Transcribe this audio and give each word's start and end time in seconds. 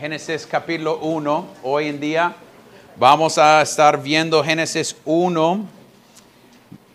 Génesis 0.00 0.46
capítulo 0.46 0.96
1. 1.00 1.46
Hoy 1.62 1.88
en 1.88 2.00
día 2.00 2.34
vamos 2.96 3.36
a 3.36 3.60
estar 3.60 4.02
viendo 4.02 4.42
Génesis 4.42 4.96
1. 5.04 5.66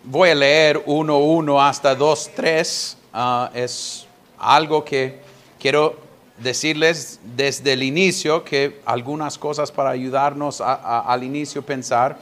Voy 0.02 0.30
a 0.30 0.34
leer 0.34 0.84
1.1 0.84 1.68
hasta 1.68 1.96
2.3. 1.96 2.96
Ah, 3.12 3.52
es 3.54 4.08
algo 4.36 4.84
que 4.84 5.20
quiero 5.60 5.96
decirles 6.38 7.20
desde 7.22 7.74
el 7.74 7.84
inicio, 7.84 8.42
que 8.42 8.80
algunas 8.84 9.38
cosas 9.38 9.70
para 9.70 9.90
ayudarnos 9.90 10.60
al 10.60 11.22
inicio 11.22 11.60
a 11.60 11.64
pensar. 11.64 12.18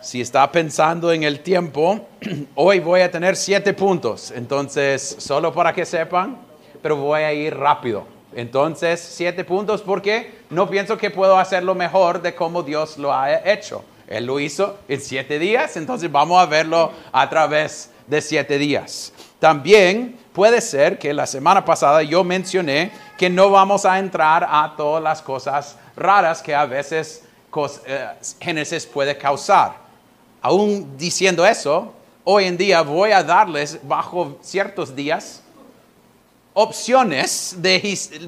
Si 0.00 0.22
está 0.22 0.50
pensando 0.50 1.12
en 1.12 1.24
el 1.24 1.40
tiempo, 1.40 2.08
hoy 2.54 2.80
voy 2.80 3.02
a 3.02 3.10
tener 3.10 3.36
siete 3.36 3.74
puntos. 3.74 4.30
Entonces, 4.30 5.16
solo 5.18 5.52
para 5.52 5.74
que 5.74 5.84
sepan, 5.84 6.38
pero 6.80 6.96
voy 6.96 7.20
a 7.20 7.34
ir 7.34 7.54
rápido. 7.54 8.17
Entonces, 8.38 9.00
siete 9.00 9.42
puntos 9.42 9.82
porque 9.82 10.32
no 10.48 10.70
pienso 10.70 10.96
que 10.96 11.10
puedo 11.10 11.36
hacerlo 11.36 11.74
mejor 11.74 12.22
de 12.22 12.36
como 12.36 12.62
Dios 12.62 12.96
lo 12.96 13.12
ha 13.12 13.34
hecho. 13.44 13.84
Él 14.06 14.26
lo 14.26 14.38
hizo 14.38 14.78
en 14.86 15.00
siete 15.00 15.40
días, 15.40 15.76
entonces 15.76 16.12
vamos 16.12 16.40
a 16.40 16.46
verlo 16.46 16.92
a 17.10 17.28
través 17.28 17.90
de 18.06 18.20
siete 18.20 18.56
días. 18.56 19.12
También 19.40 20.16
puede 20.32 20.60
ser 20.60 21.00
que 21.00 21.12
la 21.12 21.26
semana 21.26 21.64
pasada 21.64 22.04
yo 22.04 22.22
mencioné 22.22 22.92
que 23.16 23.28
no 23.28 23.50
vamos 23.50 23.84
a 23.84 23.98
entrar 23.98 24.46
a 24.48 24.72
todas 24.76 25.02
las 25.02 25.20
cosas 25.20 25.76
raras 25.96 26.40
que 26.40 26.54
a 26.54 26.64
veces 26.64 27.24
eh, 27.86 28.06
Génesis 28.40 28.86
puede 28.86 29.18
causar. 29.18 29.72
Aún 30.42 30.96
diciendo 30.96 31.44
eso, 31.44 31.92
hoy 32.22 32.44
en 32.44 32.56
día 32.56 32.82
voy 32.82 33.10
a 33.10 33.24
darles 33.24 33.80
bajo 33.82 34.38
ciertos 34.42 34.94
días 34.94 35.42
opciones 36.60 37.54
de 37.58 37.78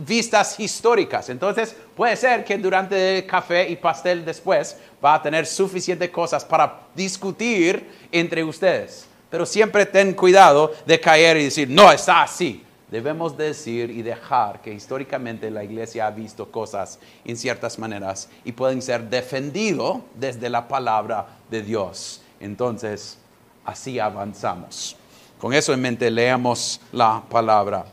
vistas 0.07 0.61
históricas. 0.61 1.29
Entonces, 1.31 1.75
puede 1.97 2.15
ser 2.15 2.45
que 2.45 2.57
durante 2.59 3.19
el 3.19 3.27
café 3.27 3.69
y 3.69 3.75
pastel 3.75 4.25
después 4.25 4.77
va 5.05 5.15
a 5.15 5.23
tener 5.23 5.45
suficientes 5.45 6.11
cosas 6.11 6.45
para 6.45 6.83
discutir 6.95 7.91
entre 8.13 8.45
ustedes. 8.45 9.09
Pero 9.29 9.45
siempre 9.45 9.85
ten 9.85 10.15
cuidado 10.15 10.73
de 10.87 11.01
caer 11.01 11.39
y 11.39 11.45
decir, 11.45 11.69
no, 11.69 11.91
está 11.91 12.23
así. 12.23 12.63
Debemos 12.89 13.37
decir 13.37 13.91
y 13.91 14.03
dejar 14.03 14.63
que 14.63 14.73
históricamente 14.73 15.51
la 15.51 15.65
iglesia 15.65 16.07
ha 16.07 16.13
visto 16.13 16.53
cosas 16.53 17.01
en 17.25 17.37
ciertas 17.37 17.81
maneras 17.81 18.29
y 18.45 18.53
pueden 18.53 18.81
ser 18.81 19.11
defendidos 19.11 20.03
desde 20.15 20.49
la 20.49 20.69
palabra 20.69 21.27
de 21.51 21.63
Dios. 21.63 22.23
Entonces, 22.39 23.19
así 23.65 23.99
avanzamos. 23.99 24.97
Con 25.41 25.53
eso 25.53 25.73
en 25.73 25.81
mente, 25.81 26.09
leamos 26.13 26.81
la 26.93 27.25
palabra 27.29 27.87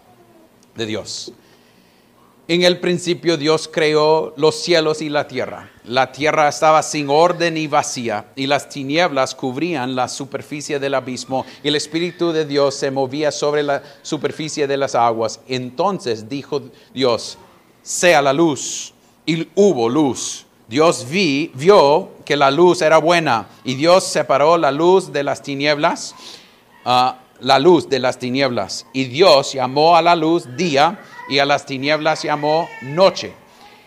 de 0.77 0.85
Dios. 0.85 1.33
En 2.49 2.63
el 2.63 2.79
principio 2.79 3.35
Dios 3.35 3.67
creó 3.67 4.33
los 4.37 4.55
cielos 4.55 5.01
y 5.01 5.09
la 5.09 5.27
tierra. 5.27 5.69
La 5.83 6.13
tierra 6.13 6.47
estaba 6.47 6.81
sin 6.81 7.09
orden 7.09 7.57
y 7.57 7.67
vacía, 7.67 8.27
y 8.37 8.47
las 8.47 8.69
tinieblas 8.69 9.35
cubrían 9.35 9.97
la 9.97 10.07
superficie 10.07 10.79
del 10.79 10.93
abismo, 10.93 11.45
y 11.61 11.67
el 11.67 11.75
Espíritu 11.75 12.31
de 12.31 12.45
Dios 12.45 12.75
se 12.75 12.89
movía 12.89 13.33
sobre 13.33 13.63
la 13.63 13.83
superficie 14.01 14.65
de 14.65 14.77
las 14.77 14.95
aguas. 14.95 15.41
Entonces 15.49 16.29
dijo 16.29 16.61
Dios, 16.93 17.37
sea 17.81 18.21
la 18.21 18.31
luz, 18.31 18.93
y 19.25 19.49
hubo 19.55 19.89
luz. 19.89 20.45
Dios 20.69 21.05
vi, 21.09 21.51
vio 21.53 22.11
que 22.23 22.37
la 22.37 22.49
luz 22.49 22.81
era 22.81 22.97
buena, 22.97 23.49
y 23.65 23.75
Dios 23.75 24.05
separó 24.05 24.57
la 24.57 24.71
luz 24.71 25.11
de 25.11 25.23
las 25.23 25.41
tinieblas. 25.41 26.15
Ah, 26.85 27.19
la 27.39 27.59
luz 27.59 27.89
de 27.89 27.99
las 27.99 28.19
tinieblas. 28.19 28.85
Y 28.93 29.05
Dios 29.05 29.53
llamó 29.53 29.95
a 29.95 30.01
la 30.01 30.15
luz 30.15 30.47
día 30.55 30.99
y 31.29 31.39
a 31.39 31.45
las 31.45 31.65
tinieblas 31.65 32.23
llamó 32.23 32.67
noche. 32.81 33.33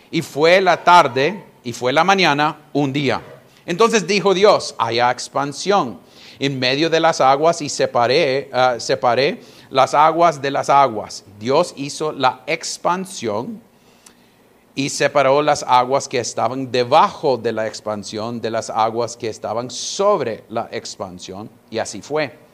Y 0.09 0.21
fue 0.21 0.61
la 0.61 0.83
tarde 0.83 1.43
y 1.63 1.73
fue 1.73 1.93
la 1.93 2.03
mañana 2.03 2.57
un 2.73 2.91
día. 2.91 3.21
Entonces 3.65 4.07
dijo 4.07 4.33
Dios, 4.33 4.75
haya 4.77 5.11
expansión 5.11 5.99
en 6.39 6.57
medio 6.57 6.89
de 6.89 6.99
las 6.99 7.21
aguas 7.21 7.61
y 7.61 7.69
separé, 7.69 8.49
uh, 8.51 8.79
separé 8.79 9.41
las 9.69 9.93
aguas 9.93 10.41
de 10.41 10.51
las 10.51 10.69
aguas. 10.69 11.23
Dios 11.39 11.73
hizo 11.77 12.11
la 12.11 12.41
expansión 12.47 13.61
y 14.73 14.89
separó 14.89 15.41
las 15.41 15.63
aguas 15.67 16.07
que 16.07 16.19
estaban 16.19 16.71
debajo 16.71 17.37
de 17.37 17.51
la 17.51 17.67
expansión 17.67 18.41
de 18.41 18.49
las 18.49 18.69
aguas 18.69 19.17
que 19.17 19.27
estaban 19.27 19.69
sobre 19.69 20.43
la 20.49 20.67
expansión. 20.71 21.49
Y 21.69 21.77
así 21.77 22.01
fue. 22.01 22.50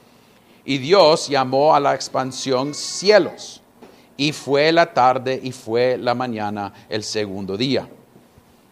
Y 0.67 0.79
Dios 0.79 1.29
llamó 1.29 1.73
a 1.73 1.79
la 1.79 1.95
expansión 1.95 2.73
cielos. 2.73 3.61
Y 4.17 4.33
fue 4.33 4.73
la 4.73 4.94
tarde 4.94 5.39
y 5.41 5.53
fue 5.53 5.97
la 5.97 6.13
mañana 6.13 6.73
el 6.89 7.05
segundo 7.05 7.55
día. 7.55 7.88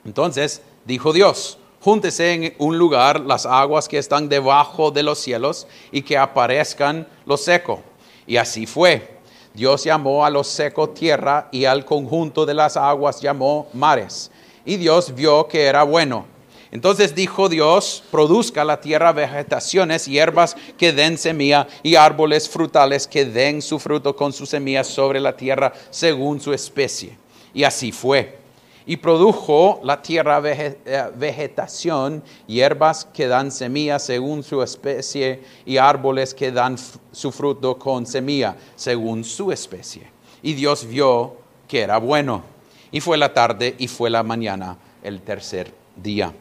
Entonces 0.04 0.62
dijo 0.84 1.14
Dios, 1.14 1.58
júntese 1.80 2.34
en 2.34 2.54
un 2.58 2.78
lugar 2.78 3.22
las 3.22 3.46
aguas 3.46 3.88
que 3.88 3.98
están 3.98 4.28
debajo 4.28 4.92
de 4.92 5.04
los 5.04 5.20
cielos 5.20 5.68
y 5.90 6.02
que 6.02 6.18
aparezcan 6.18 7.08
lo 7.26 7.38
seco. 7.38 7.82
Y 8.28 8.36
así 8.36 8.66
fue. 8.66 9.16
Dios 9.54 9.86
llamó 9.86 10.26
a 10.26 10.30
lo 10.30 10.44
seco 10.44 10.90
tierra 10.90 11.48
y 11.50 11.64
al 11.64 11.86
conjunto 11.86 12.46
de 12.46 12.56
las 12.56 12.76
aguas 12.76 13.22
llamó 13.22 13.70
mares. 13.72 14.32
Y 14.66 14.76
Dios 14.76 15.16
vio 15.16 15.48
que 15.48 15.64
era 15.64 15.84
bueno. 15.84 16.26
Entonces 16.76 17.16
dijo 17.16 17.48
Dios, 17.48 18.04
produzca 18.12 18.66
la 18.66 18.82
tierra 18.82 19.14
vegetaciones, 19.14 20.08
hierbas 20.08 20.58
que 20.78 20.92
den 20.92 21.18
semilla 21.18 21.68
y 21.84 21.96
árboles 21.96 22.50
frutales 22.50 23.08
que 23.08 23.24
den 23.24 23.62
su 23.62 23.80
fruto 23.80 24.14
con 24.14 24.34
su 24.34 24.46
semilla 24.46 24.84
sobre 24.84 25.22
la 25.22 25.38
tierra 25.38 25.72
según 25.90 26.42
su 26.42 26.52
especie. 26.52 27.18
Y 27.54 27.64
así 27.64 27.94
fue. 27.94 28.40
Y 28.86 28.98
produjo 28.98 29.80
la 29.86 30.02
tierra 30.02 30.42
eh, 30.44 30.76
vegetación, 31.16 32.22
hierbas 32.46 33.06
que 33.06 33.28
dan 33.28 33.54
semilla 33.54 33.98
según 33.98 34.44
su 34.44 34.62
especie 34.62 35.44
y 35.66 35.78
árboles 35.78 36.34
que 36.34 36.52
dan 36.52 36.76
su 37.14 37.32
fruto 37.32 37.80
con 37.80 38.06
semilla 38.06 38.58
según 38.76 39.24
su 39.24 39.50
especie. 39.50 40.10
Y 40.44 40.52
Dios 40.52 40.86
vio 40.86 41.38
que 41.70 41.80
era 41.80 42.00
bueno. 42.00 42.44
Y 42.92 43.00
fue 43.00 43.16
la 43.18 43.34
tarde 43.34 43.76
y 43.78 43.88
fue 43.88 44.10
la 44.10 44.24
mañana 44.24 44.78
el 45.02 45.22
tercer 45.22 45.74
día. 45.96 46.34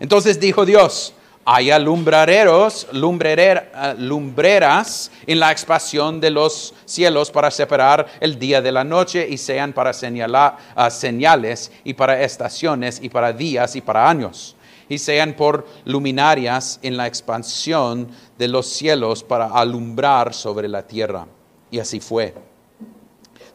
Entonces 0.00 0.38
dijo 0.38 0.64
Dios, 0.64 1.14
haya 1.44 1.78
lumbreros, 1.78 2.86
eh, 2.92 3.94
lumbreras 3.98 5.10
en 5.26 5.40
la 5.40 5.50
expansión 5.50 6.20
de 6.20 6.30
los 6.30 6.74
cielos 6.84 7.30
para 7.30 7.50
separar 7.50 8.06
el 8.20 8.38
día 8.38 8.60
de 8.60 8.70
la 8.70 8.84
noche 8.84 9.26
y 9.28 9.38
sean 9.38 9.72
para 9.72 9.92
señalar, 9.92 10.58
uh, 10.76 10.90
señales 10.90 11.72
y 11.84 11.94
para 11.94 12.22
estaciones 12.22 13.00
y 13.02 13.08
para 13.08 13.32
días 13.32 13.76
y 13.76 13.80
para 13.80 14.08
años 14.08 14.56
y 14.88 14.98
sean 14.98 15.34
por 15.34 15.66
luminarias 15.84 16.78
en 16.82 16.96
la 16.96 17.06
expansión 17.06 18.08
de 18.38 18.48
los 18.48 18.66
cielos 18.66 19.22
para 19.22 19.46
alumbrar 19.46 20.32
sobre 20.32 20.68
la 20.68 20.86
tierra. 20.86 21.26
Y 21.70 21.78
así 21.78 22.00
fue. 22.00 22.34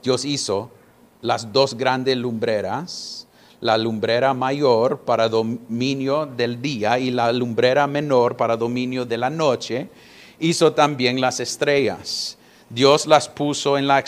Dios 0.04 0.26
hizo 0.26 0.70
las 1.22 1.52
dos 1.52 1.76
grandes 1.76 2.18
lumbreras 2.18 3.28
la 3.64 3.78
lumbrera 3.78 4.34
mayor 4.34 5.00
para 5.00 5.30
dominio 5.30 6.26
del 6.26 6.62
día 6.62 7.00
y 7.00 7.12
la 7.12 7.32
lumbrera 7.32 7.88
menor 7.88 8.36
para 8.36 8.58
dominio 8.58 9.06
de 9.06 9.18
la 9.18 9.30
noche, 9.30 9.88
hizo 10.38 10.74
también 10.74 11.22
las 11.22 11.40
estrellas. 11.40 12.38
Dios 12.70 13.08
las 13.08 13.30
puso 13.30 13.78
en 13.78 13.88
la 13.88 14.04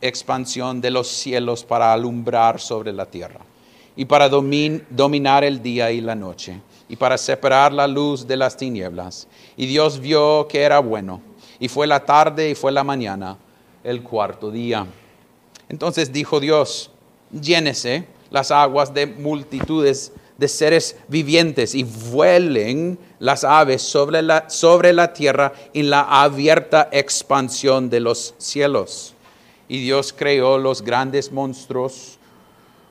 expansión 0.00 0.80
de 0.80 0.90
los 0.90 1.06
cielos 1.06 1.64
para 1.64 1.92
alumbrar 1.92 2.60
sobre 2.60 2.90
la 2.94 3.04
tierra 3.04 3.40
y 3.94 4.06
para 4.06 4.30
dominar 4.30 5.44
el 5.44 5.62
día 5.62 5.90
y 5.90 6.00
la 6.00 6.14
noche 6.14 6.58
y 6.88 6.96
para 6.96 7.18
separar 7.18 7.74
la 7.74 7.86
luz 7.86 8.26
de 8.26 8.38
las 8.38 8.56
tinieblas. 8.56 9.28
Y 9.58 9.66
Dios 9.66 10.00
vio 10.00 10.48
que 10.48 10.62
era 10.62 10.78
bueno. 10.78 11.20
Y 11.60 11.68
fue 11.68 11.86
la 11.86 12.06
tarde 12.06 12.48
y 12.48 12.54
fue 12.54 12.72
la 12.72 12.84
mañana, 12.84 13.36
el 13.84 14.02
cuarto 14.02 14.50
día. 14.50 14.86
Entonces 15.68 16.10
dijo 16.10 16.40
Dios, 16.40 16.90
llénese 17.30 18.16
las 18.30 18.50
aguas 18.50 18.92
de 18.92 19.06
multitudes 19.06 20.12
de 20.36 20.48
seres 20.48 20.96
vivientes 21.08 21.74
y 21.74 21.82
vuelen 21.82 22.98
las 23.18 23.42
aves 23.42 23.82
sobre 23.82 24.22
la, 24.22 24.48
sobre 24.48 24.92
la 24.92 25.12
tierra 25.12 25.52
en 25.74 25.90
la 25.90 26.02
abierta 26.22 26.88
expansión 26.92 27.90
de 27.90 28.00
los 28.00 28.34
cielos. 28.38 29.14
Y 29.68 29.82
Dios 29.82 30.14
creó 30.16 30.56
los 30.56 30.80
grandes 30.80 31.32
monstruos 31.32 32.18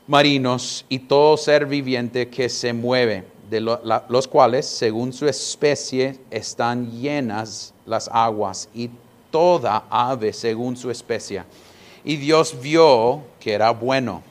marinos 0.07 0.85
y 0.89 0.99
todo 0.99 1.37
ser 1.37 1.65
viviente 1.65 2.29
que 2.29 2.49
se 2.49 2.73
mueve, 2.73 3.25
de 3.49 3.61
los 3.61 4.27
cuales, 4.27 4.65
según 4.65 5.13
su 5.13 5.27
especie, 5.27 6.19
están 6.29 6.91
llenas 6.91 7.73
las 7.85 8.09
aguas 8.11 8.69
y 8.73 8.89
toda 9.31 9.85
ave 9.89 10.33
según 10.33 10.75
su 10.75 10.91
especie. 10.91 11.43
Y 12.03 12.17
Dios 12.17 12.55
vio 12.61 13.21
que 13.39 13.53
era 13.53 13.71
bueno. 13.71 14.21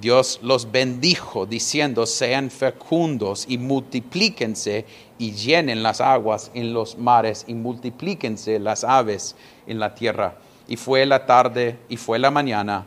Dios 0.00 0.40
los 0.42 0.70
bendijo 0.70 1.46
diciendo, 1.46 2.06
sean 2.06 2.50
fecundos 2.50 3.46
y 3.48 3.58
multiplíquense 3.58 4.84
y 5.18 5.32
llenen 5.32 5.82
las 5.82 6.00
aguas 6.00 6.50
en 6.54 6.72
los 6.72 6.98
mares 6.98 7.44
y 7.46 7.54
multiplíquense 7.54 8.58
las 8.58 8.84
aves 8.84 9.34
en 9.66 9.78
la 9.78 9.94
tierra. 9.94 10.36
Y 10.66 10.76
fue 10.76 11.06
la 11.06 11.26
tarde 11.26 11.78
y 11.88 11.96
fue 11.96 12.18
la 12.18 12.30
mañana, 12.30 12.86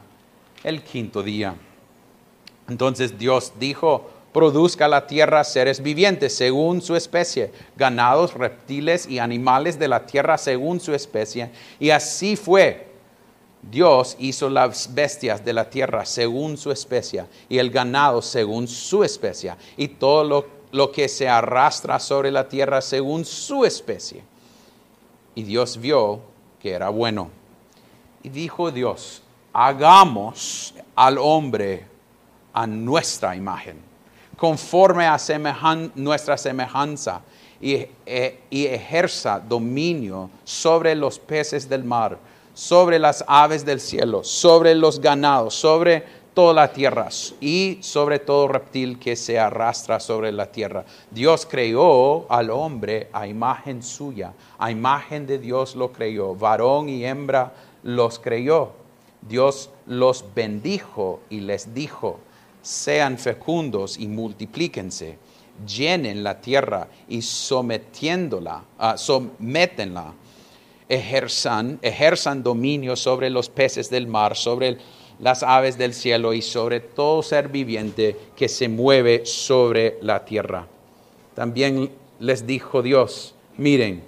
el 0.63 0.83
quinto 0.83 1.23
día. 1.23 1.55
Entonces 2.69 3.17
Dios 3.17 3.53
dijo, 3.59 4.09
produzca 4.31 4.87
la 4.87 5.07
tierra 5.07 5.43
seres 5.43 5.81
vivientes 5.81 6.35
según 6.35 6.81
su 6.81 6.95
especie, 6.95 7.51
ganados, 7.75 8.33
reptiles 8.33 9.07
y 9.07 9.19
animales 9.19 9.77
de 9.77 9.87
la 9.87 10.05
tierra 10.05 10.37
según 10.37 10.79
su 10.79 10.93
especie. 10.93 11.51
Y 11.79 11.89
así 11.89 12.35
fue. 12.35 12.90
Dios 13.61 14.15
hizo 14.19 14.49
las 14.49 14.93
bestias 14.93 15.45
de 15.45 15.53
la 15.53 15.69
tierra 15.69 16.05
según 16.05 16.57
su 16.57 16.71
especie 16.71 17.25
y 17.47 17.57
el 17.59 17.69
ganado 17.69 18.21
según 18.21 18.67
su 18.67 19.03
especie 19.03 19.53
y 19.77 19.87
todo 19.87 20.23
lo, 20.23 20.45
lo 20.71 20.91
que 20.91 21.07
se 21.07 21.29
arrastra 21.29 21.99
sobre 21.99 22.31
la 22.31 22.47
tierra 22.47 22.81
según 22.81 23.23
su 23.23 23.63
especie. 23.63 24.23
Y 25.35 25.43
Dios 25.43 25.79
vio 25.79 26.21
que 26.59 26.71
era 26.71 26.89
bueno. 26.89 27.29
Y 28.23 28.29
dijo 28.29 28.71
Dios, 28.71 29.21
hagamos 29.53 30.73
al 30.95 31.17
hombre 31.17 31.85
a 32.53 32.67
nuestra 32.67 33.35
imagen, 33.35 33.77
conforme 34.37 35.05
a 35.05 35.17
nuestra 35.95 36.37
semejanza, 36.37 37.21
e, 37.63 38.39
y 38.49 38.65
ejerza 38.65 39.39
dominio 39.39 40.31
sobre 40.43 40.95
los 40.95 41.19
peces 41.19 41.69
del 41.69 41.83
mar, 41.83 42.17
sobre 42.53 42.99
las 42.99 43.23
aves 43.27 43.65
del 43.65 43.79
cielo, 43.79 44.23
sobre 44.23 44.75
los 44.75 44.99
ganados, 44.99 45.55
sobre 45.55 46.21
toda 46.33 46.53
la 46.53 46.71
tierra 46.71 47.09
y 47.41 47.77
sobre 47.81 48.19
todo 48.19 48.47
reptil 48.47 48.97
que 48.99 49.15
se 49.15 49.37
arrastra 49.37 49.99
sobre 49.99 50.31
la 50.31 50.51
tierra. 50.51 50.85
Dios 51.09 51.45
creó 51.45 52.25
al 52.29 52.49
hombre 52.49 53.09
a 53.11 53.27
imagen 53.27 53.83
suya, 53.83 54.33
a 54.57 54.71
imagen 54.71 55.27
de 55.27 55.39
Dios 55.39 55.75
lo 55.75 55.91
creó, 55.91 56.35
varón 56.35 56.89
y 56.89 57.05
hembra 57.05 57.53
los 57.83 58.19
creyó. 58.19 58.71
Dios 59.21 59.69
los 59.85 60.25
bendijo 60.33 61.19
y 61.29 61.41
les 61.41 61.73
dijo, 61.73 62.19
sean 62.61 63.17
fecundos 63.17 63.99
y 63.99 64.07
multiplíquense, 64.07 65.17
llenen 65.67 66.23
la 66.23 66.41
tierra 66.41 66.87
y 67.07 67.21
sometiéndola, 67.21 68.63
uh, 68.79 68.97
sométenla, 68.97 70.13
ejerzan, 70.91 71.79
ejerzan 71.81 72.43
dominio 72.43 72.97
sobre 72.97 73.29
los 73.29 73.49
peces 73.49 73.89
del 73.89 74.07
mar, 74.07 74.35
sobre 74.35 74.77
las 75.19 75.41
aves 75.41 75.77
del 75.77 75.93
cielo 75.93 76.33
y 76.33 76.41
sobre 76.41 76.81
todo 76.81 77.23
ser 77.23 77.47
viviente 77.47 78.17
que 78.35 78.49
se 78.49 78.67
mueve 78.67 79.25
sobre 79.25 79.97
la 80.01 80.25
tierra. 80.25 80.67
También 81.33 81.89
les 82.19 82.45
dijo 82.45 82.81
Dios, 82.81 83.33
miren, 83.55 84.03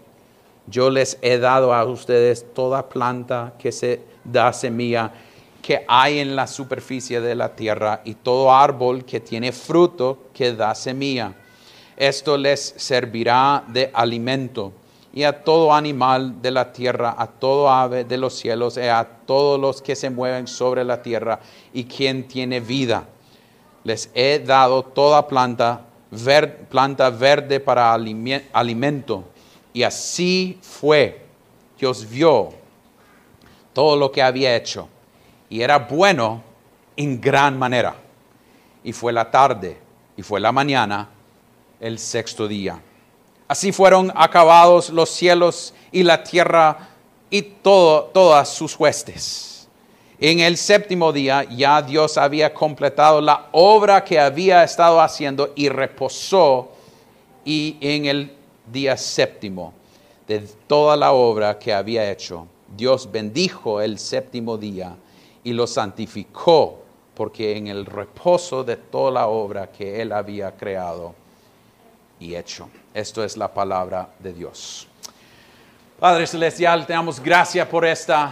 yo 0.68 0.90
les 0.90 1.18
he 1.22 1.38
dado 1.38 1.74
a 1.74 1.86
ustedes 1.86 2.46
toda 2.54 2.90
planta 2.90 3.54
que 3.58 3.72
se 3.72 4.02
da 4.26 4.52
semilla 4.52 5.14
que 5.62 5.86
hay 5.88 6.20
en 6.20 6.36
la 6.36 6.48
superficie 6.48 7.22
de 7.22 7.36
la 7.36 7.56
tierra 7.56 8.02
y 8.04 8.16
todo 8.16 8.54
árbol 8.54 9.06
que 9.06 9.22
tiene 9.22 9.54
fruto 9.54 10.26
que 10.34 10.52
da 10.52 10.76
semilla. 10.76 11.34
Esto 11.96 12.38
les 12.38 12.74
servirá 12.76 13.64
de 13.70 13.90
alimento 13.94 14.74
y 15.14 15.24
a 15.24 15.44
todo 15.44 15.74
animal 15.74 16.42
de 16.42 16.50
la 16.50 16.74
tierra, 16.74 17.16
a 17.16 17.28
todo 17.28 17.70
ave 17.70 18.04
de 18.04 18.18
los 18.18 18.34
cielos 18.34 18.78
y 18.78 18.82
a 18.82 19.08
todos 19.28 19.60
los 19.60 19.80
que 19.82 19.96
se 19.96 20.10
mueven 20.10 20.48
sobre 20.48 20.84
la 20.84 21.04
tierra 21.04 21.40
y 21.72 21.84
quien 21.84 22.28
tiene 22.28 22.60
vida. 22.60 23.06
Les 23.84 24.10
he 24.16 24.40
dado 24.40 24.82
toda 24.82 25.28
planta, 25.28 25.82
planta 26.70 27.12
verde 27.12 27.60
para 27.60 27.94
alimento. 27.94 29.26
Y 29.72 29.84
así 29.84 30.58
fue. 30.62 31.22
Dios 31.78 32.10
vio 32.10 32.50
todo 33.74 33.96
lo 33.96 34.12
que 34.12 34.22
había 34.22 34.56
hecho 34.56 34.88
y 35.50 35.62
era 35.62 35.78
bueno 35.78 36.42
en 36.96 37.22
gran 37.22 37.60
manera. 37.60 37.96
Y 38.84 38.94
fue 38.94 39.14
la 39.14 39.30
tarde 39.30 39.78
y 40.18 40.24
fue 40.24 40.40
la 40.40 40.52
mañana, 40.52 41.10
el 41.80 42.00
sexto 42.00 42.48
día. 42.48 42.82
Así 43.54 43.72
fueron 43.72 44.12
acabados 44.16 44.90
los 44.90 45.12
cielos 45.12 45.76
y 45.92 46.02
la 46.02 46.24
tierra 46.24 46.90
y 47.30 47.44
todo, 47.44 48.06
todas 48.06 48.50
sus 48.50 48.80
huestes. 48.80 49.68
En 50.20 50.40
el 50.40 50.58
séptimo 50.58 51.14
día 51.14 51.44
ya 51.44 51.80
Dios 51.84 52.18
había 52.18 52.52
completado 52.52 53.22
la 53.22 53.50
obra 53.52 54.04
que 54.04 54.20
había 54.20 54.64
estado 54.64 55.00
haciendo 55.00 55.54
y 55.56 55.70
reposó 55.70 56.72
y 57.46 57.78
en 57.80 58.06
el 58.06 58.34
día 58.72 58.98
séptimo 58.98 59.72
de 60.28 60.40
toda 60.66 60.98
la 60.98 61.12
obra 61.12 61.60
que 61.60 61.72
había 61.72 62.10
hecho, 62.10 62.48
Dios 62.76 63.12
bendijo 63.12 63.82
el 63.82 64.00
séptimo 64.00 64.58
día 64.58 64.96
y 65.44 65.54
lo 65.54 65.68
santificó, 65.68 66.80
porque 67.14 67.56
en 67.56 67.68
el 67.68 67.86
reposo 67.86 68.64
de 68.64 68.78
toda 68.78 69.12
la 69.12 69.28
obra 69.28 69.72
que 69.72 70.02
él 70.02 70.12
había 70.12 70.56
creado 70.58 71.14
y 72.20 72.34
hecho. 72.34 72.68
Esto 72.94 73.24
es 73.24 73.38
la 73.38 73.48
palabra 73.48 74.10
de 74.20 74.34
Dios. 74.34 74.88
Padre 76.00 76.28
Celestial, 76.28 76.86
te 76.86 76.94
damos 76.94 77.20
gracias 77.20 77.68
por 77.68 77.86
esta 77.86 78.32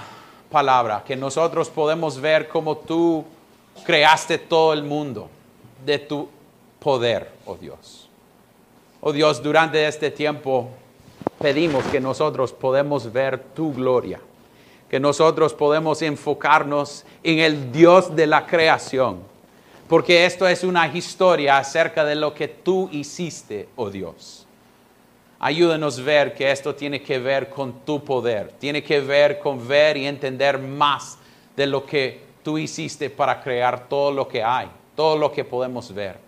palabra, 0.50 1.04
que 1.06 1.16
nosotros 1.16 1.70
podemos 1.70 2.20
ver 2.20 2.48
cómo 2.48 2.78
tú 2.78 3.26
creaste 3.86 4.38
todo 4.38 4.74
el 4.74 4.84
mundo 4.84 5.30
de 5.86 6.00
tu 6.00 6.30
poder, 6.80 7.32
oh 7.46 7.56
Dios. 7.56 8.10
Oh 9.00 9.12
Dios, 9.12 9.42
durante 9.42 9.88
este 9.88 10.12
tiempo 10.12 10.70
pedimos 11.40 11.84
que 11.86 12.00
nosotros 12.00 12.52
podemos 12.52 13.12
ver 13.12 13.40
tu 13.56 13.74
gloria 13.74 14.20
que 14.92 15.00
nosotros 15.00 15.54
podemos 15.54 16.02
enfocarnos 16.02 17.06
en 17.24 17.40
el 17.40 17.72
Dios 17.72 18.14
de 18.14 18.28
la 18.28 18.46
creación, 18.46 19.20
porque 19.88 20.26
esto 20.26 20.46
es 20.46 20.66
una 20.66 20.86
historia 20.86 21.58
acerca 21.58 22.04
de 22.04 22.16
lo 22.16 22.34
que 22.34 22.50
tú 22.50 22.90
hiciste, 22.92 23.70
oh 23.78 23.90
Dios. 23.90 24.46
Ayúdanos 25.44 25.98
a 25.98 26.04
ver 26.04 26.36
que 26.36 26.52
esto 26.52 26.76
tiene 26.76 27.02
que 27.02 27.18
ver 27.18 27.50
con 27.50 27.80
tu 27.84 28.04
poder, 28.04 28.52
tiene 28.60 28.84
que 28.84 29.00
ver 29.00 29.40
con 29.40 29.68
ver 29.68 29.98
y 29.98 30.06
entender 30.06 30.60
más 30.60 31.18
de 31.56 31.66
lo 31.66 31.84
que 31.84 32.22
tú 32.44 32.60
hiciste 32.60 33.10
para 33.10 33.42
crear 33.42 33.90
todo 33.90 34.12
lo 34.12 34.28
que 34.28 34.44
hay, 34.44 34.68
todo 34.96 35.18
lo 35.18 35.32
que 35.32 35.44
podemos 35.44 35.92
ver. 35.96 36.20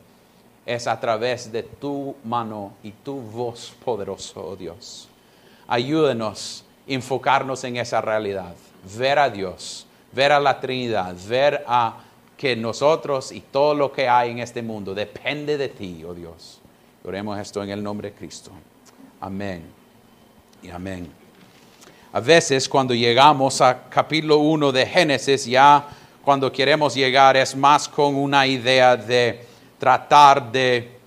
Es 0.65 0.87
a 0.87 0.99
través 0.99 1.51
de 1.51 1.61
tu 1.61 2.15
mano 2.23 2.73
y 2.81 2.89
tu 2.89 3.21
voz 3.21 3.75
poderoso, 3.85 4.43
oh 4.43 4.55
Dios. 4.55 5.07
Ayúdanos 5.67 6.65
enfocarnos 6.87 7.63
en 7.65 7.77
esa 7.77 8.01
realidad, 8.01 8.55
ver 8.97 9.19
a 9.19 9.29
Dios, 9.29 9.85
ver 10.11 10.31
a 10.31 10.39
la 10.39 10.59
Trinidad, 10.59 11.15
ver 11.27 11.63
a 11.67 11.99
que 12.35 12.55
nosotros 12.55 13.31
y 13.31 13.41
todo 13.41 13.75
lo 13.75 13.91
que 13.91 14.09
hay 14.09 14.31
en 14.31 14.39
este 14.39 14.63
mundo 14.63 14.95
depende 14.95 15.55
de 15.55 15.69
ti, 15.69 16.03
oh 16.03 16.15
Dios. 16.15 16.59
Oremos 17.03 17.37
esto 17.37 17.61
en 17.61 17.69
el 17.69 17.83
nombre 17.83 18.09
de 18.09 18.15
Cristo. 18.15 18.49
Amén 19.25 19.63
y 20.61 20.69
amén. 20.69 21.09
A 22.11 22.19
veces 22.19 22.67
cuando 22.67 22.93
llegamos 22.93 23.61
a 23.61 23.83
capítulo 23.89 24.39
1 24.39 24.73
de 24.73 24.85
Génesis, 24.85 25.45
ya 25.45 25.87
cuando 26.21 26.51
queremos 26.51 26.93
llegar 26.93 27.37
es 27.37 27.55
más 27.55 27.87
con 27.87 28.15
una 28.15 28.45
idea 28.45 28.97
de 28.97 29.47
tratar 29.79 30.51
de 30.51 30.99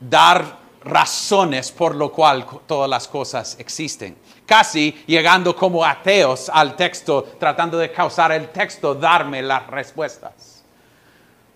dar 0.00 0.58
razones 0.82 1.70
por 1.70 1.94
lo 1.94 2.10
cual 2.10 2.44
todas 2.66 2.90
las 2.90 3.06
cosas 3.06 3.56
existen 3.60 4.16
casi 4.44 4.90
llegando 5.06 5.54
como 5.54 5.84
ateos 5.84 6.50
al 6.52 6.74
texto, 6.74 7.22
tratando 7.38 7.78
de 7.78 7.92
causar 7.92 8.32
el 8.32 8.48
texto, 8.48 8.92
darme 8.92 9.40
las 9.40 9.64
respuestas. 9.68 10.64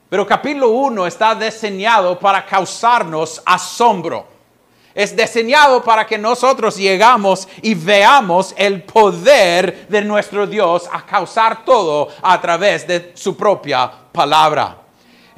Pero 0.09 0.25
capítulo 0.25 0.69
1 0.69 1.05
está 1.09 1.35
diseñado 1.35 2.17
para 2.17 2.47
causarnos 2.47 3.43
asombro. 3.45 4.38
Es 4.95 5.17
diseñado 5.17 5.83
para 5.83 6.07
que 6.07 6.19
nosotros 6.19 6.77
llegamos 6.77 7.47
y 7.63 7.75
veamos 7.75 8.55
el 8.57 8.83
poder 8.83 9.87
de 9.89 10.03
nuestro 10.03 10.47
Dios 10.47 10.89
a 10.91 11.05
causar 11.05 11.65
todo 11.65 12.09
a 12.23 12.41
través 12.41 12.87
de 12.87 13.13
su 13.15 13.37
propia 13.37 13.91
palabra. 14.13 14.89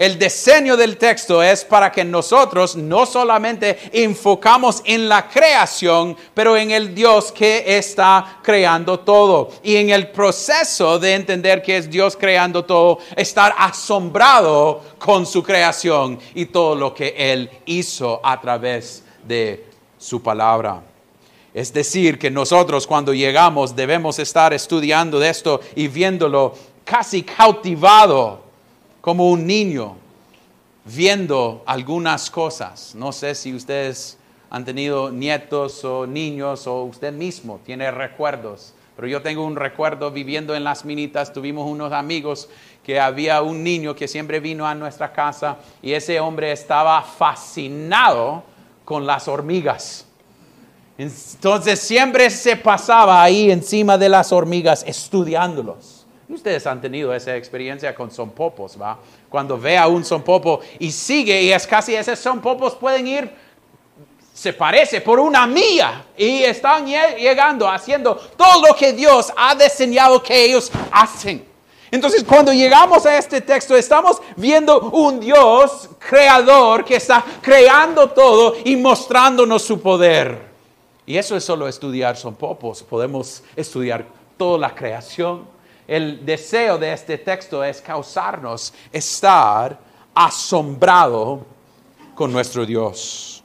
El 0.00 0.18
diseño 0.18 0.78
del 0.78 0.96
texto 0.96 1.42
es 1.42 1.62
para 1.62 1.92
que 1.92 2.02
nosotros 2.04 2.74
no 2.74 3.04
solamente 3.04 3.78
enfocamos 3.92 4.80
en 4.86 5.10
la 5.10 5.28
creación, 5.28 6.16
pero 6.32 6.56
en 6.56 6.70
el 6.70 6.94
Dios 6.94 7.30
que 7.30 7.76
está 7.76 8.38
creando 8.42 9.00
todo. 9.00 9.50
Y 9.62 9.76
en 9.76 9.90
el 9.90 10.08
proceso 10.08 10.98
de 10.98 11.12
entender 11.12 11.60
que 11.60 11.76
es 11.76 11.90
Dios 11.90 12.16
creando 12.16 12.64
todo, 12.64 12.98
estar 13.14 13.54
asombrado 13.58 14.80
con 14.98 15.26
su 15.26 15.42
creación 15.42 16.18
y 16.34 16.46
todo 16.46 16.74
lo 16.74 16.94
que 16.94 17.14
Él 17.18 17.50
hizo 17.66 18.22
a 18.24 18.40
través 18.40 19.04
de 19.26 19.66
su 19.98 20.22
palabra. 20.22 20.82
Es 21.52 21.72
decir, 21.72 22.18
que 22.18 22.30
nosotros 22.30 22.86
cuando 22.86 23.12
llegamos 23.12 23.74
debemos 23.74 24.18
estar 24.18 24.52
estudiando 24.52 25.18
de 25.18 25.30
esto 25.30 25.60
y 25.74 25.88
viéndolo 25.88 26.54
casi 26.84 27.22
cautivado 27.22 28.42
como 29.00 29.30
un 29.30 29.46
niño 29.46 29.96
viendo 30.84 31.62
algunas 31.66 32.30
cosas. 32.30 32.94
No 32.94 33.12
sé 33.12 33.34
si 33.34 33.54
ustedes 33.54 34.18
han 34.48 34.64
tenido 34.64 35.10
nietos 35.10 35.84
o 35.84 36.06
niños 36.06 36.66
o 36.66 36.84
usted 36.84 37.12
mismo 37.12 37.60
tiene 37.64 37.90
recuerdos, 37.90 38.74
pero 38.96 39.08
yo 39.08 39.22
tengo 39.22 39.44
un 39.44 39.56
recuerdo 39.56 40.10
viviendo 40.10 40.54
en 40.54 40.64
las 40.64 40.84
minitas, 40.84 41.32
tuvimos 41.32 41.68
unos 41.68 41.92
amigos 41.92 42.48
que 42.84 42.98
había 43.00 43.42
un 43.42 43.62
niño 43.62 43.94
que 43.94 44.08
siempre 44.08 44.40
vino 44.40 44.66
a 44.66 44.74
nuestra 44.74 45.12
casa 45.12 45.58
y 45.82 45.92
ese 45.92 46.20
hombre 46.20 46.52
estaba 46.52 47.02
fascinado 47.02 48.42
con 48.90 49.06
las 49.06 49.28
hormigas. 49.28 50.04
Entonces 50.98 51.78
siempre 51.78 52.28
se 52.28 52.56
pasaba 52.56 53.22
ahí 53.22 53.48
encima 53.48 53.96
de 53.96 54.08
las 54.08 54.32
hormigas 54.32 54.82
estudiándolos. 54.84 56.04
Ustedes 56.28 56.66
han 56.66 56.80
tenido 56.80 57.14
esa 57.14 57.36
experiencia 57.36 57.94
con 57.94 58.10
sonpopos, 58.10 58.76
¿va? 58.82 58.98
Cuando 59.28 59.56
ve 59.56 59.78
a 59.78 59.86
un 59.86 60.04
sonpopo 60.04 60.58
y 60.80 60.90
sigue 60.90 61.40
y 61.40 61.52
es 61.52 61.68
casi 61.68 61.94
esos 61.94 62.18
sonpopos 62.18 62.74
pueden 62.74 63.06
ir, 63.06 63.30
se 64.34 64.52
parece 64.54 65.00
por 65.00 65.20
una 65.20 65.46
milla 65.46 66.06
y 66.16 66.42
están 66.42 66.84
llegando 66.84 67.70
haciendo 67.70 68.16
todo 68.16 68.66
lo 68.66 68.74
que 68.74 68.92
Dios 68.92 69.32
ha 69.36 69.54
diseñado 69.54 70.20
que 70.20 70.46
ellos 70.46 70.68
hacen. 70.90 71.49
Entonces, 71.90 72.22
cuando 72.22 72.52
llegamos 72.52 73.04
a 73.04 73.18
este 73.18 73.40
texto, 73.40 73.76
estamos 73.76 74.22
viendo 74.36 74.80
un 74.90 75.18
Dios 75.18 75.88
creador 75.98 76.84
que 76.84 76.96
está 76.96 77.24
creando 77.42 78.10
todo 78.10 78.54
y 78.64 78.76
mostrándonos 78.76 79.62
su 79.62 79.80
poder. 79.80 80.50
Y 81.04 81.16
eso 81.18 81.36
es 81.36 81.42
solo 81.42 81.66
estudiar 81.66 82.16
son 82.16 82.36
popos. 82.36 82.82
Podemos 82.84 83.42
estudiar 83.56 84.06
toda 84.36 84.58
la 84.58 84.74
creación. 84.74 85.44
El 85.88 86.24
deseo 86.24 86.78
de 86.78 86.92
este 86.92 87.18
texto 87.18 87.64
es 87.64 87.80
causarnos 87.80 88.72
estar 88.92 89.76
asombrado 90.14 91.44
con 92.14 92.32
nuestro 92.32 92.64
Dios. 92.64 93.42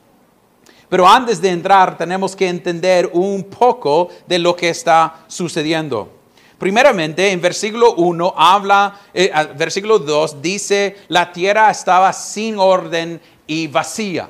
Pero 0.87 1.07
antes 1.07 1.41
de 1.41 1.49
entrar 1.49 1.97
tenemos 1.97 2.35
que 2.35 2.47
entender 2.47 3.09
un 3.13 3.45
poco 3.45 4.09
de 4.27 4.37
lo 4.37 4.55
que 4.55 4.69
está 4.69 5.25
sucediendo. 5.27 6.09
Primeramente, 6.57 7.31
en 7.31 7.41
versículo 7.41 7.95
1 7.95 8.33
habla, 8.37 8.99
eh, 9.13 9.31
versículo 9.57 9.99
2 9.99 10.41
dice, 10.41 10.95
la 11.09 11.31
tierra 11.31 11.69
estaba 11.69 12.13
sin 12.13 12.57
orden 12.57 13.21
y 13.45 13.67
vacía. 13.67 14.29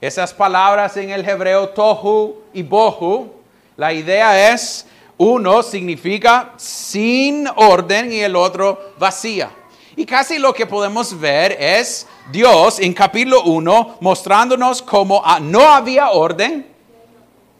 Esas 0.00 0.32
palabras 0.32 0.96
en 0.96 1.10
el 1.10 1.28
hebreo 1.28 1.68
tohu 1.68 2.36
y 2.54 2.62
bohu, 2.62 3.30
la 3.76 3.92
idea 3.92 4.52
es, 4.52 4.86
uno 5.18 5.62
significa 5.62 6.54
sin 6.56 7.46
orden 7.56 8.10
y 8.10 8.20
el 8.20 8.34
otro 8.36 8.94
vacía. 8.98 9.50
Y 9.96 10.06
casi 10.06 10.38
lo 10.38 10.54
que 10.54 10.64
podemos 10.64 11.18
ver 11.20 11.56
es 11.60 12.06
Dios 12.32 12.78
en 12.80 12.94
capítulo 12.94 13.42
1 13.42 13.98
mostrándonos 14.00 14.80
cómo 14.80 15.20
ah, 15.22 15.38
no 15.38 15.68
había 15.68 16.10
orden, 16.10 16.66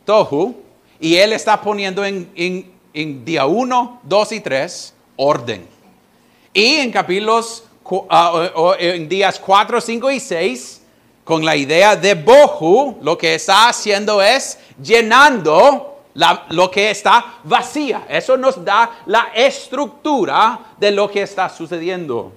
tohu, 0.07 0.55
y 0.99 1.17
Él 1.17 1.35
está 1.35 1.61
poniendo 1.61 2.03
en, 2.03 2.31
en, 2.35 2.73
día 2.93 3.47
1, 3.47 4.01
2 4.03 4.33
y 4.33 4.41
3 4.41 4.95
orden. 5.17 5.67
Y 6.53 6.77
en 6.77 6.91
capítulos, 6.91 7.65
uh, 7.85 8.73
en 8.79 9.09
días 9.09 9.39
4, 9.39 9.81
5 9.81 10.11
y 10.11 10.21
6, 10.21 10.83
con 11.25 11.45
la 11.45 11.55
idea 11.55 11.95
de 11.95 12.15
bohu, 12.15 12.99
lo 13.03 13.17
que 13.17 13.35
está 13.35 13.69
haciendo 13.69 14.21
es 14.21 14.59
llenando 14.83 16.03
lo 16.51 16.71
que 16.71 16.91
está 16.91 17.39
vacía. 17.45 18.05
Eso 18.09 18.37
nos 18.37 18.65
da 18.65 19.03
la 19.07 19.31
estructura 19.35 20.59
de 20.79 20.91
lo 20.91 21.11
que 21.11 21.23
está 21.23 21.49
sucediendo. 21.49 22.33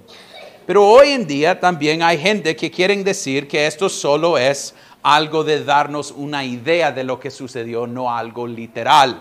Pero 0.66 0.86
hoy 0.86 1.10
en 1.10 1.26
día 1.26 1.58
también 1.58 2.02
hay 2.02 2.18
gente 2.18 2.54
que 2.54 2.70
quieren 2.70 3.02
decir 3.02 3.48
que 3.48 3.66
esto 3.66 3.88
solo 3.88 4.38
es 4.38 4.74
algo 5.02 5.44
de 5.44 5.62
darnos 5.64 6.10
una 6.12 6.44
idea 6.44 6.92
de 6.92 7.04
lo 7.04 7.20
que 7.20 7.30
sucedió, 7.30 7.86
no 7.86 8.14
algo 8.14 8.46
literal. 8.46 9.20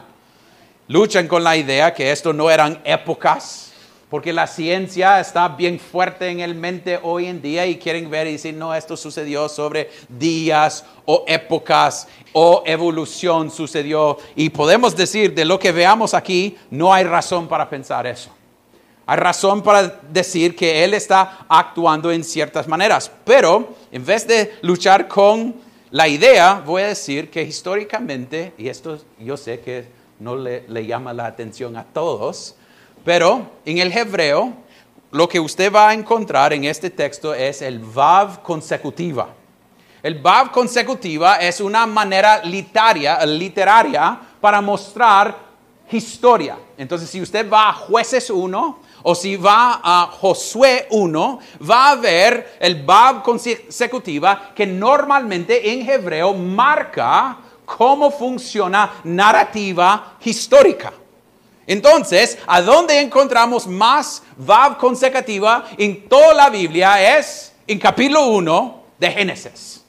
Luchan 0.88 1.28
con 1.28 1.44
la 1.44 1.56
idea 1.56 1.94
que 1.94 2.12
esto 2.12 2.34
no 2.34 2.52
eran 2.52 2.82
épocas, 2.84 3.72
porque 4.10 4.34
la 4.34 4.46
ciencia 4.46 5.20
está 5.22 5.48
bien 5.48 5.80
fuerte 5.80 6.28
en 6.28 6.42
el 6.42 6.56
mente 6.56 7.00
hoy 7.02 7.28
en 7.28 7.42
día 7.42 7.66
y 7.66 7.78
quieren 7.78 8.10
ver 8.10 8.28
y 8.28 8.34
decir, 8.34 8.54
no, 8.54 8.76
esto 8.76 8.98
sucedió 8.98 9.48
sobre 9.48 9.90
días 10.10 10.86
o 11.06 11.24
épocas 11.26 12.08
o 12.34 12.64
evolución 12.66 13.50
sucedió. 13.50 14.18
Y 14.36 14.50
podemos 14.50 14.96
decir, 14.96 15.34
de 15.34 15.46
lo 15.46 15.58
que 15.58 15.72
veamos 15.72 16.14
aquí, 16.14 16.58
no 16.70 16.94
hay 16.94 17.06
razón 17.06 17.48
para 17.48 17.70
pensar 17.70 18.06
eso. 18.06 18.30
Hay 19.06 19.18
razón 19.18 19.64
para 19.64 20.02
decir 20.10 20.56
que 20.56 20.84
Él 20.84 20.94
está 20.94 21.46
actuando 21.48 22.12
en 22.12 22.26
ciertas 22.26 22.68
maneras, 22.68 23.10
pero 23.24 23.74
en 23.92 24.06
vez 24.06 24.28
de 24.28 24.54
luchar 24.62 25.08
con 25.08 25.56
la 25.92 26.08
idea, 26.08 26.62
voy 26.66 26.84
a 26.84 26.88
decir 26.88 27.32
que 27.32 27.42
históricamente, 27.42 28.54
y 28.58 28.68
esto 28.68 29.00
yo 29.20 29.38
sé 29.38 29.60
que 29.62 30.03
no 30.24 30.36
le, 30.38 30.86
llama 30.86 31.14
la 31.14 31.26
atención 31.26 31.76
a 31.76 31.84
todos, 31.84 32.56
pero 33.04 33.52
en 33.66 33.80
el 33.80 33.92
hebreo, 33.92 34.54
lo 35.12 35.28
que 35.28 35.40
usted 35.40 35.72
va 35.72 35.90
a 35.90 35.94
encontrar 35.94 36.54
en 36.54 36.64
este 36.64 36.90
texto 36.90 37.34
es 37.34 37.62
el 37.62 37.80
vav 37.80 38.42
consecutiva. 38.42 39.28
El 40.02 40.22
vav 40.22 40.52
consecutiva 40.52 41.36
es 41.36 41.60
una 41.62 41.86
manera 41.86 42.44
literaria, 42.44 43.26
literaria 43.26 44.20
para 44.42 44.62
mostrar 44.62 45.38
historia. 45.92 46.58
Entonces, 46.78 47.10
si 47.10 47.22
usted 47.22 47.50
va 47.50 47.70
a 47.70 47.74
Jueces 47.74 48.30
1 48.30 48.80
o 49.04 49.16
si 49.16 49.36
va 49.36 49.82
a 49.84 50.08
Josué 50.08 50.88
1, 50.90 51.40
va 51.70 51.92
a 51.92 51.96
ver 51.96 52.58
el 52.60 52.84
vav 52.84 53.22
consecutiva 53.22 54.52
que 54.56 54.66
normalmente 54.66 55.72
en 55.72 55.88
hebreo 55.88 56.34
marca 56.34 57.38
cómo 57.66 58.12
funciona 58.12 59.02
narrativa 59.04 60.18
histórica. 60.24 60.94
Entonces, 61.66 62.38
¿a 62.46 62.62
dónde 62.62 63.00
encontramos 63.00 63.68
más 63.68 64.22
Vav 64.38 64.78
consecutiva 64.78 65.66
en 65.78 66.08
toda 66.10 66.34
la 66.34 66.50
Biblia? 66.50 67.18
Es 67.18 67.54
en 67.66 67.80
capítulo 67.80 68.28
1 68.28 68.84
de 69.00 69.12
Génesis. 69.12 69.84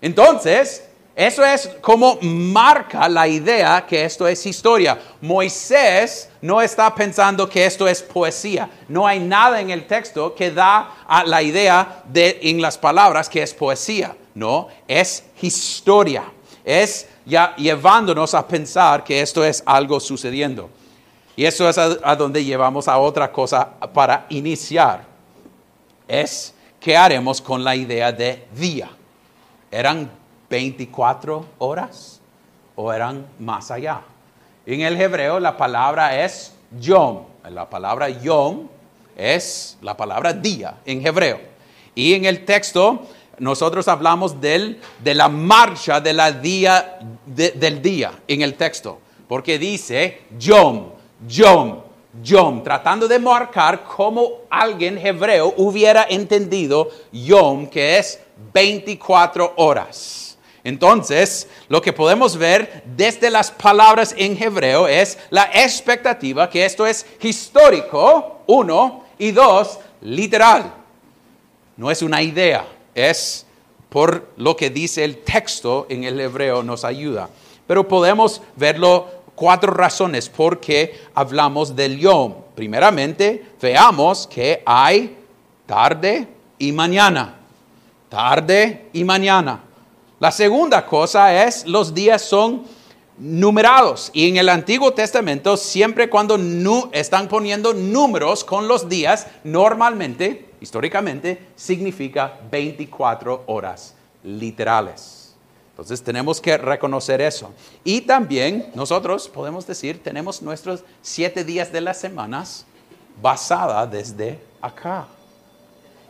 Entonces, 0.00 0.84
eso 1.18 1.44
es 1.44 1.68
como 1.80 2.16
marca 2.22 3.08
la 3.08 3.26
idea 3.26 3.84
que 3.84 4.04
esto 4.04 4.28
es 4.28 4.46
historia. 4.46 4.96
Moisés 5.20 6.28
no 6.40 6.62
está 6.62 6.94
pensando 6.94 7.48
que 7.48 7.66
esto 7.66 7.88
es 7.88 8.02
poesía. 8.02 8.70
No 8.86 9.04
hay 9.04 9.18
nada 9.18 9.60
en 9.60 9.70
el 9.70 9.86
texto 9.88 10.32
que 10.34 10.52
da 10.52 10.94
a 11.08 11.24
la 11.24 11.42
idea 11.42 12.04
de 12.04 12.38
en 12.42 12.62
las 12.62 12.78
palabras 12.78 13.28
que 13.28 13.42
es 13.42 13.52
poesía. 13.52 14.14
No, 14.34 14.68
es 14.86 15.24
historia. 15.42 16.22
Es 16.68 17.08
ya 17.24 17.56
llevándonos 17.56 18.34
a 18.34 18.46
pensar 18.46 19.02
que 19.02 19.22
esto 19.22 19.42
es 19.42 19.62
algo 19.64 19.98
sucediendo. 19.98 20.68
Y 21.34 21.46
eso 21.46 21.66
es 21.66 21.78
a, 21.78 22.14
donde 22.14 22.44
llevamos 22.44 22.88
a 22.88 22.98
otra 22.98 23.32
cosa 23.32 23.70
para 23.94 24.26
iniciar. 24.28 25.02
Es 26.06 26.52
qué 26.78 26.94
haremos 26.94 27.40
con 27.40 27.64
la 27.64 27.74
idea 27.74 28.12
de 28.12 28.46
día. 28.54 28.90
¿Eran 29.70 30.10
24 30.50 31.46
horas 31.56 32.20
o 32.76 32.92
eran 32.92 33.24
más 33.38 33.70
allá? 33.70 34.02
En 34.66 34.82
el 34.82 35.00
hebreo 35.00 35.40
la 35.40 35.56
palabra 35.56 36.22
es 36.22 36.52
yom. 36.78 37.20
La 37.48 37.70
palabra 37.70 38.10
yom 38.10 38.68
es 39.16 39.78
la 39.80 39.96
palabra 39.96 40.34
día 40.34 40.74
en 40.84 41.06
hebreo. 41.06 41.40
Y 41.94 42.12
en 42.12 42.26
el 42.26 42.44
texto 42.44 43.06
nosotros 43.38 43.88
hablamos 43.88 44.40
de 44.40 44.78
la 45.02 45.28
marcha 45.28 46.00
de 46.00 46.12
día, 46.40 46.98
del 47.26 47.82
día 47.82 48.12
en 48.26 48.42
el 48.42 48.54
texto. 48.54 49.00
Porque 49.28 49.58
dice 49.58 50.22
yom, 50.38 50.90
Yom, 51.26 51.80
Yom, 52.22 52.62
tratando 52.62 53.08
de 53.08 53.18
marcar 53.18 53.84
cómo 53.84 54.42
alguien 54.48 54.98
hebreo 54.98 55.52
hubiera 55.56 56.06
entendido 56.08 56.90
Yom, 57.12 57.66
que 57.66 57.98
es 57.98 58.20
24 58.52 59.54
horas. 59.56 60.38
Entonces, 60.64 61.48
lo 61.68 61.80
que 61.80 61.92
podemos 61.92 62.36
ver 62.36 62.82
desde 62.84 63.30
las 63.30 63.50
palabras 63.50 64.14
en 64.16 64.40
hebreo 64.40 64.86
es 64.86 65.18
la 65.30 65.50
expectativa 65.52 66.48
que 66.50 66.64
esto 66.64 66.86
es 66.86 67.06
histórico, 67.20 68.40
uno, 68.46 69.04
y 69.18 69.32
dos, 69.32 69.78
literal. 70.00 70.72
No 71.76 71.90
es 71.90 72.02
una 72.02 72.22
idea, 72.22 72.66
es 72.98 73.46
por 73.88 74.28
lo 74.36 74.56
que 74.56 74.70
dice 74.70 75.04
el 75.04 75.18
texto 75.18 75.86
en 75.88 76.04
el 76.04 76.20
hebreo 76.20 76.62
nos 76.62 76.84
ayuda. 76.84 77.30
Pero 77.66 77.86
podemos 77.86 78.42
verlo 78.56 79.08
cuatro 79.34 79.72
razones 79.72 80.28
por 80.28 80.60
qué 80.60 81.00
hablamos 81.14 81.74
del 81.74 81.98
yom. 81.98 82.34
Primeramente, 82.54 83.52
veamos 83.60 84.26
que 84.26 84.62
hay 84.66 85.16
tarde 85.66 86.26
y 86.58 86.72
mañana. 86.72 87.36
Tarde 88.08 88.88
y 88.92 89.04
mañana. 89.04 89.64
La 90.18 90.32
segunda 90.32 90.84
cosa 90.84 91.44
es 91.44 91.66
los 91.66 91.94
días 91.94 92.22
son 92.22 92.64
numerados. 93.18 94.10
Y 94.12 94.28
en 94.28 94.36
el 94.36 94.48
Antiguo 94.48 94.92
Testamento, 94.92 95.56
siempre 95.56 96.08
cuando 96.08 96.38
están 96.92 97.28
poniendo 97.28 97.74
números 97.74 98.44
con 98.44 98.66
los 98.66 98.88
días, 98.88 99.26
normalmente, 99.44 100.47
históricamente, 100.60 101.38
significa 101.56 102.38
24 102.50 103.44
horas 103.46 103.94
literales. 104.24 105.34
Entonces 105.70 106.02
tenemos 106.02 106.40
que 106.40 106.58
reconocer 106.58 107.20
eso. 107.20 107.52
Y 107.84 108.00
también 108.00 108.70
nosotros 108.74 109.28
podemos 109.28 109.66
decir, 109.66 110.02
tenemos 110.02 110.42
nuestros 110.42 110.82
siete 111.02 111.44
días 111.44 111.70
de 111.70 111.80
las 111.80 112.00
semanas 112.00 112.66
basada 113.22 113.86
desde 113.86 114.40
acá. 114.60 115.06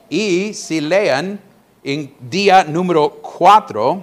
Y 0.08 0.54
si 0.54 0.80
lean 0.80 1.38
en 1.84 2.14
día 2.18 2.64
número 2.64 3.10
4, 3.10 4.02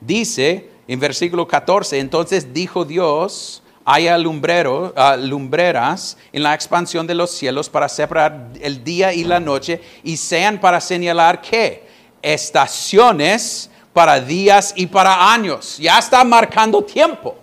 dice 0.00 0.68
en 0.88 0.98
versículo 0.98 1.46
14, 1.46 2.00
entonces 2.00 2.52
dijo 2.52 2.84
Dios, 2.84 3.62
uh, 3.84 5.16
lumbreras 5.18 6.16
en 6.32 6.42
la 6.42 6.54
expansión 6.54 7.06
de 7.06 7.14
los 7.14 7.30
cielos 7.30 7.68
para 7.68 7.88
separar 7.88 8.48
el 8.60 8.82
día 8.84 9.12
y 9.12 9.24
la 9.24 9.40
noche 9.40 9.80
y 10.02 10.16
sean 10.16 10.60
para 10.60 10.80
señalar 10.80 11.40
que 11.40 11.86
estaciones 12.22 13.70
para 13.92 14.20
días 14.20 14.72
y 14.76 14.86
para 14.86 15.32
años. 15.32 15.78
Ya 15.78 15.98
está 15.98 16.24
marcando 16.24 16.82
tiempo, 16.82 17.36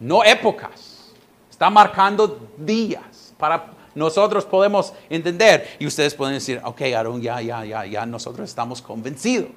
no 0.00 0.24
épocas. 0.24 1.12
Está 1.50 1.68
marcando 1.70 2.48
días 2.56 3.34
para 3.36 3.78
nosotros 3.94 4.44
podemos 4.44 4.92
entender. 5.10 5.76
Y 5.78 5.86
ustedes 5.86 6.14
pueden 6.14 6.34
decir, 6.34 6.60
ok, 6.64 6.82
Aaron, 6.96 7.20
ya, 7.20 7.40
ya, 7.40 7.64
ya, 7.64 7.84
ya, 7.84 8.06
nosotros 8.06 8.48
estamos 8.48 8.80
convencidos. 8.80 9.48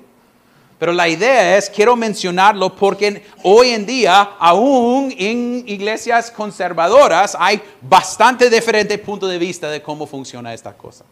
Pero 0.82 0.94
la 0.94 1.08
idea 1.08 1.58
es, 1.58 1.70
quiero 1.70 1.96
mencionarlo 1.96 2.76
porque 2.76 3.22
hoy 3.44 3.70
en 3.70 3.86
día, 3.86 4.32
aún 4.40 5.14
en 5.16 5.64
iglesias 5.68 6.32
conservadoras, 6.32 7.38
hay 7.40 7.62
bastante 7.82 8.50
diferente 8.50 8.98
punto 8.98 9.28
de 9.28 9.38
vista 9.38 9.70
de 9.70 9.80
cómo 9.84 10.08
funciona 10.08 10.56
esta 10.56 10.76
cosa. 10.76 11.06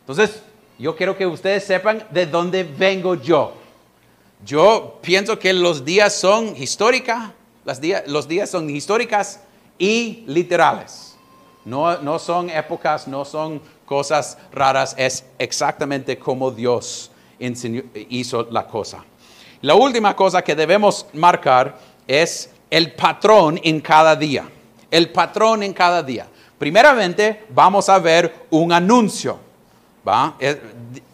Entonces, 0.00 0.42
yo 0.76 0.96
quiero 0.96 1.16
que 1.16 1.24
ustedes 1.24 1.62
sepan 1.62 2.04
de 2.10 2.26
dónde 2.26 2.64
vengo 2.64 3.14
yo. 3.14 3.52
Yo 4.44 4.98
pienso 5.02 5.38
que 5.38 5.52
los 5.52 5.84
días 5.84 6.12
son 6.12 6.56
históricas, 6.56 7.30
los 8.08 8.26
días 8.26 8.50
son 8.50 8.68
históricas 8.68 9.38
y 9.78 10.24
literales. 10.26 11.16
No, 11.64 11.96
no 11.98 12.18
son 12.18 12.50
épocas, 12.50 13.06
no 13.06 13.24
son 13.24 13.62
cosas 13.84 14.36
raras, 14.50 14.96
es 14.98 15.26
exactamente 15.38 16.18
como 16.18 16.50
Dios 16.50 17.12
hizo 18.08 18.48
la 18.50 18.66
cosa. 18.66 19.04
La 19.62 19.74
última 19.74 20.14
cosa 20.14 20.42
que 20.42 20.54
debemos 20.54 21.06
marcar 21.14 21.78
es 22.06 22.50
el 22.70 22.92
patrón 22.92 23.60
en 23.62 23.80
cada 23.80 24.14
día. 24.14 24.48
El 24.90 25.10
patrón 25.10 25.62
en 25.62 25.72
cada 25.72 26.02
día. 26.02 26.26
Primeramente, 26.58 27.44
vamos 27.50 27.88
a 27.88 27.98
ver 27.98 28.46
un 28.50 28.72
anuncio. 28.72 29.38
Eh, 30.38 30.60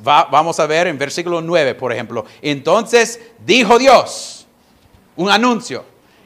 ¿va? 0.07 0.29
vamos 0.31 0.61
a 0.61 0.67
ver 0.67 0.87
en 0.87 0.99
versículo 0.99 1.41
9, 1.41 1.75
por 1.75 1.93
ejemplo. 1.93 2.25
Entonces 2.43 3.21
dijo 3.45 3.79
Dios, 3.79 4.47
un 5.17 5.31
anuncio. 5.31 5.85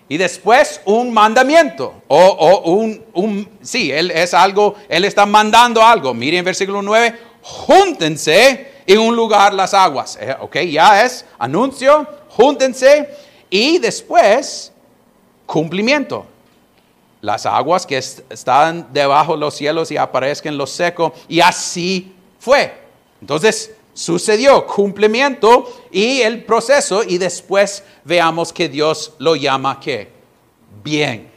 Y 0.08 0.16
después 0.16 0.80
un 0.84 1.12
mandamiento. 1.12 2.02
O, 2.08 2.18
o 2.18 2.70
un, 2.70 3.04
un, 3.12 3.48
sí, 3.62 3.90
él 3.90 4.10
es 4.10 4.34
algo, 4.34 4.74
él 4.88 5.04
está 5.04 5.26
mandando 5.26 5.82
algo. 5.82 6.14
Miren 6.14 6.44
versículo 6.44 6.82
9, 6.82 7.18
júntense 7.42 8.75
en 8.86 9.00
un 9.00 9.16
lugar 9.16 9.52
las 9.52 9.74
aguas. 9.74 10.18
Eh, 10.20 10.34
ok, 10.40 10.58
ya 10.60 11.04
es 11.04 11.24
anuncio, 11.38 12.06
júntense 12.30 13.08
y 13.50 13.78
después 13.78 14.72
cumplimiento. 15.44 16.26
Las 17.20 17.46
aguas 17.46 17.86
que 17.86 17.96
están 17.96 18.88
debajo 18.92 19.32
de 19.32 19.38
los 19.40 19.54
cielos 19.54 19.90
y 19.90 19.96
aparezcan 19.96 20.52
en 20.52 20.58
lo 20.58 20.66
seco 20.66 21.12
y 21.28 21.40
así 21.40 22.14
fue. 22.38 22.72
Entonces 23.20 23.72
sucedió 23.94 24.66
cumplimiento 24.66 25.72
y 25.90 26.20
el 26.20 26.44
proceso 26.44 27.02
y 27.02 27.18
después 27.18 27.82
veamos 28.04 28.52
que 28.52 28.68
Dios 28.68 29.14
lo 29.18 29.34
llama 29.34 29.80
que 29.80 30.12
bien, 30.84 31.30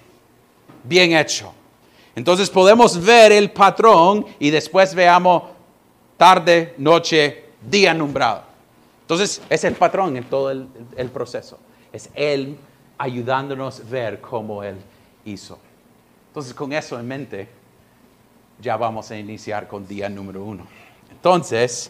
bien 0.84 1.14
hecho. 1.16 1.54
Entonces 2.16 2.50
podemos 2.50 3.02
ver 3.04 3.32
el 3.32 3.50
patrón 3.50 4.26
y 4.40 4.50
después 4.50 4.94
veamos 4.94 5.44
tarde, 6.20 6.76
noche, 6.78 7.46
día 7.62 7.94
nombrado. 7.94 8.44
Entonces, 9.04 9.42
es 9.50 9.64
el 9.64 9.74
patrón 9.76 10.18
en 10.18 10.26
todo 10.26 10.52
el, 10.52 11.10
proceso. 11.14 11.58
Es 11.94 12.10
Él 12.14 12.58
ayudándonos 12.98 13.80
a 13.80 13.84
ver 13.84 14.20
cómo 14.20 14.62
Él 14.62 14.76
hizo. 15.24 15.58
Entonces, 16.28 16.54
con 16.54 16.74
eso 16.74 17.00
en 17.00 17.08
mente, 17.08 17.48
ya 18.62 18.76
vamos 18.76 19.10
a 19.10 19.18
iniciar 19.18 19.66
con 19.66 19.88
día 19.88 20.10
número 20.10 20.44
uno. 20.44 20.68
Entonces, 21.10 21.90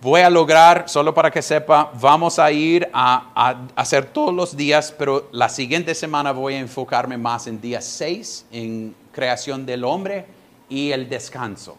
voy 0.00 0.20
a 0.20 0.30
lograr, 0.30 0.88
solo 0.88 1.12
para 1.12 1.28
que 1.28 1.42
sepa, 1.42 1.90
vamos 2.00 2.38
a 2.38 2.52
ir 2.52 2.88
a, 2.92 3.66
hacer 3.74 4.04
todos 4.04 4.32
los 4.32 4.56
días, 4.56 4.94
pero 4.96 5.28
la 5.32 5.48
siguiente 5.48 5.96
semana 5.96 6.30
voy 6.30 6.54
a 6.54 6.60
enfocarme 6.60 7.18
más 7.18 7.48
en 7.48 7.60
día 7.60 7.80
6, 7.80 8.46
en 8.52 8.94
creación 9.10 9.66
del 9.66 9.82
hombre 9.82 10.26
y 10.68 10.92
el 10.92 11.08
descanso 11.08 11.76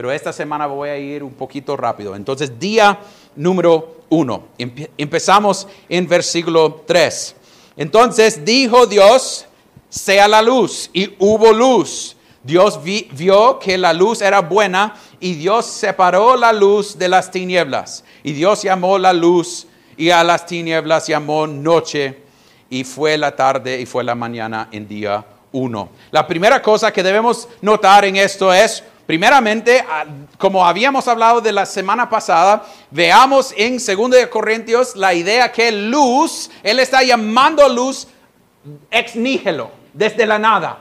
pero 0.00 0.12
esta 0.12 0.32
semana 0.32 0.66
voy 0.66 0.88
a 0.88 0.96
ir 0.96 1.22
un 1.22 1.34
poquito 1.34 1.76
rápido. 1.76 2.16
Entonces, 2.16 2.58
día 2.58 2.98
número 3.36 3.96
uno. 4.08 4.44
Empezamos 4.96 5.68
en 5.90 6.08
versículo 6.08 6.84
3. 6.86 7.36
Entonces 7.76 8.42
dijo 8.42 8.86
Dios, 8.86 9.44
sea 9.90 10.26
la 10.26 10.40
luz, 10.40 10.88
y 10.94 11.14
hubo 11.18 11.52
luz. 11.52 12.16
Dios 12.42 12.80
vio 12.82 13.58
que 13.58 13.76
la 13.76 13.92
luz 13.92 14.22
era 14.22 14.40
buena 14.40 14.96
y 15.20 15.34
Dios 15.34 15.66
separó 15.66 16.34
la 16.34 16.54
luz 16.54 16.96
de 16.96 17.06
las 17.10 17.30
tinieblas. 17.30 18.02
Y 18.22 18.32
Dios 18.32 18.62
llamó 18.62 18.96
la 18.98 19.12
luz 19.12 19.66
y 19.98 20.08
a 20.08 20.24
las 20.24 20.46
tinieblas 20.46 21.08
llamó 21.08 21.46
noche. 21.46 22.22
Y 22.70 22.84
fue 22.84 23.18
la 23.18 23.36
tarde 23.36 23.78
y 23.78 23.84
fue 23.84 24.02
la 24.02 24.14
mañana 24.14 24.70
en 24.72 24.88
día 24.88 25.26
uno. 25.52 25.90
La 26.10 26.26
primera 26.26 26.62
cosa 26.62 26.90
que 26.90 27.02
debemos 27.02 27.48
notar 27.60 28.06
en 28.06 28.16
esto 28.16 28.50
es 28.50 28.82
Primeramente, 29.10 29.84
como 30.38 30.64
habíamos 30.64 31.08
hablado 31.08 31.40
de 31.40 31.50
la 31.50 31.66
semana 31.66 32.08
pasada, 32.08 32.62
veamos 32.92 33.52
en 33.56 33.78
2 33.78 34.26
Corintios 34.28 34.94
la 34.94 35.12
idea 35.12 35.50
que 35.50 35.72
luz, 35.72 36.48
Él 36.62 36.78
está 36.78 37.02
llamando 37.02 37.68
luz 37.68 38.06
ex 38.88 39.16
nihilo, 39.16 39.72
desde 39.92 40.24
la 40.26 40.38
nada. 40.38 40.78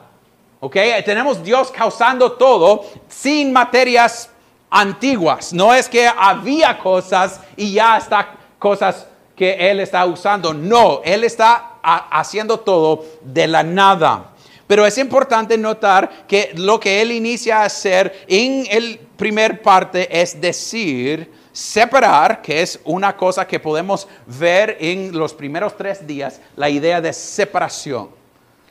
¿Ok? 0.60 0.76
Tenemos 1.04 1.44
Dios 1.44 1.72
causando 1.72 2.34
todo 2.34 2.86
sin 3.08 3.52
materias 3.52 4.30
antiguas. 4.70 5.52
No 5.52 5.74
es 5.74 5.90
que 5.90 6.08
había 6.08 6.78
cosas 6.78 7.40
y 7.58 7.74
ya 7.74 7.98
está 7.98 8.36
cosas 8.60 9.08
que 9.36 9.72
Él 9.72 9.80
está 9.80 10.06
usando. 10.06 10.54
No, 10.54 11.02
Él 11.04 11.24
está 11.24 11.80
haciendo 11.82 12.60
todo 12.60 13.04
de 13.24 13.48
la 13.48 13.64
nada. 13.64 14.26
Pero 14.70 14.86
es 14.86 15.00
importante 15.00 15.58
notar 15.58 16.28
que 16.28 16.52
lo 16.54 16.80
que 16.80 17.02
él 17.02 17.12
inicia 17.12 17.62
a 17.62 17.66
hacer 17.66 18.24
en 18.28 18.68
el 18.70 19.00
primer 19.18 19.64
parte 19.64 20.08
es 20.22 20.40
decir, 20.40 21.32
separar, 21.52 22.44
que 22.44 22.62
es 22.62 22.80
una 22.84 23.18
cosa 23.18 23.48
que 23.48 23.60
podemos 23.60 24.08
ver 24.28 24.78
en 24.80 25.18
los 25.18 25.34
primeros 25.34 25.76
tres 25.76 26.06
días, 26.06 26.40
la 26.56 26.70
idea 26.70 27.02
de 27.02 27.14
separación, 27.14 28.12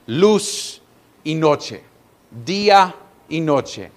luz 0.07 0.81
y 1.25 1.35
noche, 1.35 1.83
día 2.31 2.95
y 3.29 3.41
noche 3.41 3.91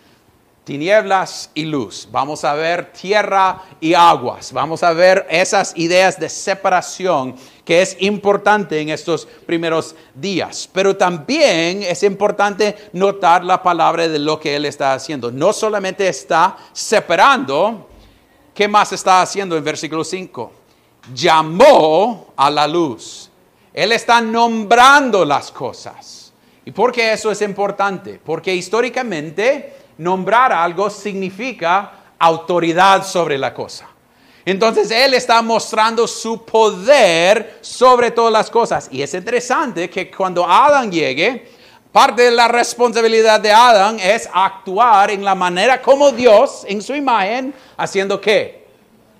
tinieblas 0.63 1.49
y 1.53 1.65
luz. 1.65 2.07
Vamos 2.11 2.43
a 2.43 2.53
ver 2.53 2.93
tierra 2.93 3.61
y 3.79 3.93
aguas. 3.93 4.53
Vamos 4.53 4.83
a 4.83 4.93
ver 4.93 5.25
esas 5.29 5.73
ideas 5.75 6.19
de 6.19 6.29
separación 6.29 7.35
que 7.71 7.81
es 7.81 7.95
importante 8.01 8.81
en 8.81 8.89
estos 8.89 9.25
primeros 9.45 9.95
días. 10.13 10.69
Pero 10.73 10.97
también 10.97 11.83
es 11.83 12.03
importante 12.03 12.75
notar 12.91 13.45
la 13.45 13.63
palabra 13.63 14.09
de 14.09 14.19
lo 14.19 14.37
que 14.37 14.57
Él 14.57 14.65
está 14.65 14.93
haciendo. 14.93 15.31
No 15.31 15.53
solamente 15.53 16.05
está 16.05 16.57
separando, 16.73 17.87
¿qué 18.53 18.67
más 18.67 18.91
está 18.91 19.21
haciendo 19.21 19.55
en 19.55 19.63
versículo 19.63 20.03
5? 20.03 20.51
Llamó 21.15 22.33
a 22.35 22.49
la 22.49 22.67
luz. 22.67 23.31
Él 23.73 23.93
está 23.93 24.19
nombrando 24.19 25.23
las 25.23 25.49
cosas. 25.49 26.33
¿Y 26.65 26.71
por 26.71 26.91
qué 26.91 27.13
eso 27.13 27.31
es 27.31 27.41
importante? 27.41 28.19
Porque 28.21 28.53
históricamente 28.53 29.77
nombrar 29.97 30.51
algo 30.51 30.89
significa 30.89 32.15
autoridad 32.19 33.05
sobre 33.05 33.37
la 33.37 33.53
cosa. 33.53 33.90
Entonces 34.45 34.89
Él 34.89 35.13
está 35.13 35.41
mostrando 35.41 36.07
su 36.07 36.43
poder 36.43 37.59
sobre 37.61 38.11
todas 38.11 38.33
las 38.33 38.49
cosas. 38.49 38.87
Y 38.91 39.01
es 39.01 39.13
interesante 39.13 39.89
que 39.89 40.09
cuando 40.09 40.47
Adán 40.47 40.91
llegue, 40.91 41.47
parte 41.91 42.23
de 42.23 42.31
la 42.31 42.47
responsabilidad 42.47 43.39
de 43.39 43.51
Adán 43.51 43.99
es 43.99 44.27
actuar 44.33 45.11
en 45.11 45.23
la 45.23 45.35
manera 45.35 45.81
como 45.81 46.11
Dios, 46.11 46.63
en 46.67 46.81
su 46.81 46.95
imagen, 46.95 47.53
haciendo 47.77 48.19
qué? 48.19 48.65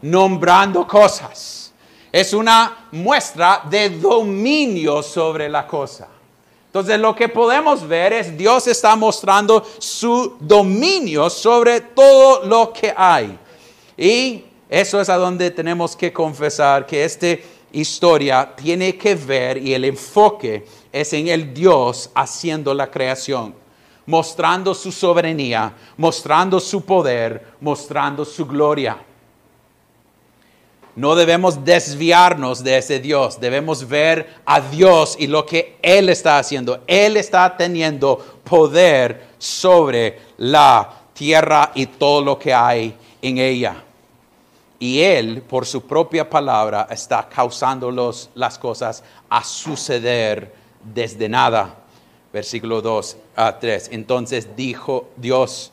Nombrando 0.01 0.87
cosas. 0.87 1.71
Es 2.11 2.33
una 2.33 2.87
muestra 2.91 3.61
de 3.69 3.89
dominio 3.89 5.03
sobre 5.03 5.47
la 5.47 5.67
cosa. 5.67 6.07
Entonces 6.65 6.99
lo 6.99 7.13
que 7.13 7.29
podemos 7.29 7.87
ver 7.87 8.13
es 8.13 8.37
Dios 8.37 8.65
está 8.67 8.95
mostrando 8.95 9.65
su 9.77 10.37
dominio 10.39 11.29
sobre 11.29 11.81
todo 11.81 12.45
lo 12.45 12.73
que 12.73 12.93
hay. 12.95 13.37
Y 13.97 14.45
eso 14.71 15.01
es 15.01 15.09
a 15.09 15.17
donde 15.17 15.51
tenemos 15.51 15.97
que 15.97 16.13
confesar 16.13 16.85
que 16.85 17.03
este 17.03 17.43
historia 17.73 18.53
tiene 18.55 18.95
que 18.95 19.15
ver 19.15 19.57
y 19.57 19.73
el 19.73 19.83
enfoque 19.83 20.65
es 20.93 21.11
en 21.11 21.27
el 21.27 21.53
Dios 21.53 22.09
haciendo 22.15 22.73
la 22.73 22.89
creación, 22.89 23.53
mostrando 24.05 24.73
su 24.73 24.89
soberanía, 24.93 25.73
mostrando 25.97 26.57
su 26.57 26.85
poder, 26.85 27.47
mostrando 27.59 28.23
su 28.23 28.45
gloria. 28.45 28.97
No 30.95 31.15
debemos 31.15 31.65
desviarnos 31.65 32.63
de 32.63 32.77
ese 32.77 33.01
Dios, 33.01 33.41
debemos 33.41 33.85
ver 33.85 34.35
a 34.45 34.61
Dios 34.61 35.17
y 35.19 35.27
lo 35.27 35.45
que 35.45 35.79
Él 35.81 36.07
está 36.07 36.37
haciendo. 36.37 36.81
Él 36.87 37.17
está 37.17 37.57
teniendo 37.57 38.17
poder 38.45 39.31
sobre 39.37 40.17
la 40.37 41.01
tierra 41.13 41.73
y 41.75 41.87
todo 41.87 42.21
lo 42.21 42.39
que 42.39 42.53
hay 42.53 42.95
en 43.21 43.37
ella. 43.37 43.83
Y 44.81 44.99
Él, 45.01 45.41
por 45.43 45.65
su 45.65 45.85
propia 45.85 46.29
palabra, 46.29 46.87
está 46.89 47.29
causando 47.29 47.89
las 48.33 48.57
cosas 48.57 49.01
a 49.29 49.43
suceder 49.43 50.53
desde 50.83 51.29
nada. 51.29 51.77
Versículo 52.33 52.81
2 52.81 53.17
a 53.37 53.57
3. 53.57 53.89
Entonces 53.93 54.55
dijo 54.55 55.09
Dios, 55.15 55.71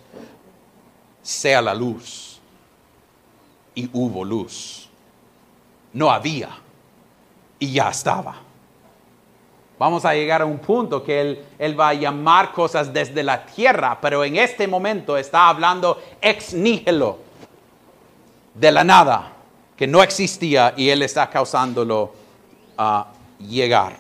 sea 1.23 1.61
la 1.61 1.75
luz. 1.75 2.39
Y 3.75 3.89
hubo 3.93 4.25
luz 4.25 4.89
no 5.93 6.11
había 6.11 6.51
y 7.59 7.73
ya 7.73 7.91
estaba. 7.91 8.37
Vamos 9.79 10.05
a 10.05 10.15
llegar 10.15 10.43
a 10.43 10.45
un 10.45 10.59
punto 10.59 11.05
que 11.05 11.21
él, 11.21 11.45
él, 11.59 11.79
va 11.79 11.91
a 11.91 11.95
llamar 11.95 12.53
cosas 12.53 12.93
desde 12.93 13.23
la 13.23 13.47
tierra, 13.47 13.99
pero 14.01 14.25
en 14.25 14.37
este 14.37 14.67
momento 14.67 15.17
está 15.17 15.49
hablando 15.49 16.01
ex 16.21 16.53
nihilo, 16.53 17.19
de 18.59 18.73
la 18.73 18.85
nada, 18.85 19.33
que 19.77 19.87
no 19.87 20.03
existía 20.03 20.75
y 20.77 20.89
él 20.89 21.03
está 21.03 21.31
causándolo 21.31 22.13
a 22.77 23.07
llegar. 23.39 23.97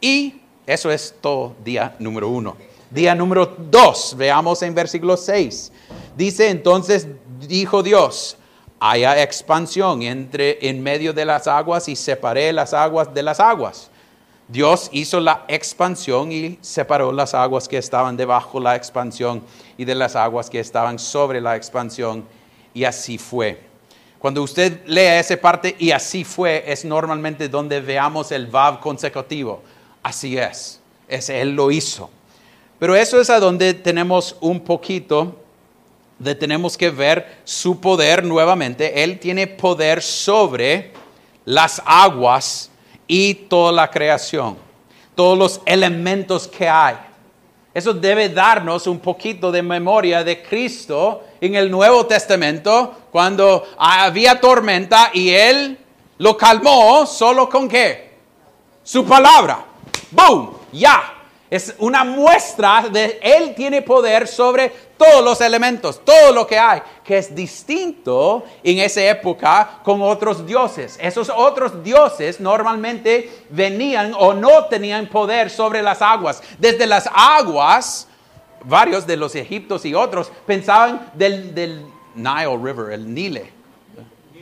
Y 0.00 0.40
eso 0.66 0.90
es 0.90 1.14
todo 1.20 1.54
día 1.64 1.96
número 1.98 2.28
uno. 2.28 2.56
Día 2.90 3.14
número 3.14 3.46
dos, 3.46 4.14
veamos 4.16 4.62
en 4.62 4.74
versículo 4.74 5.16
6. 5.16 5.72
Dice 6.16 6.48
entonces, 6.50 7.08
dijo 7.40 7.82
Dios, 7.82 8.36
haya 8.78 9.20
expansión 9.22 10.02
entre 10.02 10.68
en 10.68 10.82
medio 10.82 11.12
de 11.12 11.24
las 11.24 11.48
aguas 11.48 11.88
y 11.88 11.96
separé 11.96 12.52
las 12.52 12.72
aguas 12.72 13.12
de 13.12 13.22
las 13.22 13.40
aguas. 13.40 13.90
Dios 14.48 14.88
hizo 14.92 15.18
la 15.18 15.44
expansión 15.48 16.30
y 16.30 16.58
separó 16.60 17.10
las 17.10 17.34
aguas 17.34 17.66
que 17.66 17.78
estaban 17.78 18.16
debajo 18.16 18.60
la 18.60 18.76
expansión 18.76 19.42
y 19.76 19.84
de 19.84 19.96
las 19.96 20.14
aguas 20.14 20.48
que 20.48 20.60
estaban 20.60 21.00
sobre 21.00 21.40
la 21.40 21.56
expansión 21.56 22.24
y 22.76 22.84
así 22.84 23.16
fue. 23.16 23.58
Cuando 24.18 24.42
usted 24.42 24.82
lea 24.84 25.18
esa 25.18 25.34
parte 25.38 25.74
y 25.78 25.92
así 25.92 26.24
fue, 26.24 26.62
es 26.66 26.84
normalmente 26.84 27.48
donde 27.48 27.80
veamos 27.80 28.30
el 28.32 28.48
vav 28.48 28.80
consecutivo. 28.80 29.62
Así 30.02 30.36
es, 30.36 30.78
es 31.08 31.30
Él 31.30 31.56
lo 31.56 31.70
hizo. 31.70 32.10
Pero 32.78 32.94
eso 32.94 33.18
es 33.18 33.30
a 33.30 33.40
donde 33.40 33.72
tenemos 33.72 34.36
un 34.42 34.60
poquito 34.60 35.40
de 36.18 36.34
tenemos 36.34 36.76
que 36.76 36.90
ver 36.90 37.38
su 37.44 37.80
poder 37.80 38.22
nuevamente. 38.22 39.02
Él 39.02 39.18
tiene 39.18 39.46
poder 39.46 40.02
sobre 40.02 40.92
las 41.46 41.80
aguas 41.86 42.70
y 43.06 43.32
toda 43.32 43.72
la 43.72 43.90
creación, 43.90 44.58
todos 45.14 45.38
los 45.38 45.62
elementos 45.64 46.46
que 46.46 46.68
hay. 46.68 46.96
Eso 47.76 47.92
debe 47.92 48.30
darnos 48.30 48.86
un 48.86 49.00
poquito 49.00 49.52
de 49.52 49.62
memoria 49.62 50.24
de 50.24 50.42
Cristo 50.42 51.24
en 51.38 51.56
el 51.56 51.70
Nuevo 51.70 52.06
Testamento, 52.06 53.02
cuando 53.12 53.66
había 53.76 54.40
tormenta 54.40 55.10
y 55.12 55.28
Él 55.28 55.78
lo 56.16 56.38
calmó 56.38 57.04
solo 57.04 57.50
con 57.50 57.68
qué? 57.68 58.16
Su 58.82 59.04
palabra. 59.04 59.62
¡Boom! 60.10 60.56
Ya. 60.72 61.15
Es 61.48 61.74
una 61.78 62.02
muestra 62.02 62.88
de 62.90 63.20
Él 63.22 63.54
tiene 63.54 63.82
poder 63.82 64.26
sobre 64.26 64.72
todos 64.96 65.24
los 65.24 65.40
elementos, 65.40 66.00
todo 66.04 66.32
lo 66.32 66.46
que 66.46 66.58
hay, 66.58 66.82
que 67.04 67.18
es 67.18 67.34
distinto 67.34 68.44
en 68.64 68.78
esa 68.78 69.02
época 69.02 69.80
con 69.84 70.02
otros 70.02 70.44
dioses. 70.44 70.98
Esos 71.00 71.30
otros 71.34 71.84
dioses 71.84 72.40
normalmente 72.40 73.30
venían 73.50 74.12
o 74.18 74.34
no 74.34 74.64
tenían 74.66 75.06
poder 75.06 75.50
sobre 75.50 75.82
las 75.82 76.02
aguas. 76.02 76.42
Desde 76.58 76.86
las 76.86 77.08
aguas, 77.14 78.08
varios 78.64 79.06
de 79.06 79.16
los 79.16 79.34
egiptos 79.34 79.84
y 79.84 79.94
otros 79.94 80.32
pensaban 80.46 81.10
del, 81.14 81.54
del 81.54 81.86
Nile 82.16 82.56
River, 82.60 82.92
el 82.92 83.14
Nile. 83.14 83.52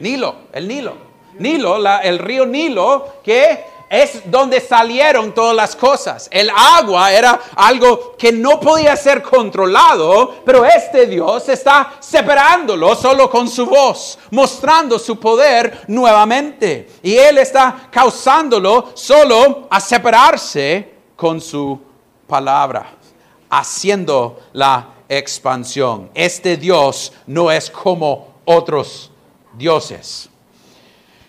Nilo, 0.00 0.36
el 0.52 0.66
Nilo. 0.66 1.14
Nilo, 1.38 2.00
el 2.00 2.18
río 2.18 2.46
Nilo, 2.46 3.16
que 3.24 3.64
es 3.88 4.30
donde 4.30 4.60
salieron 4.60 5.32
todas 5.32 5.54
las 5.54 5.76
cosas. 5.76 6.28
El 6.30 6.50
agua 6.50 7.12
era 7.12 7.40
algo 7.56 8.16
que 8.16 8.32
no 8.32 8.58
podía 8.60 8.96
ser 8.96 9.22
controlado, 9.22 10.36
pero 10.44 10.64
este 10.64 11.06
Dios 11.06 11.48
está 11.48 11.94
separándolo 12.00 12.94
solo 12.96 13.30
con 13.30 13.48
su 13.48 13.66
voz, 13.66 14.18
mostrando 14.30 14.98
su 14.98 15.18
poder 15.18 15.82
nuevamente. 15.88 16.88
Y 17.02 17.14
Él 17.16 17.38
está 17.38 17.88
causándolo 17.90 18.90
solo 18.94 19.66
a 19.70 19.80
separarse 19.80 20.92
con 21.16 21.40
su 21.40 21.80
palabra, 22.26 22.86
haciendo 23.50 24.40
la 24.52 24.88
expansión. 25.08 26.10
Este 26.14 26.56
Dios 26.56 27.12
no 27.26 27.50
es 27.50 27.70
como 27.70 28.34
otros 28.44 29.10
dioses. 29.56 30.28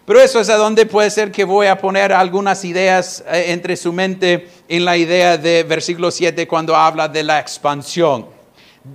Pero 0.06 0.22
eso 0.22 0.40
es 0.40 0.50
a 0.50 0.58
donde 0.58 0.86
puede 0.86 1.10
ser 1.10 1.32
que 1.32 1.44
voy 1.44 1.66
a 1.66 1.80
poner 1.80 2.14
algunas 2.14 2.64
ideas 2.64 3.24
eh, 3.28 3.46
entre 3.48 3.76
su 3.76 3.92
mente 3.92 4.48
en 4.68 4.86
la 4.86 4.98
idea 4.98 5.38
de 5.38 5.64
versículo 5.64 6.12
7 6.12 6.48
cuando 6.48 6.76
habla 6.76 7.08
de 7.08 7.24
la 7.24 7.40
expansión. 7.40 8.28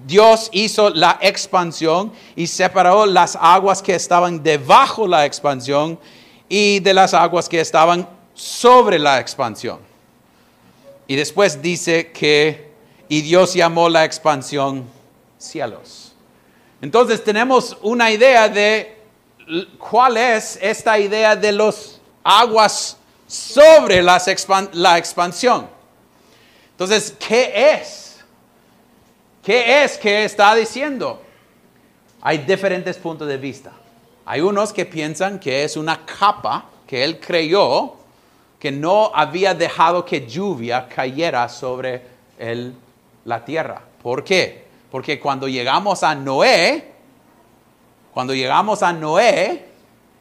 Dios 0.07 0.49
hizo 0.53 0.91
la 0.91 1.19
expansión 1.21 2.13
y 2.37 2.47
separó 2.47 3.07
las 3.07 3.37
aguas 3.41 3.83
que 3.83 3.97
estaban 3.97 4.41
debajo 4.41 5.09
la 5.09 5.27
expansión 5.27 5.99
y 6.49 6.79
de 6.79 6.95
las 6.95 7.13
aguas 7.13 7.49
que 7.49 7.61
estaban 7.61 8.09
sobre 8.33 9.01
la 9.01 9.19
expansión. 9.19 9.81
Y 11.09 11.17
después 11.17 11.61
dice 11.61 12.13
que, 12.13 12.71
y 13.09 13.23
Dios 13.23 13.55
llamó 13.55 13.89
la 13.89 14.05
expansión 14.05 14.85
cielos. 15.39 16.13
Entonces 16.81 17.25
tenemos 17.25 17.77
una 17.83 18.13
idea 18.13 18.49
de 18.49 19.00
cuál 19.79 20.17
es 20.17 20.59
esta 20.61 20.99
idea 20.99 21.37
de 21.37 21.53
los 21.53 22.01
aguas 22.23 22.97
sobre 23.27 24.03
la 24.03 24.99
expansión. 24.99 25.69
Entonces, 26.73 27.15
¿qué 27.19 27.73
es? 27.73 28.21
¿Qué 29.43 29.85
es 29.85 29.99
que 29.99 30.25
está 30.25 30.55
diciendo? 30.55 31.23
Hay 32.23 32.39
diferentes 32.39 32.97
puntos 32.97 33.27
de 33.29 33.37
vista. 33.37 33.73
Hay 34.27 34.41
unos 34.41 34.73
que 34.73 34.87
piensan 34.87 35.39
que 35.39 35.65
es 35.65 35.77
una 35.77 36.05
capa 36.05 36.67
que 36.87 37.03
él 37.03 37.19
creyó 37.19 37.95
que 38.59 38.71
no 38.71 39.11
había 39.15 39.55
dejado 39.55 40.05
que 40.05 40.27
lluvia 40.27 40.87
cayera 40.87 41.49
sobre 41.49 42.03
la 43.25 43.45
tierra. 43.45 43.83
¿Por 44.03 44.23
qué? 44.23 44.67
Porque 44.91 45.19
cuando 45.19 45.49
llegamos 45.49 46.03
a 46.03 46.15
Noé, 46.15 46.90
cuando 48.13 48.35
llegamos 48.35 48.83
a 48.83 48.93
Noé, 48.93 49.67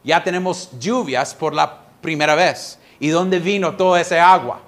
ya 0.04 0.22
tenemos 0.22 0.70
lluvias 0.78 1.34
por 1.34 1.54
la 1.54 1.78
primera 2.00 2.34
vez. 2.34 2.78
¿Y 2.98 3.08
dónde 3.08 3.38
vino 3.38 3.74
toda 3.76 4.00
esa 4.00 4.32
agua? 4.32 4.60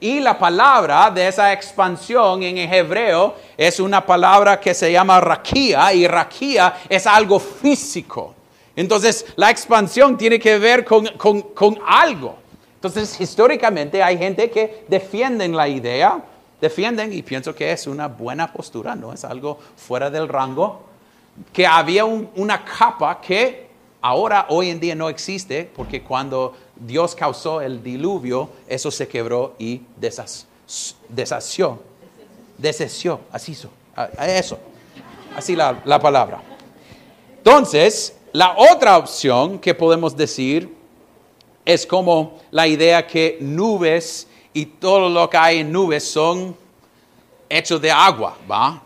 Y 0.00 0.20
la 0.20 0.38
palabra 0.38 1.10
de 1.10 1.26
esa 1.26 1.52
expansión 1.52 2.42
en 2.42 2.58
hebreo 2.58 3.34
es 3.56 3.80
una 3.80 4.04
palabra 4.04 4.60
que 4.60 4.74
se 4.74 4.92
llama 4.92 5.20
raquía 5.20 5.92
y 5.94 6.06
raquía 6.06 6.80
es 6.88 7.06
algo 7.06 7.38
físico. 7.38 8.34
Entonces 8.74 9.24
la 9.36 9.50
expansión 9.50 10.18
tiene 10.18 10.38
que 10.38 10.58
ver 10.58 10.84
con, 10.84 11.06
con 11.16 11.78
algo. 11.86 12.36
Entonces 12.74 13.18
históricamente 13.20 14.02
hay 14.02 14.18
gente 14.18 14.50
que 14.50 14.84
defienden 14.86 15.56
la 15.56 15.66
idea, 15.66 16.22
defienden 16.60 17.12
y 17.12 17.22
pienso 17.22 17.54
que 17.54 17.72
es 17.72 17.86
una 17.86 18.08
buena 18.08 18.52
postura, 18.52 18.94
no 18.94 19.14
es 19.14 19.24
algo 19.24 19.58
fuera 19.76 20.10
del 20.10 20.28
rango 20.28 20.95
que 21.52 21.66
había 21.66 22.04
una 22.04 22.64
capa 22.64 23.20
que 23.20 23.66
ahora, 24.00 24.46
hoy 24.50 24.70
en 24.70 24.80
día 24.80 24.94
no 24.94 25.08
existe, 25.08 25.70
porque 25.74 26.02
cuando 26.02 26.54
Dios 26.76 27.14
causó 27.14 27.60
el 27.60 27.82
diluvio, 27.82 28.50
eso 28.68 28.90
se 28.90 29.08
quebró 29.08 29.54
y 29.58 29.82
deshació, 31.08 31.80
deshació, 32.58 33.20
así 33.32 33.52
hizo, 33.52 33.70
eso, 34.20 34.58
así 35.34 35.56
la, 35.56 35.82
la 35.84 35.98
palabra. 35.98 36.42
Entonces, 37.38 38.16
la 38.32 38.54
otra 38.56 38.96
opción 38.98 39.58
que 39.58 39.74
podemos 39.74 40.16
decir 40.16 40.74
es 41.64 41.86
como 41.86 42.38
la 42.50 42.66
idea 42.66 43.06
que 43.06 43.38
nubes 43.40 44.28
y 44.52 44.66
todo 44.66 45.08
lo 45.08 45.28
que 45.28 45.36
hay 45.36 45.58
en 45.58 45.72
nubes 45.72 46.04
son 46.04 46.56
hecho 47.48 47.78
de 47.78 47.90
agua, 47.90 48.36
¿va? 48.50 48.82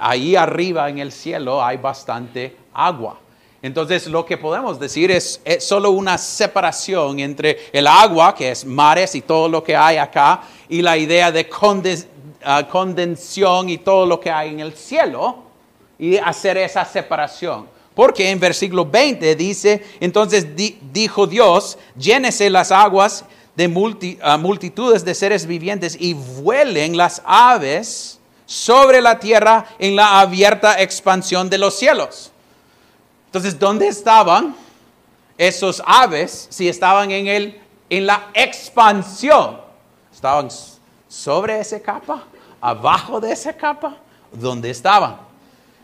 ahí 0.00 0.36
arriba 0.36 0.88
en 0.88 0.98
el 0.98 1.12
cielo 1.12 1.62
hay 1.62 1.76
bastante 1.76 2.56
agua. 2.74 3.18
Entonces 3.60 4.06
lo 4.08 4.24
que 4.26 4.36
podemos 4.36 4.80
decir 4.80 5.10
es, 5.12 5.40
es 5.44 5.64
solo 5.64 5.90
una 5.90 6.18
separación 6.18 7.20
entre 7.20 7.58
el 7.72 7.86
agua, 7.86 8.34
que 8.34 8.50
es 8.50 8.64
mares 8.64 9.14
y 9.14 9.20
todo 9.20 9.48
lo 9.48 9.62
que 9.62 9.76
hay 9.76 9.98
acá, 9.98 10.42
y 10.68 10.82
la 10.82 10.96
idea 10.96 11.30
de 11.30 11.48
condes- 11.48 12.06
ah, 12.44 12.66
condensión 12.68 13.68
y 13.68 13.78
todo 13.78 14.04
lo 14.04 14.18
que 14.18 14.30
hay 14.32 14.50
en 14.50 14.60
el 14.60 14.72
cielo, 14.72 15.44
y 15.98 16.16
hacer 16.16 16.56
esa 16.58 16.84
separación. 16.84 17.68
Porque 17.94 18.30
en 18.30 18.40
versículo 18.40 18.84
20 18.86 19.36
dice, 19.36 19.84
entonces 20.00 20.56
di- 20.56 20.78
dijo 20.92 21.28
Dios, 21.28 21.78
llénese 21.96 22.50
las 22.50 22.72
aguas 22.72 23.24
de 23.54 23.68
multi- 23.68 24.18
multitudes 24.38 25.04
de 25.04 25.14
seres 25.14 25.46
vivientes 25.46 25.96
y 25.98 26.14
vuelen 26.14 26.96
las 26.96 27.22
aves 27.24 28.18
sobre 28.46 29.00
la 29.00 29.18
tierra 29.18 29.66
en 29.78 29.96
la 29.96 30.20
abierta 30.20 30.80
expansión 30.80 31.48
de 31.50 31.58
los 31.58 31.78
cielos. 31.78 32.30
Entonces, 33.26 33.58
¿dónde 33.58 33.88
estaban 33.88 34.54
esos 35.38 35.82
aves 35.86 36.46
si 36.50 36.68
estaban 36.68 37.10
en, 37.10 37.26
el, 37.26 37.60
en 37.88 38.06
la 38.06 38.28
expansión? 38.34 39.60
¿Estaban 40.12 40.48
sobre 41.08 41.60
esa 41.60 41.80
capa? 41.80 42.24
¿Abajo 42.60 43.20
de 43.20 43.32
esa 43.32 43.52
capa? 43.52 43.96
¿Dónde 44.32 44.70
estaban? 44.70 45.16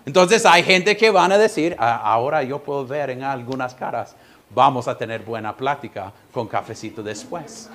Entonces 0.07 0.47
hay 0.47 0.63
gente 0.63 0.97
que 0.97 1.11
van 1.11 1.33
a 1.33 1.39
decir, 1.39 1.77
"Ah, 1.79 1.97
ahora 2.03 2.43
yo 2.43 2.63
puedo 2.63 2.87
ver 2.87 3.11
en 3.11 3.23
algunas 3.23 3.75
caras, 3.75 4.15
vamos 4.51 4.89
a 4.89 4.97
tener 4.97 5.23
buena 5.23 5.57
plática 5.57 6.13
con 6.33 6.47
cafecito 6.49 7.03
después. 7.03 7.69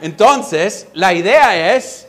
Entonces, 0.00 0.88
la 0.92 1.12
idea 1.12 1.74
es, 1.76 2.08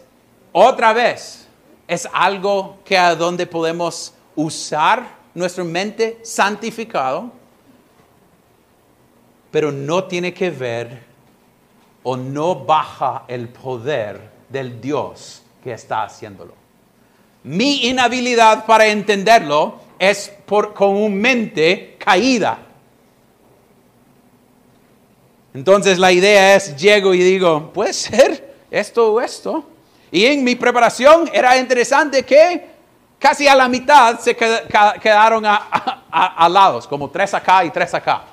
otra 0.51 0.93
vez, 0.93 1.47
es 1.87 2.07
algo 2.13 2.79
que 2.85 2.97
a 2.97 3.15
donde 3.15 3.47
podemos 3.47 4.13
usar 4.35 5.03
nuestra 5.33 5.63
mente 5.63 6.19
santificado, 6.23 7.31
pero 9.51 9.71
no 9.71 10.03
tiene 10.03 10.33
que 10.33 10.51
ver 10.51 11.03
o 12.03 12.15
no 12.15 12.55
baja 12.55 13.25
el 13.27 13.49
poder 13.49 14.29
del 14.47 14.79
Dios 14.79 15.43
que 15.63 15.73
está 15.73 16.03
haciéndolo. 16.03 16.53
Mi 17.43 17.87
inhabilidad 17.87 18.65
para 18.65 18.87
entenderlo 18.87 19.79
es 19.97 20.31
por, 20.45 20.73
con 20.73 20.95
una 20.95 21.15
mente 21.15 21.95
caída. 21.97 22.59
Entonces 25.53 25.97
la 25.97 26.11
idea 26.11 26.55
es, 26.55 26.75
llego 26.75 27.13
y 27.13 27.19
digo, 27.19 27.71
puede 27.73 27.93
ser 27.93 28.55
esto 28.69 29.13
o 29.13 29.21
esto. 29.21 29.63
Y 30.11 30.25
en 30.25 30.43
mi 30.43 30.55
preparación 30.55 31.29
era 31.33 31.57
interesante 31.57 32.23
que 32.23 32.67
casi 33.17 33.47
a 33.47 33.55
la 33.55 33.67
mitad 33.67 34.19
se 34.19 34.35
quedaron 34.35 35.43
a, 35.45 36.79
como 36.89 37.09
tres 37.09 37.33
acá 37.33 37.63
y 37.65 37.69
tres 37.69 37.93
acá. 37.93 38.23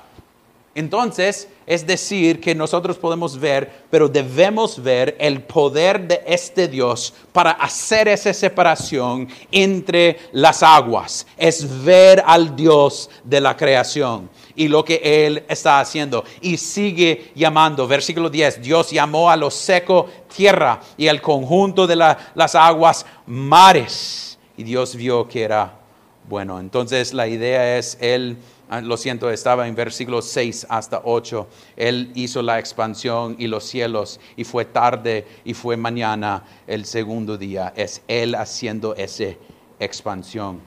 Entonces, 0.73 1.47
es 1.65 1.87
decir, 1.87 2.39
que 2.39 2.53
nosotros 2.53 2.97
podemos 2.97 3.39
ver, 3.39 3.85
pero 3.89 4.07
debemos 4.07 4.81
ver 4.81 5.15
el 5.19 5.41
poder 5.41 6.07
de 6.07 6.21
este 6.27 6.67
Dios 6.67 7.15
para 7.31 7.51
hacer 7.51 8.07
esa 8.07 8.31
separación 8.31 9.27
entre 9.51 10.19
las 10.33 10.61
aguas. 10.61 11.25
Es 11.35 11.83
ver 11.83 12.23
al 12.25 12.55
Dios 12.55 13.09
de 13.23 13.41
la 13.41 13.57
creación 13.57 14.29
y 14.57 14.67
lo 14.67 14.83
que 14.83 14.99
Él 15.03 15.43
está 15.47 15.79
haciendo. 15.79 16.25
Y 16.41 16.57
sigue 16.57 17.31
llamando, 17.35 17.87
versículo 17.87 18.29
10, 18.29 18.61
Dios 18.61 18.91
llamó 18.91 19.29
a 19.29 19.37
lo 19.37 19.49
seco 19.49 20.09
tierra 20.35 20.81
y 20.97 21.07
al 21.07 21.21
conjunto 21.21 21.87
de 21.87 21.95
la- 21.95 22.17
las 22.35 22.55
aguas 22.55 23.05
mares. 23.27 24.37
Y 24.57 24.63
Dios 24.63 24.95
vio 24.95 25.27
que 25.27 25.43
era 25.43 25.79
bueno. 26.27 26.59
Entonces 26.59 27.13
la 27.13 27.27
idea 27.27 27.77
es, 27.77 27.99
Él, 28.01 28.37
ah, 28.69 28.81
lo 28.81 28.97
siento, 28.97 29.29
estaba 29.29 29.67
en 29.67 29.75
versículos 29.75 30.25
6 30.25 30.65
hasta 30.69 31.01
8. 31.03 31.47
Él 31.75 32.11
hizo 32.15 32.41
la 32.41 32.57
expansión 32.57 33.35
y 33.37 33.45
los 33.45 33.63
cielos 33.63 34.19
y 34.35 34.43
fue 34.43 34.65
tarde 34.65 35.27
y 35.45 35.53
fue 35.53 35.77
mañana 35.77 36.43
el 36.65 36.85
segundo 36.85 37.37
día. 37.37 37.71
Es 37.75 38.01
Él 38.07 38.33
haciendo 38.33 38.95
esa 38.95 39.35
expansión. 39.79 40.59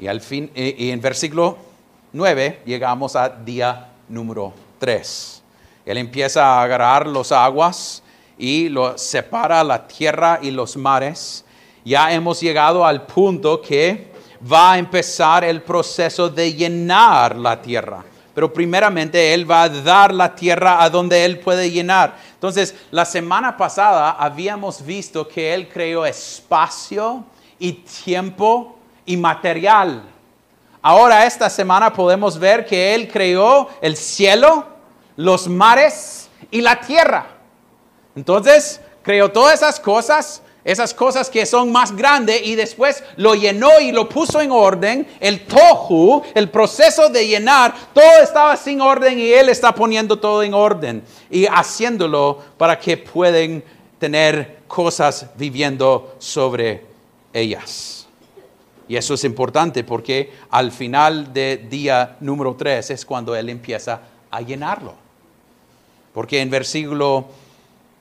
Y 0.00 0.08
al 0.08 0.20
fin, 0.20 0.50
y 0.54 0.90
en 0.90 1.00
versículo 1.00 1.67
9 2.18 2.62
llegamos 2.66 3.14
a 3.14 3.28
día 3.28 3.90
número 4.08 4.52
3. 4.80 5.40
Él 5.86 5.98
empieza 5.98 6.44
a 6.44 6.64
agarrar 6.64 7.06
los 7.06 7.30
aguas 7.30 8.02
y 8.36 8.68
lo 8.68 8.98
separa 8.98 9.62
la 9.62 9.86
tierra 9.86 10.40
y 10.42 10.50
los 10.50 10.76
mares. 10.76 11.44
Ya 11.84 12.12
hemos 12.12 12.40
llegado 12.40 12.84
al 12.84 13.06
punto 13.06 13.62
que 13.62 14.08
va 14.52 14.72
a 14.72 14.78
empezar 14.78 15.44
el 15.44 15.62
proceso 15.62 16.28
de 16.28 16.52
llenar 16.52 17.36
la 17.36 17.62
tierra. 17.62 18.04
Pero 18.34 18.52
primeramente 18.52 19.32
Él 19.32 19.48
va 19.48 19.62
a 19.62 19.68
dar 19.68 20.12
la 20.12 20.34
tierra 20.34 20.82
a 20.82 20.90
donde 20.90 21.24
Él 21.24 21.38
puede 21.38 21.70
llenar. 21.70 22.16
Entonces, 22.34 22.74
la 22.90 23.04
semana 23.04 23.56
pasada 23.56 24.10
habíamos 24.10 24.84
visto 24.84 25.28
que 25.28 25.54
Él 25.54 25.68
creó 25.68 26.04
espacio 26.04 27.24
y 27.60 27.74
tiempo 27.74 28.76
y 29.06 29.16
material. 29.16 30.17
Ahora 30.88 31.26
esta 31.26 31.50
semana 31.50 31.92
podemos 31.92 32.38
ver 32.38 32.64
que 32.64 32.94
Él 32.94 33.08
creó 33.12 33.68
el 33.82 33.94
cielo, 33.94 34.64
los 35.16 35.46
mares 35.46 36.30
y 36.50 36.62
la 36.62 36.80
tierra. 36.80 37.26
Entonces, 38.16 38.80
creó 39.02 39.30
todas 39.30 39.56
esas 39.56 39.78
cosas, 39.78 40.40
esas 40.64 40.94
cosas 40.94 41.28
que 41.28 41.44
son 41.44 41.70
más 41.70 41.94
grandes 41.94 42.40
y 42.42 42.54
después 42.54 43.04
lo 43.16 43.34
llenó 43.34 43.68
y 43.82 43.92
lo 43.92 44.08
puso 44.08 44.40
en 44.40 44.50
orden. 44.50 45.06
El 45.20 45.44
tohu, 45.44 46.22
el 46.34 46.48
proceso 46.48 47.10
de 47.10 47.26
llenar, 47.26 47.74
todo 47.92 48.22
estaba 48.22 48.56
sin 48.56 48.80
orden 48.80 49.18
y 49.18 49.30
Él 49.30 49.50
está 49.50 49.74
poniendo 49.74 50.18
todo 50.18 50.42
en 50.42 50.54
orden 50.54 51.04
y 51.28 51.44
haciéndolo 51.44 52.38
para 52.56 52.78
que 52.78 52.96
puedan 52.96 53.62
tener 53.98 54.60
cosas 54.66 55.26
viviendo 55.36 56.14
sobre 56.18 56.86
ellas. 57.34 58.07
Y 58.88 58.96
eso 58.96 59.14
es 59.14 59.24
importante 59.24 59.84
porque 59.84 60.32
al 60.50 60.72
final 60.72 61.32
de 61.32 61.58
día 61.68 62.16
número 62.20 62.54
3 62.56 62.90
es 62.90 63.04
cuando 63.04 63.36
Él 63.36 63.50
empieza 63.50 64.00
a 64.30 64.40
llenarlo. 64.40 64.94
Porque 66.14 66.40
en 66.40 66.48
versículo 66.50 67.26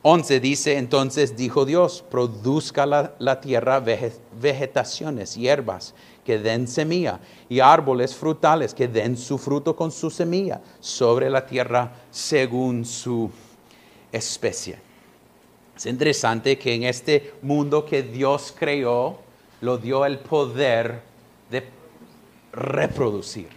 11 0.02 0.39
dice, 0.39 0.78
entonces 0.78 1.36
dijo 1.36 1.65
Dios, 1.65 2.04
produzca 2.10 2.86
la, 2.86 3.13
la 3.19 3.41
tierra 3.41 3.84
vege- 3.84 4.17
vegetaciones, 4.39 5.36
hierbas 5.36 5.93
que 6.26 6.39
den 6.39 6.67
semilla 6.67 7.19
y 7.50 7.60
árboles 7.60 8.15
frutales 8.15 8.73
que 8.73 8.88
den 8.88 9.17
su 9.17 9.38
fruto 9.38 9.76
con 9.76 9.91
su 9.91 10.10
semilla 10.10 10.62
sobre 10.80 11.30
la 11.30 11.45
tierra 11.45 11.91
según 12.12 12.86
su 12.86 13.30
especie. 14.12 14.80
Es 15.76 15.86
interesante 15.86 16.58
que 16.58 16.73
en 16.73 16.84
este 16.84 17.34
mundo 17.41 17.86
que 17.86 18.04
Dios 18.04 18.54
creó, 18.58 19.19
lo 19.62 19.78
dio 19.78 20.06
el 20.06 20.20
poder 20.20 21.02
de 21.50 21.70
reproducir. 22.52 23.50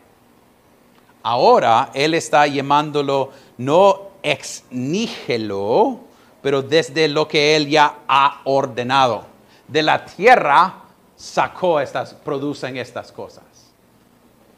Ahora 1.23 1.91
Él 1.95 2.15
está 2.15 2.47
llamándolo 2.47 3.31
no 3.59 4.11
ex 4.23 4.65
nihilo, 4.71 6.01
pero 6.43 6.63
desde 6.63 7.09
lo 7.09 7.29
que 7.29 7.57
Él 7.57 7.69
ya 7.69 7.99
ha 8.09 8.41
ordenado. 8.45 9.25
De 9.69 9.83
la 9.83 10.05
tierra 10.05 10.75
sacó 11.17 11.81
estas, 11.81 12.15
producen 12.15 12.77
estas 12.77 13.13
cosas. 13.13 13.45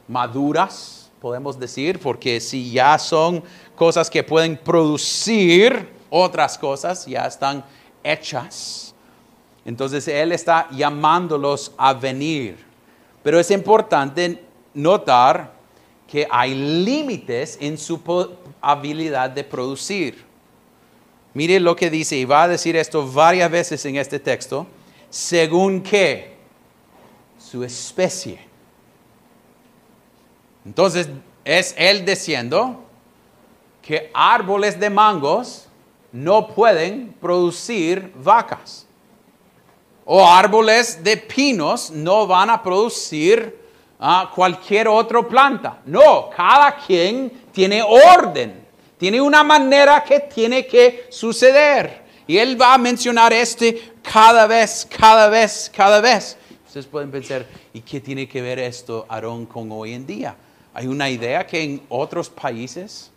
Maduras, 0.06 1.10
podemos 1.20 1.58
decir, 1.58 1.98
porque 1.98 2.40
si 2.40 2.70
ya 2.70 2.98
son 2.98 3.42
cosas 3.74 4.08
que 4.08 4.22
pueden 4.22 4.56
producir 4.56 5.88
otras 6.10 6.56
cosas, 6.56 7.06
ya 7.06 7.26
están 7.26 7.64
hechas. 8.04 8.91
Entonces 9.64 10.08
Él 10.08 10.32
está 10.32 10.68
llamándolos 10.70 11.72
a 11.76 11.94
venir. 11.94 12.58
Pero 13.22 13.38
es 13.38 13.50
importante 13.50 14.42
notar 14.74 15.52
que 16.08 16.26
hay 16.30 16.54
límites 16.54 17.56
en 17.60 17.78
su 17.78 18.00
habilidad 18.60 19.30
de 19.30 19.44
producir. 19.44 20.24
Mire 21.34 21.58
lo 21.60 21.74
que 21.74 21.88
dice, 21.88 22.16
y 22.16 22.24
va 22.24 22.42
a 22.42 22.48
decir 22.48 22.76
esto 22.76 23.10
varias 23.10 23.50
veces 23.50 23.84
en 23.86 23.96
este 23.96 24.18
texto, 24.18 24.66
según 25.08 25.82
que 25.82 26.36
su 27.38 27.64
especie. 27.64 28.40
Entonces 30.66 31.08
es 31.44 31.74
Él 31.78 32.04
diciendo 32.04 32.84
que 33.80 34.10
árboles 34.14 34.78
de 34.78 34.90
mangos 34.90 35.68
no 36.12 36.48
pueden 36.48 37.14
producir 37.20 38.12
vacas. 38.16 38.86
O 40.04 40.26
árboles 40.26 41.02
de 41.02 41.16
pinos 41.16 41.90
no 41.90 42.26
van 42.26 42.50
a 42.50 42.62
producir 42.62 43.58
ah, 44.00 44.30
cualquier 44.34 44.88
otra 44.88 45.26
planta. 45.26 45.78
No, 45.86 46.28
cada 46.30 46.76
quien 46.76 47.30
tiene 47.52 47.82
orden, 47.82 48.66
tiene 48.98 49.20
una 49.20 49.44
manera 49.44 50.02
que 50.02 50.20
tiene 50.20 50.66
que 50.66 51.06
suceder. 51.10 52.02
Y 52.26 52.38
él 52.38 52.60
va 52.60 52.74
a 52.74 52.78
mencionar 52.78 53.32
este 53.32 53.92
cada 54.02 54.46
vez, 54.46 54.86
cada 54.98 55.28
vez, 55.28 55.70
cada 55.74 56.00
vez. 56.00 56.36
Ustedes 56.66 56.86
pueden 56.86 57.10
pensar, 57.10 57.46
¿y 57.74 57.80
qué 57.80 58.00
tiene 58.00 58.26
que 58.26 58.40
ver 58.40 58.58
esto, 58.58 59.04
Aarón, 59.08 59.44
con 59.44 59.70
hoy 59.70 59.92
en 59.92 60.06
día? 60.06 60.34
Hay 60.72 60.86
una 60.86 61.10
idea 61.10 61.46
que 61.46 61.62
en 61.62 61.82
otros 61.90 62.30
países, 62.30 63.10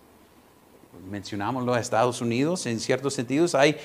mencionamos 1.10 1.64
los 1.64 1.78
Estados 1.78 2.20
Unidos, 2.20 2.66
en 2.66 2.80
ciertos 2.80 3.14
sentidos, 3.14 3.56
hay, 3.56 3.78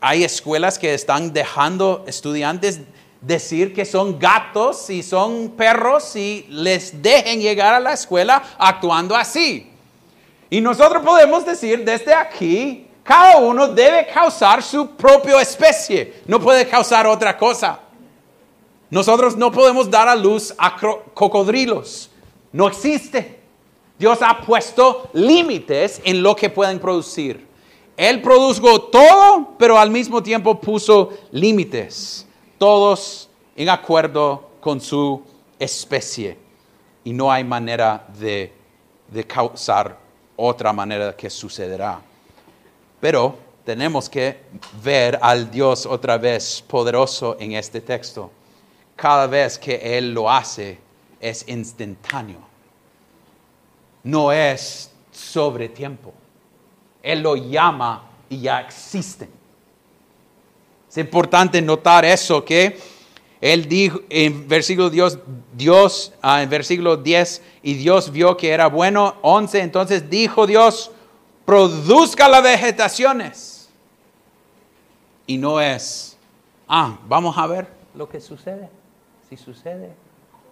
hay 0.00 0.24
escuelas 0.24 0.78
que 0.78 0.94
están 0.94 1.32
dejando 1.32 2.04
estudiantes 2.06 2.80
decir 3.20 3.74
que 3.74 3.84
son 3.84 4.18
gatos 4.18 4.90
y 4.90 5.02
son 5.02 5.50
perros 5.50 6.14
y 6.14 6.46
les 6.48 7.02
dejen 7.02 7.40
llegar 7.40 7.74
a 7.74 7.80
la 7.80 7.92
escuela 7.92 8.42
actuando 8.58 9.16
así. 9.16 9.70
Y 10.50 10.60
nosotros 10.60 11.02
podemos 11.04 11.44
decir 11.44 11.84
desde 11.84 12.14
aquí, 12.14 12.86
cada 13.02 13.38
uno 13.38 13.68
debe 13.68 14.06
causar 14.06 14.62
su 14.62 14.90
propia 14.90 15.40
especie, 15.40 16.22
no 16.26 16.40
puede 16.40 16.66
causar 16.68 17.06
otra 17.06 17.36
cosa. 17.36 17.80
Nosotros 18.90 19.36
no 19.36 19.50
podemos 19.52 19.90
dar 19.90 20.08
a 20.08 20.14
luz 20.14 20.54
a 20.56 20.76
cocodrilos, 21.12 22.10
no 22.52 22.68
existe. 22.68 23.38
Dios 23.98 24.20
ha 24.22 24.40
puesto 24.42 25.10
límites 25.12 26.00
en 26.04 26.22
lo 26.22 26.36
que 26.36 26.48
pueden 26.48 26.78
producir. 26.78 27.47
Él 27.98 28.22
produjo 28.22 28.82
todo, 28.82 29.56
pero 29.58 29.76
al 29.76 29.90
mismo 29.90 30.22
tiempo 30.22 30.60
puso 30.60 31.10
límites 31.32 32.24
todos 32.56 33.28
en 33.56 33.68
acuerdo 33.68 34.50
con 34.60 34.80
su 34.80 35.20
especie. 35.58 36.38
Y 37.02 37.12
no 37.12 37.32
hay 37.32 37.42
manera 37.42 38.06
de, 38.16 38.52
causar 39.26 39.98
otra 40.36 40.72
manera 40.72 41.16
que 41.16 41.28
sucederá. 41.28 42.00
Pero 43.00 43.36
tenemos 43.64 44.08
que 44.08 44.42
ver 44.80 45.18
al 45.20 45.50
Dios 45.50 45.84
otra 45.84 46.18
vez 46.18 46.62
poderoso 46.68 47.36
en 47.40 47.54
este 47.54 47.80
texto. 47.80 48.30
Cada 48.94 49.26
vez 49.26 49.58
que 49.58 49.98
Él 49.98 50.14
lo 50.14 50.30
hace 50.30 50.78
es 51.18 51.44
instantáneo. 51.48 52.38
No 54.04 54.30
es 54.30 54.92
sobre 55.10 55.68
tiempo. 55.68 56.14
Él 57.08 57.22
lo 57.22 57.36
llama 57.36 58.02
y 58.28 58.42
ya 58.42 58.60
existen. 58.60 59.30
Es 60.90 60.98
importante 60.98 61.62
notar 61.62 62.04
eso 62.04 62.44
que 62.44 62.78
él 63.40 63.66
dijo 63.66 64.00
en 64.10 64.46
versículo 64.46 64.90
Dios, 64.90 65.18
Dios 65.54 66.12
ah, 66.20 66.42
en 66.42 66.50
versículo 66.50 66.98
10, 66.98 67.42
y 67.62 67.74
Dios 67.74 68.12
vio 68.12 68.36
que 68.36 68.50
era 68.50 68.66
bueno. 68.66 69.14
11, 69.22 69.60
entonces 69.60 70.10
dijo 70.10 70.46
Dios, 70.46 70.90
produzca 71.46 72.28
las 72.28 72.42
vegetaciones. 72.42 73.70
Y 75.26 75.38
no 75.38 75.62
es, 75.62 76.14
ah, 76.68 76.98
vamos 77.08 77.38
a 77.38 77.46
ver 77.46 77.68
lo 77.94 78.06
que 78.06 78.20
sucede, 78.20 78.68
si 79.30 79.38
sucede. 79.38 79.94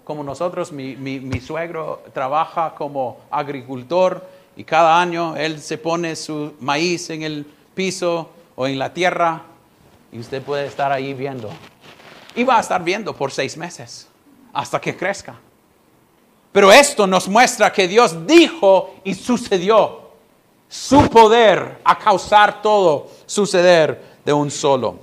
Como 0.04 0.24
nosotros, 0.24 0.72
mi, 0.72 0.96
mi 0.96 1.40
suegro 1.40 2.02
trabaja 2.14 2.74
como 2.74 3.18
agricultor 3.30 4.35
y 4.56 4.64
cada 4.64 5.00
año 5.00 5.36
él 5.36 5.60
se 5.60 5.76
pone 5.76 6.16
su 6.16 6.54
maíz 6.60 7.10
en 7.10 7.22
el 7.22 7.46
piso 7.74 8.30
o 8.56 8.66
en 8.66 8.78
la 8.78 8.92
tierra 8.92 9.42
y 10.10 10.18
usted 10.18 10.42
puede 10.42 10.66
estar 10.66 10.90
ahí 10.90 11.12
viendo. 11.12 11.50
Y 12.34 12.42
va 12.42 12.56
a 12.56 12.60
estar 12.60 12.82
viendo 12.82 13.14
por 13.14 13.30
seis 13.30 13.56
meses 13.56 14.08
hasta 14.52 14.80
que 14.80 14.96
crezca. 14.96 15.36
Pero 16.52 16.72
esto 16.72 17.06
nos 17.06 17.28
muestra 17.28 17.70
que 17.70 17.86
Dios 17.86 18.26
dijo 18.26 18.94
y 19.04 19.14
sucedió. 19.14 20.06
Su 20.68 21.08
poder 21.10 21.78
a 21.84 21.98
causar 21.98 22.60
todo 22.62 23.08
suceder 23.26 24.16
de 24.24 24.32
un 24.32 24.50
solo. 24.50 24.98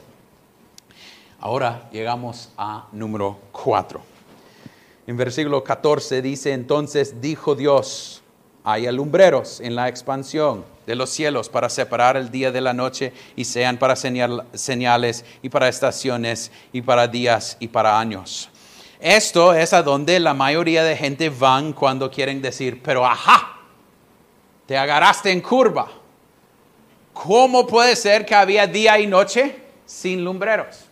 Ahora 1.40 1.88
llegamos 1.92 2.50
a 2.58 2.88
número 2.92 3.38
cuatro. 3.52 4.02
En 5.06 5.16
versículo 5.16 5.64
14 5.64 6.22
dice, 6.22 6.54
entonces 6.54 7.22
dijo 7.22 7.56
Dios, 7.56 8.23
hay 8.64 8.88
alumbreros 8.88 9.60
en 9.60 9.76
la 9.76 9.90
expansión 9.90 10.66
de 10.86 10.96
los 10.96 11.10
cielos 11.10 11.50
para 11.50 11.70
separar 11.70 12.18
el 12.18 12.30
día 12.32 12.52
de 12.52 12.62
la 12.62 12.74
noche 12.74 13.14
y 13.36 13.46
sean 13.46 13.78
para 13.78 13.96
señales 13.96 15.26
y 15.42 15.50
para 15.50 15.68
estaciones 15.68 16.52
y 16.72 16.82
para 16.82 17.08
días 17.08 17.58
y 17.60 17.68
para 17.68 18.00
años. 18.00 18.50
Esto 19.00 19.54
es 19.54 19.74
a 19.74 19.84
donde 19.84 20.20
la 20.20 20.34
mayoría 20.34 20.84
de 20.84 20.96
gente 20.96 21.30
van 21.30 21.74
cuando 21.74 22.10
quieren 22.10 22.42
decir, 22.42 22.82
pero 22.82 23.06
ajá, 23.06 23.58
te 24.66 24.78
agarraste 24.78 25.30
en 25.30 25.42
curva. 25.42 25.90
¿Cómo 27.12 27.68
puede 27.68 27.96
ser 27.98 28.26
que 28.26 28.34
había 28.34 28.66
día 28.66 28.98
y 28.98 29.08
noche 29.08 29.58
sin 29.86 30.24
lumbreros? 30.24 30.86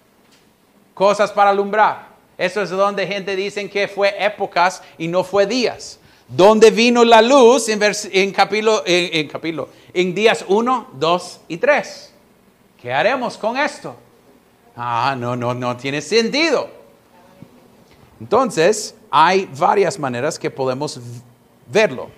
Cosas 0.93 1.31
para 1.31 1.51
alumbrar. 1.51 2.09
Eso 2.37 2.61
es 2.61 2.69
donde 2.69 3.07
gente 3.07 3.35
dice 3.35 3.69
que 3.69 3.87
fue 3.87 4.13
épocas 4.23 4.83
y 4.97 5.07
no 5.07 5.23
fue 5.23 5.45
días. 5.45 6.00
¿Dónde 6.31 6.71
vino 6.71 7.03
la 7.03 7.21
luz 7.21 7.67
en, 7.67 8.31
capítulo, 8.31 8.83
en, 8.85 9.27
capítulo, 9.27 9.67
en 9.93 10.15
días 10.15 10.45
1, 10.47 10.91
2 10.93 11.39
y 11.49 11.57
3? 11.57 12.13
¿Qué 12.81 12.93
haremos 12.93 13.37
con 13.37 13.57
esto? 13.57 13.97
Ah, 14.77 15.13
no, 15.17 15.35
no, 15.35 15.53
no 15.53 15.75
tiene 15.75 16.01
sentido. 16.01 16.69
Entonces, 18.17 18.95
hay 19.09 19.49
varias 19.57 19.99
maneras 19.99 20.39
que 20.39 20.49
podemos 20.49 21.01
verlo. 21.67 22.09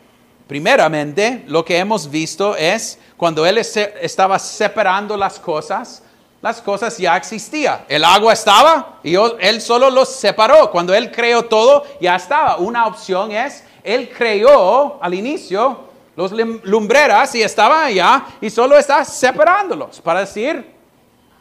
Primeramente, 0.47 1.43
lo 1.47 1.65
que 1.65 1.79
hemos 1.79 2.07
visto 2.07 2.55
es 2.55 2.99
cuando 3.17 3.47
Él 3.47 3.57
estaba 3.57 4.37
separando 4.37 5.17
las 5.17 5.39
cosas, 5.39 6.03
las 6.39 6.61
cosas 6.61 6.99
ya 6.99 7.17
existían. 7.17 7.83
El 7.87 8.03
agua 8.03 8.33
estaba 8.33 8.99
y 9.01 9.15
Él 9.15 9.59
solo 9.59 9.89
los 9.89 10.09
separó. 10.09 10.69
Cuando 10.69 10.93
Él 10.93 11.11
creó 11.11 11.45
todo, 11.45 11.83
ya 11.99 12.15
estaba. 12.15 12.57
Una 12.57 12.85
opción 12.85 13.31
es 13.31 13.63
él 13.83 14.09
creó 14.15 14.97
al 15.01 15.13
inicio 15.13 15.91
los 16.15 16.31
lumbreras 16.31 17.33
y 17.35 17.41
estaba 17.41 17.85
allá 17.85 18.25
y 18.39 18.49
solo 18.49 18.77
está 18.77 19.03
separándolos 19.03 19.99
para 19.99 20.21
decir 20.21 20.65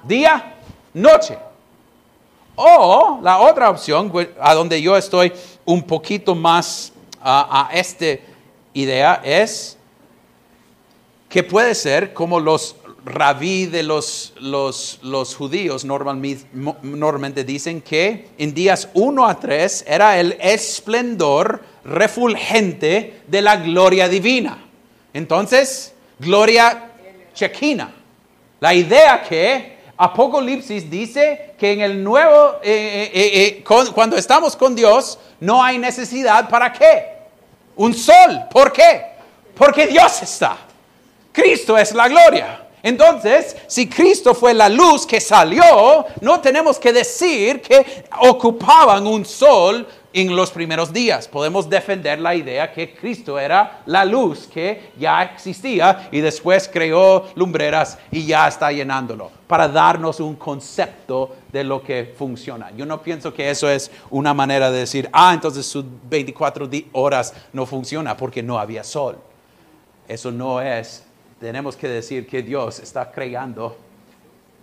día, 0.05 0.55
noche. 0.95 1.39
O 2.55 3.19
la 3.23 3.39
otra 3.39 3.71
opción, 3.71 4.13
a 4.41 4.55
donde 4.55 4.81
yo 4.81 4.97
estoy 4.97 5.33
un 5.65 5.83
poquito 5.83 6.35
más 6.35 6.93
a 7.23 7.69
esta 7.73 8.19
idea, 8.73 9.21
es 9.25 9.79
que 11.29 11.43
puede 11.43 11.75
ser 11.75 12.13
como 12.13 12.39
los 12.39 12.77
rabí 13.05 13.67
de 13.67 13.83
los, 13.83 14.33
los, 14.41 15.01
los 15.03 15.35
judíos 15.35 15.85
normalmente 15.85 17.45
dicen 17.45 17.81
que 17.81 18.29
en 18.39 18.55
días 18.55 18.89
1 18.95 19.27
a 19.27 19.39
3 19.39 19.85
era 19.87 20.19
el 20.21 20.37
esplendor 20.41 21.63
refulgente 21.85 23.23
de 23.27 23.43
la 23.43 23.57
gloria 23.57 24.09
divina. 24.09 24.65
Entonces, 25.13 25.95
gloria 26.19 26.91
chequina. 27.35 27.93
La 28.61 28.73
idea 28.75 29.23
que 29.23 29.79
Apocalipsis 29.97 30.89
dice 30.89 31.55
que 31.59 31.73
en 31.73 31.81
el 31.81 32.03
nuevo, 32.03 32.57
eh, 32.63 33.11
eh, 33.13 33.63
eh, 33.65 33.65
cuando 33.93 34.17
estamos 34.17 34.57
con 34.57 34.75
Dios, 34.75 35.19
no 35.41 35.63
hay 35.63 35.79
necesidad 35.79 36.49
para 36.49 36.73
qué? 36.73 37.07
Un 37.77 37.95
sol. 37.95 38.45
¿Por 38.51 38.73
qué? 38.73 39.03
Porque 39.55 39.87
Dios 39.87 40.23
está. 40.23 40.57
Cristo 41.33 41.77
es 41.77 41.95
la 41.95 42.09
gloria. 42.09 42.67
Entonces, 42.83 43.57
si 43.69 43.89
Cristo 43.89 44.35
fue 44.35 44.53
la 44.55 44.69
luz 44.69 45.07
que 45.07 45.21
salió, 45.21 46.05
no 46.21 46.41
tenemos 46.41 46.79
que 46.79 46.93
decir 46.93 47.61
que 47.63 48.05
ocupaban 48.21 49.07
un 49.07 49.25
sol 49.25 49.87
en 50.13 50.35
los 50.35 50.51
primeros 50.51 50.93
días. 50.93 51.29
Podemos 51.29 51.69
defender 51.69 52.19
la 52.19 52.35
idea 52.35 52.73
que 52.73 52.95
Cristo 52.95 53.39
era 53.39 53.83
la 53.87 54.05
luz 54.05 54.49
que 54.53 54.91
ya 54.99 55.23
existía 55.23 56.09
y 56.11 56.21
después 56.21 56.69
creó 56.71 57.27
lumbreras 57.35 57.99
y 58.11 58.27
ya 58.27 58.49
está 58.49 58.73
llenándolo, 58.73 59.31
para 59.47 59.69
darnos 59.69 60.21
un 60.21 60.37
concepto 60.37 61.37
de 61.53 61.65
lo 61.65 61.83
que 61.83 62.15
funciona. 62.17 62.71
Yo 62.77 62.85
no 62.85 63.01
pienso 63.03 63.33
que 63.33 63.51
eso 63.51 63.69
es 63.71 63.91
una 64.11 64.35
manera 64.35 64.71
de 64.71 64.81
decir, 64.81 65.09
ah, 65.13 65.33
entonces 65.33 65.67
sus 65.67 65.85
24 66.11 66.69
horas 66.93 67.33
no 67.53 67.65
funciona 67.65 68.17
porque 68.17 68.43
no 68.43 68.59
había 68.59 68.85
sol. 68.85 69.19
Eso 70.09 70.31
no 70.31 70.61
es 70.61 71.05
tenemos 71.43 71.75
que 71.75 71.89
decir 71.89 72.25
que 72.25 72.41
Dios 72.41 72.79
está 72.79 73.11
creando 73.11 73.77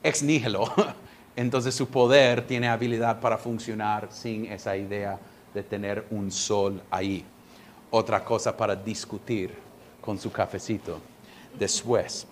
ex 0.01 0.23
nihilo. 0.23 0.63
Entonces 1.35 1.75
su 1.75 1.89
poder 1.89 2.47
tiene 2.47 2.69
habilidad 2.69 3.19
para 3.19 3.37
funcionar 3.37 4.07
sin 4.13 4.45
esa 4.45 4.77
idea 4.77 5.19
de 5.53 5.61
tener 5.61 6.05
un 6.09 6.31
sol 6.31 6.81
ahí. 6.89 7.25
Otra 7.91 8.23
cosa 8.23 8.55
para 8.55 8.77
discutir 8.77 9.53
con 9.99 10.17
su 10.17 10.31
cafecito 10.31 11.01
después. 11.59 12.25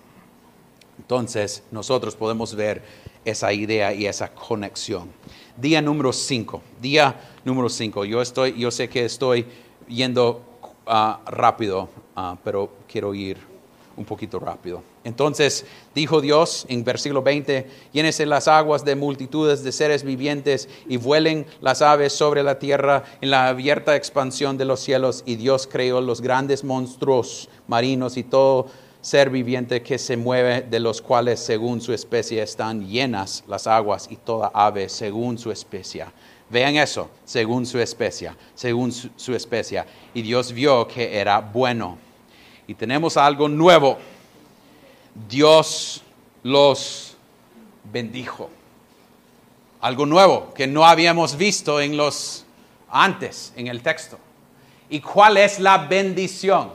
Entonces 0.96 1.62
nosotros 1.70 2.16
podemos 2.16 2.54
ver 2.54 2.82
esa 3.26 3.52
idea 3.52 3.92
y 3.92 4.06
esa 4.06 4.32
conexión. 4.32 5.10
Día 5.58 5.82
número 5.82 6.10
5. 6.10 6.62
Día 6.80 7.14
número 7.44 7.68
5. 7.68 8.06
Yo, 8.06 8.22
estoy, 8.22 8.58
yo 8.58 8.70
sé 8.70 8.88
que 8.88 9.04
estoy 9.04 9.44
yendo 9.88 10.42
ah, 10.86 11.20
rápido, 11.26 11.90
ah, 12.16 12.38
pero 12.42 12.72
quiero 12.88 13.14
ir 13.14 13.57
un 13.98 14.04
poquito 14.04 14.38
rápido. 14.38 14.82
Entonces 15.04 15.66
dijo 15.94 16.20
Dios 16.20 16.64
en 16.68 16.84
versículo 16.84 17.22
20, 17.22 17.66
llénese 17.92 18.24
las 18.24 18.48
aguas 18.48 18.84
de 18.84 18.94
multitudes 18.94 19.62
de 19.64 19.72
seres 19.72 20.04
vivientes 20.04 20.68
y 20.88 20.96
vuelen 20.96 21.46
las 21.60 21.82
aves 21.82 22.12
sobre 22.12 22.42
la 22.42 22.58
tierra 22.58 23.04
en 23.20 23.30
la 23.30 23.48
abierta 23.48 23.96
expansión 23.96 24.56
de 24.56 24.64
los 24.64 24.80
cielos. 24.80 25.22
Y 25.26 25.36
Dios 25.36 25.68
creó 25.70 26.00
los 26.00 26.20
grandes 26.20 26.64
monstruos 26.64 27.48
marinos 27.66 28.16
y 28.16 28.22
todo 28.22 28.66
ser 29.00 29.30
viviente 29.30 29.82
que 29.82 29.98
se 29.98 30.16
mueve, 30.16 30.62
de 30.62 30.80
los 30.80 31.00
cuales 31.00 31.40
según 31.40 31.80
su 31.80 31.92
especie 31.92 32.42
están 32.42 32.86
llenas 32.86 33.44
las 33.46 33.66
aguas 33.66 34.08
y 34.10 34.16
toda 34.16 34.50
ave 34.54 34.88
según 34.88 35.38
su 35.38 35.50
especie. 35.50 36.06
Vean 36.50 36.76
eso, 36.76 37.10
según 37.24 37.66
su 37.66 37.78
especie, 37.78 38.32
según 38.54 38.90
su, 38.90 39.10
su 39.16 39.34
especie. 39.34 39.84
Y 40.14 40.22
Dios 40.22 40.52
vio 40.52 40.88
que 40.88 41.18
era 41.18 41.40
bueno. 41.40 41.98
Y 42.68 42.74
tenemos 42.74 43.16
algo 43.16 43.48
nuevo. 43.48 43.98
Dios 45.28 46.02
los 46.44 47.16
bendijo. 47.90 48.50
Algo 49.80 50.06
nuevo 50.06 50.52
que 50.54 50.66
no 50.66 50.84
habíamos 50.84 51.36
visto 51.36 51.80
en 51.80 51.96
los 51.96 52.44
antes 52.90 53.52
en 53.56 53.68
el 53.68 53.82
texto. 53.82 54.18
¿Y 54.90 55.00
cuál 55.00 55.38
es 55.38 55.58
la 55.58 55.78
bendición? 55.78 56.70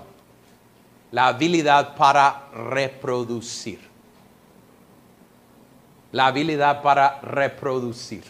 La 1.11 1.27
habilidad 1.27 1.95
para 1.95 2.47
reproducir. 2.51 3.79
La 6.11 6.27
habilidad 6.27 6.81
para 6.81 7.21
reproducir. 7.21 8.23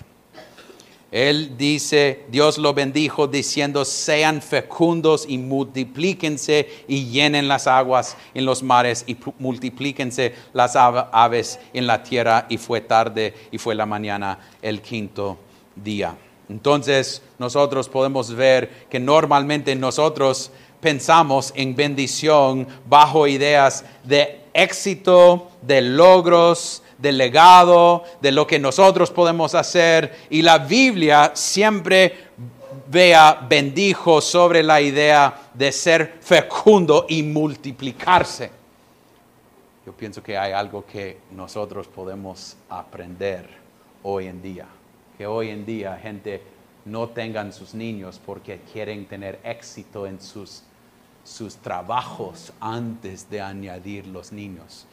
Él 1.14 1.56
dice, 1.60 2.26
Dios 2.30 2.58
lo 2.58 2.74
bendijo 2.74 3.28
diciendo, 3.28 3.86
sean 3.86 4.42
fecundos 4.42 5.26
y 5.30 5.38
multiplíquense 5.38 6.68
y 6.88 7.06
llenen 7.12 7.48
las 7.48 7.68
aguas 7.68 8.18
en 8.34 8.46
los 8.46 8.64
mares 8.64 9.04
y 9.06 9.16
multiplíquense 9.38 10.34
las 10.54 10.76
aves 10.76 11.60
en 11.72 11.86
la 11.86 12.02
tierra. 12.02 12.48
Y 12.50 12.58
fue 12.58 12.82
tarde 12.82 13.36
y 13.52 13.60
fue 13.60 13.76
la 13.76 13.86
mañana 13.86 14.40
el 14.60 14.82
quinto 14.82 15.38
día. 15.76 16.18
Entonces 16.50 17.22
nosotros 17.38 17.88
podemos 17.90 18.34
ver 18.34 18.88
que 18.90 19.00
normalmente 19.00 19.76
nosotros 19.76 20.50
pensamos 20.82 21.54
en 21.56 21.76
bendición 21.76 22.68
bajo 22.90 23.28
ideas 23.28 23.86
de 24.04 24.42
éxito, 24.56 25.52
de 25.62 25.82
logros, 25.82 26.82
del 26.98 27.18
legado, 27.18 28.04
de 28.22 28.32
lo 28.32 28.48
que 28.48 28.60
nosotros 28.60 29.12
podemos 29.12 29.56
hacer. 29.56 30.28
Y 30.30 30.42
la 30.42 30.58
Biblia 30.58 31.32
siempre 31.34 32.30
vea, 32.88 33.46
bendijo 33.48 34.22
sobre 34.22 34.64
la 34.64 34.82
idea 34.82 35.50
de 35.54 35.72
ser 35.72 36.18
fecundo 36.22 37.06
y 37.10 37.24
multiplicarse. 37.24 38.52
Yo 39.86 39.92
pienso 39.92 40.24
que 40.24 40.38
hay 40.38 40.54
algo 40.54 40.86
que 40.86 41.20
nosotros 41.32 41.88
podemos 41.88 42.56
aprender 42.70 43.48
hoy 44.04 44.28
en 44.28 44.42
día. 44.42 44.66
Que 45.18 45.28
hoy 45.28 45.50
en 45.50 45.66
día 45.66 46.00
gente 46.02 46.42
no 46.86 47.10
tengan 47.10 47.52
sus 47.52 47.74
niños 47.74 48.20
porque 48.26 48.62
quieren 48.72 49.06
tener 49.06 49.40
éxito 49.44 50.08
en 50.08 50.22
sus, 50.22 50.64
sus 51.24 51.58
trabajos 51.58 52.54
antes 52.60 53.30
de 53.30 53.42
añadir 53.42 54.08
los 54.08 54.32
niños 54.32 54.86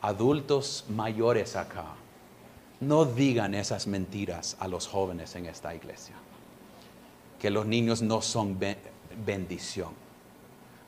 adultos 0.00 0.84
mayores 0.88 1.56
acá, 1.56 1.86
no 2.80 3.04
digan 3.04 3.54
esas 3.54 3.86
mentiras 3.86 4.56
a 4.60 4.68
los 4.68 4.86
jóvenes 4.86 5.34
en 5.34 5.46
esta 5.46 5.74
iglesia. 5.74 6.14
Que 7.38 7.50
los 7.50 7.66
niños 7.66 8.02
no 8.02 8.22
son 8.22 8.58
bendición. 9.24 9.90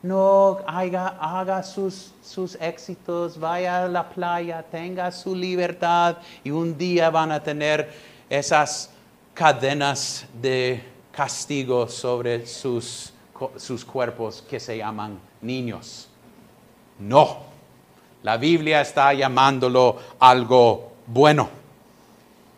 No 0.02 0.60
haga, 0.66 1.62
sus, 1.62 2.12
sus 2.22 2.54
éxitos, 2.56 3.38
vaya 3.38 3.84
a 3.84 3.88
la 3.88 4.08
playa, 4.08 4.62
tenga 4.62 5.12
su 5.12 5.34
libertad 5.34 6.18
y 6.42 6.50
un 6.50 6.78
día 6.78 7.10
van 7.10 7.32
a 7.32 7.42
tener 7.42 7.92
esas 8.30 8.90
cadenas 9.34 10.24
de 10.40 10.82
castigo 11.12 11.86
sobre 11.86 12.46
sus, 12.46 13.12
sus 13.56 13.84
cuerpos 13.84 14.42
que 14.48 14.58
se 14.58 14.78
llaman 14.78 15.20
niños. 15.42 16.08
No. 16.98 17.49
La 18.22 18.36
Biblia 18.36 18.80
está 18.80 19.14
llamándolo 19.14 19.96
algo 20.18 20.92
bueno. 21.06 21.48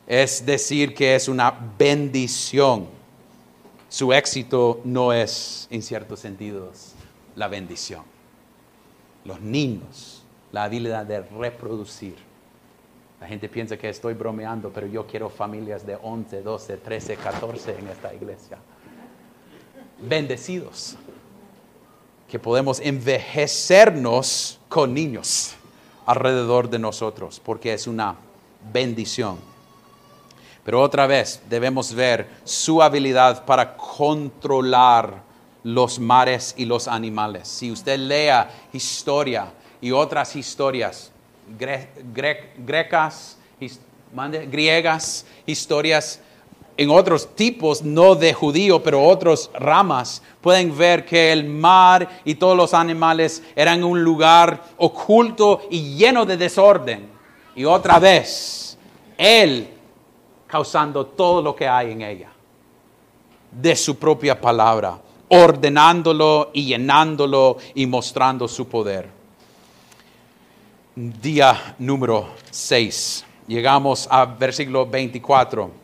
Es 0.07 0.45
decir, 0.45 0.95
que 0.95 1.15
es 1.15 1.29
una 1.29 1.55
bendición. 1.79 2.87
Su 3.89 4.13
éxito 4.13 4.81
no 4.85 5.13
es, 5.13 5.69
en 5.71 5.83
ciertos 5.83 6.21
sentidos, 6.21 6.93
la 7.37 7.47
bendición. 7.49 8.03
Los 9.25 9.41
niños, 9.41 10.25
la 10.51 10.65
habilidad 10.65 11.07
de 11.07 11.21
reproducir. 11.23 12.17
La 13.21 13.29
gente 13.29 13.49
piensa 13.49 13.77
que 13.77 13.89
estoy 13.89 14.15
bromeando, 14.15 14.71
pero 14.71 14.89
yo 14.89 15.07
quiero 15.07 15.31
familias 15.31 15.87
de 15.87 15.97
11, 16.03 16.43
12, 16.43 16.77
13, 16.79 17.17
14 17.17 17.79
en 17.79 17.89
esta 17.89 18.13
iglesia. 18.13 18.59
Bendecidos 20.01 20.97
que 22.33 22.39
podemos 22.39 22.81
envejecernos 22.81 24.59
con 24.73 24.95
niños 24.95 25.53
alrededor 26.07 26.71
de 26.71 26.79
nosotros, 26.79 27.43
porque 27.45 27.75
es 27.75 27.87
una 27.87 28.17
bendición. 28.73 29.37
Pero 30.65 30.81
otra 30.81 31.07
vez 31.07 31.43
debemos 31.51 31.93
ver 31.93 32.27
su 32.45 32.83
habilidad 32.83 33.45
para 33.45 33.77
controlar 33.77 35.23
los 35.63 35.99
mares 35.99 36.55
y 36.57 36.65
los 36.65 36.89
animales. 36.89 37.49
Si 37.49 37.71
usted 37.71 37.99
lea 37.99 38.51
historia 38.73 39.53
y 39.83 39.91
otras 39.91 40.37
historias 40.37 41.13
grecas, 42.65 43.37
griegas, 44.51 45.27
historias 45.45 46.19
en 46.77 46.91
otros 46.91 47.35
tipos, 47.35 47.83
no 47.83 48.15
de 48.15 48.33
judío, 48.33 48.83
pero 48.83 49.05
otras 49.05 49.51
ramas, 49.55 50.23
pueden 50.41 50.77
ver 50.77 51.05
que 51.05 51.33
el 51.33 51.45
mar 51.45 52.09
y 52.25 52.35
todos 52.35 52.57
los 52.57 52.75
animales 52.75 53.43
eran 53.55 53.85
un 53.85 54.03
lugar 54.03 54.63
oculto 54.79 55.63
y 55.71 55.97
lleno 55.97 56.25
de 56.25 56.37
desorden. 56.37 57.09
Y 57.55 57.65
otra 57.65 57.99
vez, 57.99 58.79
Él 59.19 59.69
causando 60.47 61.07
todo 61.07 61.43
lo 61.43 61.55
que 61.55 61.69
hay 61.69 61.93
en 61.93 62.03
ella, 62.03 62.31
de 63.51 63.77
su 63.77 63.99
propia 63.99 64.41
palabra, 64.41 64.99
ordenándolo 65.29 66.51
y 66.53 66.67
llenándolo 66.67 67.57
y 67.75 67.87
mostrando 67.87 68.49
su 68.49 68.67
poder. 68.69 69.09
Día 70.95 71.75
número 71.79 72.29
6. 72.51 73.25
Llegamos 73.47 74.07
a 74.11 74.27
versículo 74.27 74.87
24. 74.87 75.82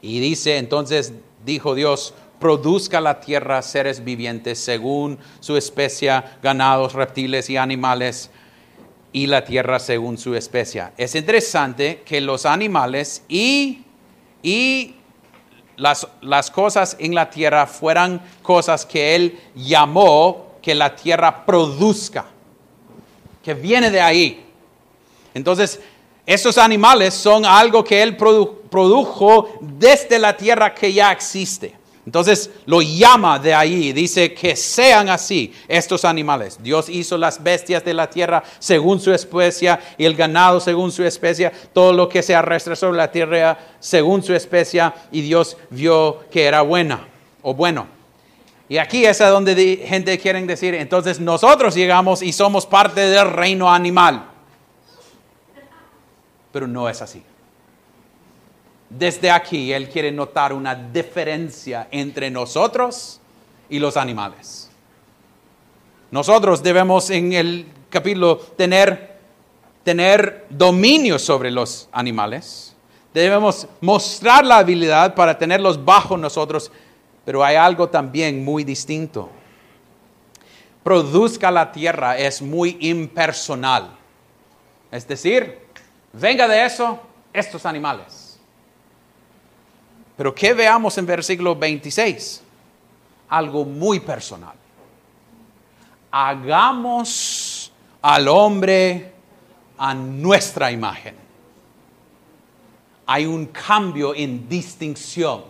Y 0.00 0.20
dice, 0.20 0.58
entonces 0.58 1.12
dijo 1.44 1.74
Dios, 1.74 2.14
produzca 2.38 3.00
la 3.00 3.20
tierra 3.20 3.62
seres 3.62 4.04
vivientes 4.04 4.58
según 4.58 5.18
su 5.40 5.56
especie, 5.56 6.22
ganados, 6.42 6.92
reptiles 6.92 7.50
y 7.50 7.56
animales, 7.56 8.30
y 9.12 9.26
la 9.26 9.44
tierra 9.44 9.78
según 9.78 10.18
su 10.18 10.34
especie. 10.34 10.84
Es 10.96 11.14
interesante 11.14 12.02
que 12.04 12.20
los 12.20 12.46
animales 12.46 13.22
y, 13.28 13.82
y 14.42 14.94
las, 15.76 16.06
las 16.20 16.50
cosas 16.50 16.96
en 17.00 17.14
la 17.14 17.30
tierra 17.30 17.66
fueran 17.66 18.20
cosas 18.42 18.84
que 18.84 19.16
él 19.16 19.40
llamó 19.54 20.56
que 20.62 20.74
la 20.74 20.94
tierra 20.94 21.46
produzca, 21.46 22.26
que 23.42 23.54
viene 23.54 23.90
de 23.90 24.00
ahí. 24.00 24.44
Entonces, 25.34 25.80
esos 26.28 26.58
animales 26.58 27.14
son 27.14 27.46
algo 27.46 27.82
que 27.82 28.02
Él 28.02 28.14
produjo 28.14 29.48
desde 29.62 30.18
la 30.18 30.36
tierra 30.36 30.74
que 30.74 30.92
ya 30.92 31.10
existe. 31.10 31.74
Entonces 32.04 32.50
lo 32.66 32.82
llama 32.82 33.38
de 33.38 33.54
ahí, 33.54 33.94
dice 33.94 34.34
que 34.34 34.54
sean 34.54 35.08
así 35.08 35.54
estos 35.66 36.04
animales. 36.04 36.58
Dios 36.62 36.90
hizo 36.90 37.16
las 37.16 37.42
bestias 37.42 37.82
de 37.82 37.94
la 37.94 38.10
tierra 38.10 38.42
según 38.58 39.00
su 39.00 39.10
especie 39.10 39.78
y 39.96 40.04
el 40.04 40.14
ganado 40.14 40.60
según 40.60 40.92
su 40.92 41.02
especie, 41.02 41.50
todo 41.72 41.94
lo 41.94 42.10
que 42.10 42.22
se 42.22 42.34
arrastra 42.34 42.76
sobre 42.76 42.98
la 42.98 43.10
tierra 43.10 43.58
según 43.80 44.22
su 44.22 44.34
especie 44.34 44.82
y 45.10 45.22
Dios 45.22 45.56
vio 45.70 46.24
que 46.30 46.44
era 46.44 46.60
buena 46.60 47.08
o 47.40 47.54
bueno. 47.54 47.86
Y 48.68 48.76
aquí 48.76 49.06
es 49.06 49.22
a 49.22 49.30
donde 49.30 49.82
gente 49.88 50.18
quiere 50.18 50.42
decir, 50.42 50.74
entonces 50.74 51.20
nosotros 51.20 51.74
llegamos 51.74 52.20
y 52.20 52.34
somos 52.34 52.66
parte 52.66 53.00
del 53.00 53.30
reino 53.30 53.72
animal 53.72 54.26
pero 56.58 56.66
no 56.66 56.88
es 56.88 57.00
así. 57.00 57.22
Desde 58.90 59.30
aquí 59.30 59.72
Él 59.72 59.88
quiere 59.88 60.10
notar 60.10 60.52
una 60.52 60.74
diferencia 60.74 61.86
entre 61.92 62.32
nosotros 62.32 63.20
y 63.70 63.78
los 63.78 63.96
animales. 63.96 64.68
Nosotros 66.10 66.60
debemos 66.60 67.10
en 67.10 67.32
el 67.32 67.66
capítulo 67.88 68.38
tener, 68.38 69.20
tener 69.84 70.46
dominio 70.50 71.20
sobre 71.20 71.52
los 71.52 71.88
animales. 71.92 72.74
Debemos 73.14 73.68
mostrar 73.80 74.44
la 74.44 74.58
habilidad 74.58 75.14
para 75.14 75.38
tenerlos 75.38 75.84
bajo 75.84 76.16
nosotros, 76.16 76.72
pero 77.24 77.44
hay 77.44 77.54
algo 77.54 77.88
también 77.88 78.44
muy 78.44 78.64
distinto. 78.64 79.30
produzca 80.82 81.52
la 81.52 81.70
tierra 81.70 82.18
es 82.18 82.42
muy 82.42 82.78
impersonal. 82.80 83.96
Es 84.90 85.06
decir, 85.06 85.67
venga 86.12 86.48
de 86.48 86.64
eso 86.64 86.98
estos 87.32 87.64
animales. 87.66 88.38
Pero 90.16 90.34
¿qué 90.34 90.52
veamos 90.52 90.98
en 90.98 91.06
versículo 91.06 91.54
26? 91.54 92.42
Algo 93.28 93.64
muy 93.64 94.00
personal. 94.00 94.54
Hagamos 96.10 97.70
al 98.02 98.26
hombre 98.26 99.12
a 99.76 99.94
nuestra 99.94 100.72
imagen. 100.72 101.14
Hay 103.06 103.26
un 103.26 103.46
cambio 103.46 104.14
en 104.14 104.48
distinción. 104.48 105.44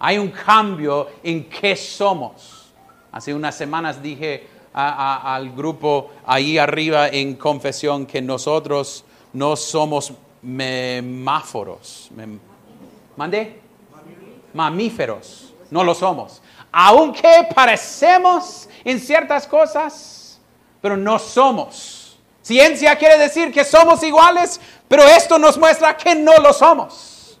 Hay 0.00 0.18
un 0.18 0.30
cambio 0.30 1.08
en 1.22 1.48
qué 1.48 1.76
somos. 1.76 2.72
Hace 3.12 3.32
unas 3.32 3.56
semanas 3.56 4.02
dije 4.02 4.48
al 4.72 5.52
grupo 5.52 6.10
ahí 6.26 6.58
arriba 6.58 7.08
en 7.08 7.36
confesión 7.36 8.04
que 8.04 8.20
nosotros 8.20 9.04
no 9.34 9.56
somos 9.56 10.12
memáforos. 10.40 12.08
¿Mandé? 13.16 13.60
Mamíferos. 14.54 15.52
No 15.70 15.82
lo 15.82 15.94
somos. 15.94 16.40
Aunque 16.70 17.48
parecemos 17.54 18.68
en 18.84 19.00
ciertas 19.00 19.46
cosas, 19.46 20.40
pero 20.80 20.96
no 20.96 21.18
somos. 21.18 22.16
Ciencia 22.42 22.96
quiere 22.96 23.18
decir 23.18 23.52
que 23.52 23.64
somos 23.64 24.02
iguales, 24.02 24.60
pero 24.86 25.02
esto 25.02 25.38
nos 25.38 25.58
muestra 25.58 25.96
que 25.96 26.14
no 26.14 26.36
lo 26.38 26.52
somos. 26.52 27.38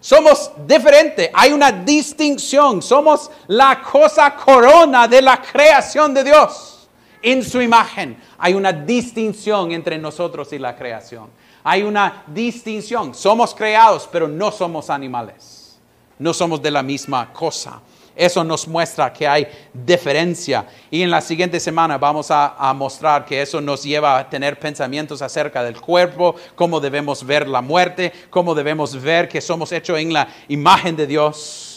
Somos 0.00 0.50
diferentes, 0.66 1.30
hay 1.34 1.52
una 1.52 1.70
distinción, 1.70 2.80
somos 2.80 3.30
la 3.48 3.82
cosa 3.82 4.34
corona 4.34 5.06
de 5.06 5.20
la 5.20 5.40
creación 5.40 6.14
de 6.14 6.24
Dios 6.24 6.79
en 7.22 7.44
su 7.44 7.60
imagen. 7.60 8.16
Hay 8.38 8.54
una 8.54 8.72
distinción 8.72 9.72
entre 9.72 9.98
nosotros 9.98 10.52
y 10.52 10.58
la 10.58 10.76
creación. 10.76 11.28
Hay 11.62 11.82
una 11.82 12.24
distinción, 12.26 13.14
somos 13.14 13.54
creados, 13.54 14.08
pero 14.10 14.26
no 14.26 14.50
somos 14.50 14.88
animales. 14.88 15.78
No 16.18 16.34
somos 16.34 16.60
de 16.60 16.70
la 16.70 16.82
misma 16.82 17.32
cosa. 17.32 17.80
Eso 18.14 18.44
nos 18.44 18.68
muestra 18.68 19.12
que 19.12 19.26
hay 19.26 19.46
diferencia. 19.72 20.66
Y 20.90 21.00
en 21.02 21.10
la 21.10 21.20
siguiente 21.20 21.58
semana 21.58 21.96
vamos 21.96 22.26
a, 22.30 22.74
mostrar 22.74 23.24
que 23.24 23.40
eso 23.40 23.60
nos 23.60 23.82
lleva 23.82 24.18
a 24.18 24.28
tener 24.28 24.58
pensamientos 24.58 25.22
acerca 25.22 25.62
del 25.62 25.80
cuerpo, 25.80 26.34
cómo 26.54 26.80
debemos 26.80 27.24
ver 27.24 27.48
la 27.48 27.62
muerte, 27.62 28.12
cómo 28.28 28.54
debemos 28.54 29.00
ver 29.00 29.28
que 29.28 29.40
somos 29.40 29.72
hechos 29.72 29.98
en 29.98 30.12
la 30.12 30.28
imagen 30.48 30.96
de 30.96 31.06
Dios. 31.06 31.69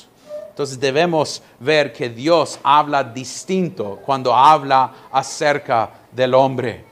Entonces 0.54 0.80
debemos 0.80 1.42
ver 1.60 1.92
que 1.92 2.10
Dios 2.10 2.60
habla 2.62 3.04
distinto 3.04 4.00
cuando 4.06 4.36
habla 4.36 4.94
acerca 5.12 5.90
del 6.12 6.36
hombre. 6.36 6.86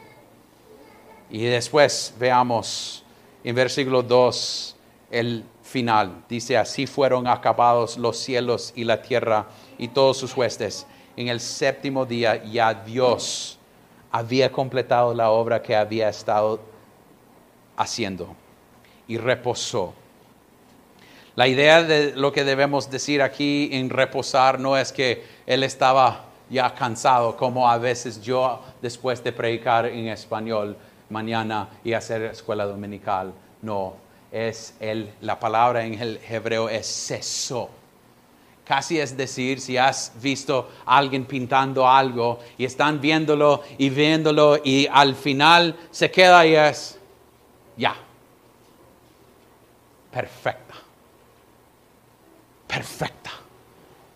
Y 1.29 1.43
después 1.43 2.11
veamos 2.17 3.03
en 3.43 3.53
versículo 3.53 4.01
2 4.01 4.75
el 5.11 5.43
final. 5.61 6.23
Dice, 6.27 6.57
así 6.57 6.87
fueron 6.87 7.27
acabados 7.27 7.99
los 7.99 8.17
cielos 8.17 8.73
y 8.75 8.83
la 8.83 8.99
tierra 8.99 9.45
y 9.77 9.89
todos 9.89 10.17
sus 10.17 10.35
huestes. 10.35 10.87
En 11.15 11.27
el 11.27 11.39
séptimo 11.39 12.03
día 12.03 12.43
ya 12.43 12.73
Dios 12.73 13.59
había 14.11 14.51
completado 14.51 15.13
la 15.13 15.29
obra 15.29 15.61
que 15.61 15.75
había 15.75 16.09
estado 16.09 16.59
haciendo 17.77 18.35
y 19.07 19.19
reposó. 19.19 19.93
La 21.35 21.47
idea 21.47 21.83
de 21.83 22.13
lo 22.15 22.31
que 22.31 22.43
debemos 22.43 22.89
decir 22.89 23.21
aquí 23.21 23.69
en 23.71 23.89
reposar 23.89 24.59
no 24.59 24.77
es 24.77 24.91
que 24.91 25.23
Él 25.45 25.63
estaba 25.63 26.25
ya 26.49 26.73
cansado, 26.75 27.37
como 27.37 27.69
a 27.69 27.77
veces 27.77 28.21
yo 28.21 28.61
después 28.81 29.23
de 29.23 29.31
predicar 29.31 29.85
en 29.85 30.07
español 30.09 30.75
mañana 31.09 31.69
y 31.83 31.93
hacer 31.93 32.23
escuela 32.23 32.65
dominical. 32.65 33.33
No, 33.61 33.93
es 34.31 34.75
el, 34.79 35.13
la 35.21 35.39
palabra 35.39 35.85
en 35.85 35.99
el 36.01 36.19
hebreo 36.29 36.69
es 36.69 36.87
cesó. 36.87 37.69
Casi 38.65 38.99
es 38.99 39.17
decir, 39.17 39.59
si 39.59 39.77
has 39.77 40.13
visto 40.21 40.69
a 40.85 40.97
alguien 40.97 41.25
pintando 41.25 41.87
algo 41.87 42.39
y 42.57 42.65
están 42.65 43.01
viéndolo 43.01 43.63
y 43.77 43.89
viéndolo 43.89 44.59
y 44.63 44.87
al 44.91 45.15
final 45.15 45.75
se 45.91 46.09
queda 46.09 46.45
y 46.45 46.55
es, 46.55 46.97
ya, 47.75 47.95
perfecta, 50.11 50.75
perfecta. 52.71 53.31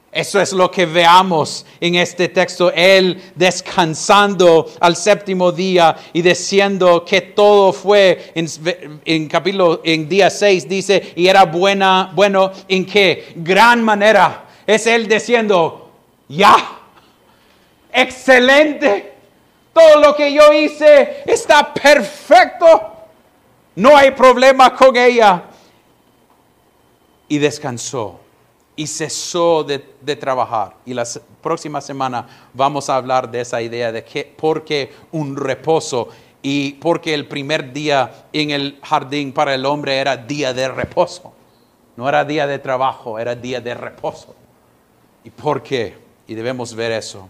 Eso 0.10 0.40
es 0.40 0.54
lo 0.54 0.72
que 0.72 0.86
veamos 0.86 1.66
en 1.82 1.96
este 1.96 2.30
texto, 2.30 2.72
Él 2.72 3.22
descansando 3.36 4.72
al 4.80 4.96
séptimo 4.96 5.52
día 5.52 5.94
y 6.14 6.22
diciendo 6.22 7.04
que 7.04 7.20
todo 7.20 7.74
fue 7.74 8.32
en, 8.34 9.28
capítulo, 9.28 9.82
en 9.84 10.08
día 10.08 10.30
6 10.30 10.70
dice, 10.70 11.14
y 11.18 11.28
era 11.28 11.44
buena, 11.44 12.12
bueno, 12.14 12.50
¿en 12.70 12.86
qué? 12.86 13.34
Gran 13.36 13.84
manera. 13.84 14.46
Es 14.66 14.88
Él 14.88 15.06
diciendo, 15.06 15.92
ya, 16.30 16.56
excelente, 17.92 19.16
todo 19.74 20.00
lo 20.00 20.16
que 20.16 20.32
yo 20.32 20.54
hice 20.54 21.24
está 21.26 21.74
perfecto, 21.74 22.94
no 23.76 23.98
hay 23.98 24.12
problema 24.12 24.74
con 24.74 24.96
ella. 24.96 25.44
Y 27.28 27.38
descansó 27.38 28.22
y 28.76 28.88
cesó 28.88 29.64
de, 29.64 29.80
trabajar. 30.16 30.76
Y 30.86 30.94
la 30.94 31.06
próxima 31.42 31.80
semana 31.82 32.50
vamos 32.54 32.90
a 32.90 32.98
hablar 32.98 33.30
de 33.30 33.42
esa 33.42 33.62
idea 33.62 33.92
de 33.92 34.04
que, 34.04 34.26
por 34.26 34.66
qué 34.66 34.92
un 35.12 35.36
reposo 35.36 36.10
y 36.42 36.74
porque 36.74 37.14
el 37.14 37.28
primer 37.28 37.72
día 37.72 38.26
en 38.34 38.52
el 38.52 38.80
jardín 38.84 39.32
para 39.32 39.56
el 39.56 39.66
hombre 39.66 39.98
era 39.98 40.18
día 40.18 40.54
de 40.54 40.68
reposo. 40.68 41.34
No 41.96 42.10
era 42.10 42.26
día 42.26 42.46
de 42.46 42.60
trabajo, 42.60 43.18
era 43.18 43.34
día 43.34 43.62
de 43.62 43.74
reposo. 43.74 44.36
¿Y 45.24 45.30
por 45.30 45.64
qué? 45.64 45.98
Y 46.28 46.36
debemos 46.36 46.76
ver 46.76 46.92
eso. 46.92 47.30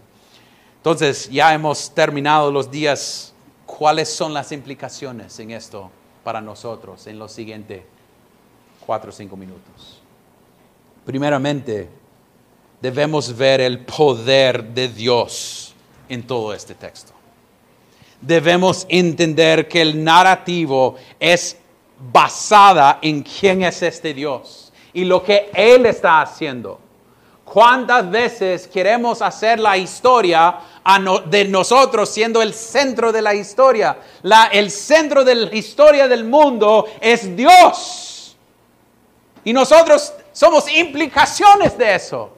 Entonces, 0.78 1.30
ya 1.30 1.54
hemos 1.54 1.90
terminado 1.94 2.50
los 2.50 2.70
días. 2.70 3.32
¿Cuáles 3.64 4.08
son 4.08 4.34
las 4.34 4.52
implicaciones 4.52 5.38
en 5.38 5.52
esto 5.52 5.90
para 6.22 6.40
nosotros 6.40 7.06
en 7.06 7.18
los 7.18 7.32
siguientes 7.32 7.82
cuatro 8.84 9.10
o 9.10 9.12
cinco 9.12 9.36
minutos? 9.36 10.02
Primeramente, 11.06 11.88
debemos 12.80 13.34
ver 13.36 13.60
el 13.60 13.84
poder 13.86 14.64
de 14.64 14.88
Dios 14.88 15.72
en 16.08 16.26
todo 16.26 16.52
este 16.52 16.74
texto. 16.74 17.12
Debemos 18.20 18.84
entender 18.88 19.68
que 19.68 19.82
el 19.82 20.02
narrativo 20.02 20.96
es 21.20 21.56
basada 22.12 22.98
en 23.00 23.22
quién 23.22 23.62
es 23.62 23.80
este 23.82 24.12
Dios 24.12 24.72
y 24.92 25.04
lo 25.04 25.22
que 25.22 25.48
Él 25.54 25.86
está 25.86 26.22
haciendo. 26.22 26.80
¿Cuántas 27.44 28.10
veces 28.10 28.66
queremos 28.66 29.22
hacer 29.22 29.60
la 29.60 29.76
historia 29.76 30.58
de 31.26 31.44
nosotros 31.44 32.08
siendo 32.08 32.42
el 32.42 32.52
centro 32.52 33.12
de 33.12 33.22
la 33.22 33.32
historia? 33.32 33.96
el 34.50 34.72
centro 34.72 35.22
de 35.22 35.34
la 35.36 35.54
historia 35.54 36.08
del 36.08 36.24
mundo 36.24 36.86
es 37.00 37.36
Dios. 37.36 38.36
Y 39.44 39.52
nosotros 39.52 40.12
somos 40.36 40.70
implicaciones 40.70 41.78
de 41.78 41.94
eso. 41.94 42.30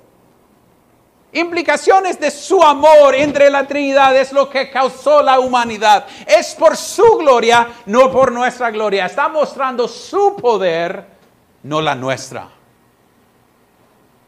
Implicaciones 1.32 2.20
de 2.20 2.30
su 2.30 2.62
amor 2.62 3.16
entre 3.16 3.51
la 3.51 3.66
Trinidad 3.66 4.16
es 4.16 4.30
lo 4.30 4.49
que 4.49 4.70
causó 4.70 5.20
la 5.20 5.40
humanidad. 5.40 6.07
Es 6.24 6.55
por 6.55 6.76
su 6.76 7.16
gloria, 7.18 7.66
no 7.86 8.12
por 8.12 8.30
nuestra 8.30 8.70
gloria. 8.70 9.07
Está 9.07 9.28
mostrando 9.28 9.88
su 9.88 10.36
poder, 10.36 11.07
no 11.64 11.82
la 11.82 11.96
nuestra. 11.96 12.49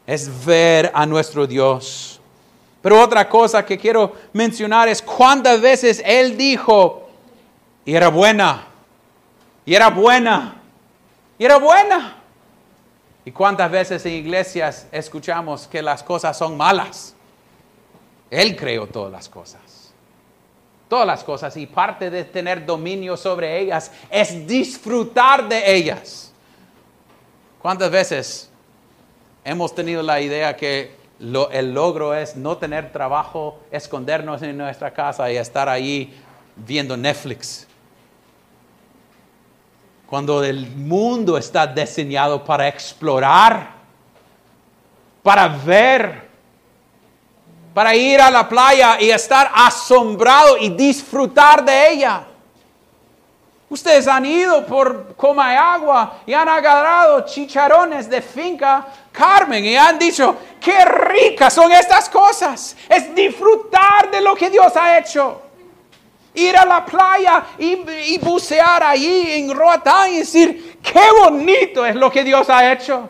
Es 0.05 0.45
ver 0.45 0.91
a 0.93 1.05
nuestro 1.05 1.47
Dios. 1.47 2.19
Pero 2.81 3.01
otra 3.01 3.29
cosa 3.29 3.65
que 3.65 3.77
quiero 3.77 4.11
mencionar 4.33 4.89
es 4.89 5.01
cuántas 5.01 5.61
veces 5.61 6.03
Él 6.05 6.35
dijo, 6.35 7.07
y 7.85 7.95
era 7.95 8.09
buena, 8.09 8.67
y 9.65 9.73
era 9.73 9.89
buena, 9.89 10.61
y 11.39 11.45
era 11.45 11.55
buena. 11.55 12.20
¿Y 13.23 13.31
cuántas 13.31 13.69
veces 13.69 14.05
en 14.05 14.13
iglesias 14.13 14.87
escuchamos 14.91 15.67
que 15.67 15.81
las 15.81 16.01
cosas 16.01 16.37
son 16.37 16.57
malas? 16.57 17.15
Él 18.29 18.55
creó 18.55 18.87
todas 18.87 19.11
las 19.11 19.29
cosas. 19.29 19.61
Todas 20.87 21.05
las 21.05 21.23
cosas 21.23 21.55
y 21.55 21.67
parte 21.67 22.09
de 22.09 22.25
tener 22.25 22.65
dominio 22.65 23.15
sobre 23.15 23.59
ellas 23.59 23.91
es 24.09 24.47
disfrutar 24.47 25.47
de 25.47 25.75
ellas. 25.75 26.33
¿Cuántas 27.61 27.91
veces 27.91 28.49
hemos 29.43 29.73
tenido 29.75 30.01
la 30.01 30.19
idea 30.19 30.57
que 30.57 30.95
el 31.19 31.73
logro 31.73 32.15
es 32.15 32.35
no 32.35 32.57
tener 32.57 32.91
trabajo, 32.91 33.59
escondernos 33.69 34.41
en 34.41 34.57
nuestra 34.57 34.91
casa 34.91 35.31
y 35.31 35.37
estar 35.37 35.69
ahí 35.69 36.11
viendo 36.55 36.97
Netflix? 36.97 37.67
Cuando 40.11 40.43
el 40.43 40.67
mundo 40.67 41.37
está 41.37 41.65
diseñado 41.65 42.43
para 42.43 42.67
explorar, 42.67 43.69
para 45.23 45.47
ver, 45.47 46.27
para 47.73 47.95
ir 47.95 48.19
a 48.19 48.29
la 48.29 48.49
playa 48.49 48.99
y 48.99 49.09
estar 49.09 49.49
asombrado 49.55 50.57
y 50.57 50.67
disfrutar 50.67 51.63
de 51.63 51.91
ella. 51.91 52.23
Ustedes 53.69 54.05
han 54.05 54.25
ido 54.25 54.65
por 54.65 55.15
agua 55.17 56.17
y 56.25 56.33
han 56.33 56.49
agarrado 56.49 57.25
chicharrones 57.25 58.09
de 58.09 58.21
finca 58.21 58.85
Carmen 59.13 59.63
y 59.63 59.77
han 59.77 59.97
dicho, 59.97 60.35
qué 60.59 60.83
ricas 60.83 61.53
son 61.53 61.71
estas 61.71 62.09
cosas. 62.09 62.75
Es 62.89 63.15
disfrutar 63.15 64.11
de 64.11 64.19
lo 64.19 64.35
que 64.35 64.49
Dios 64.49 64.75
ha 64.75 64.97
hecho. 64.97 65.50
Ir 66.33 66.55
a 66.55 66.65
la 66.65 66.85
playa 66.85 67.43
y, 67.57 68.17
bucear 68.19 68.83
allí 68.83 69.33
en 69.33 69.53
Roatán 69.53 70.13
y 70.13 70.19
decir, 70.19 70.79
qué 70.81 71.03
bonito 71.23 71.85
es 71.85 71.95
lo 71.95 72.09
que 72.09 72.23
Dios 72.23 72.49
ha 72.49 72.71
hecho. 72.71 73.09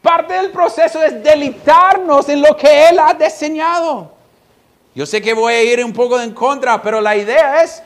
Parte 0.00 0.34
del 0.34 0.50
proceso 0.50 1.02
es 1.02 1.22
deleitarnos 1.22 2.28
en 2.28 2.42
lo 2.42 2.56
que 2.56 2.88
Él 2.88 2.98
ha 2.98 3.14
diseñado. 3.14 4.10
Yo 4.94 5.06
sé 5.06 5.22
que 5.22 5.32
voy 5.32 5.54
a 5.54 5.62
ir 5.62 5.84
un 5.84 5.92
poco 5.92 6.20
en 6.20 6.32
contra, 6.32 6.80
pero 6.82 7.00
la 7.00 7.16
idea 7.16 7.62
es, 7.62 7.82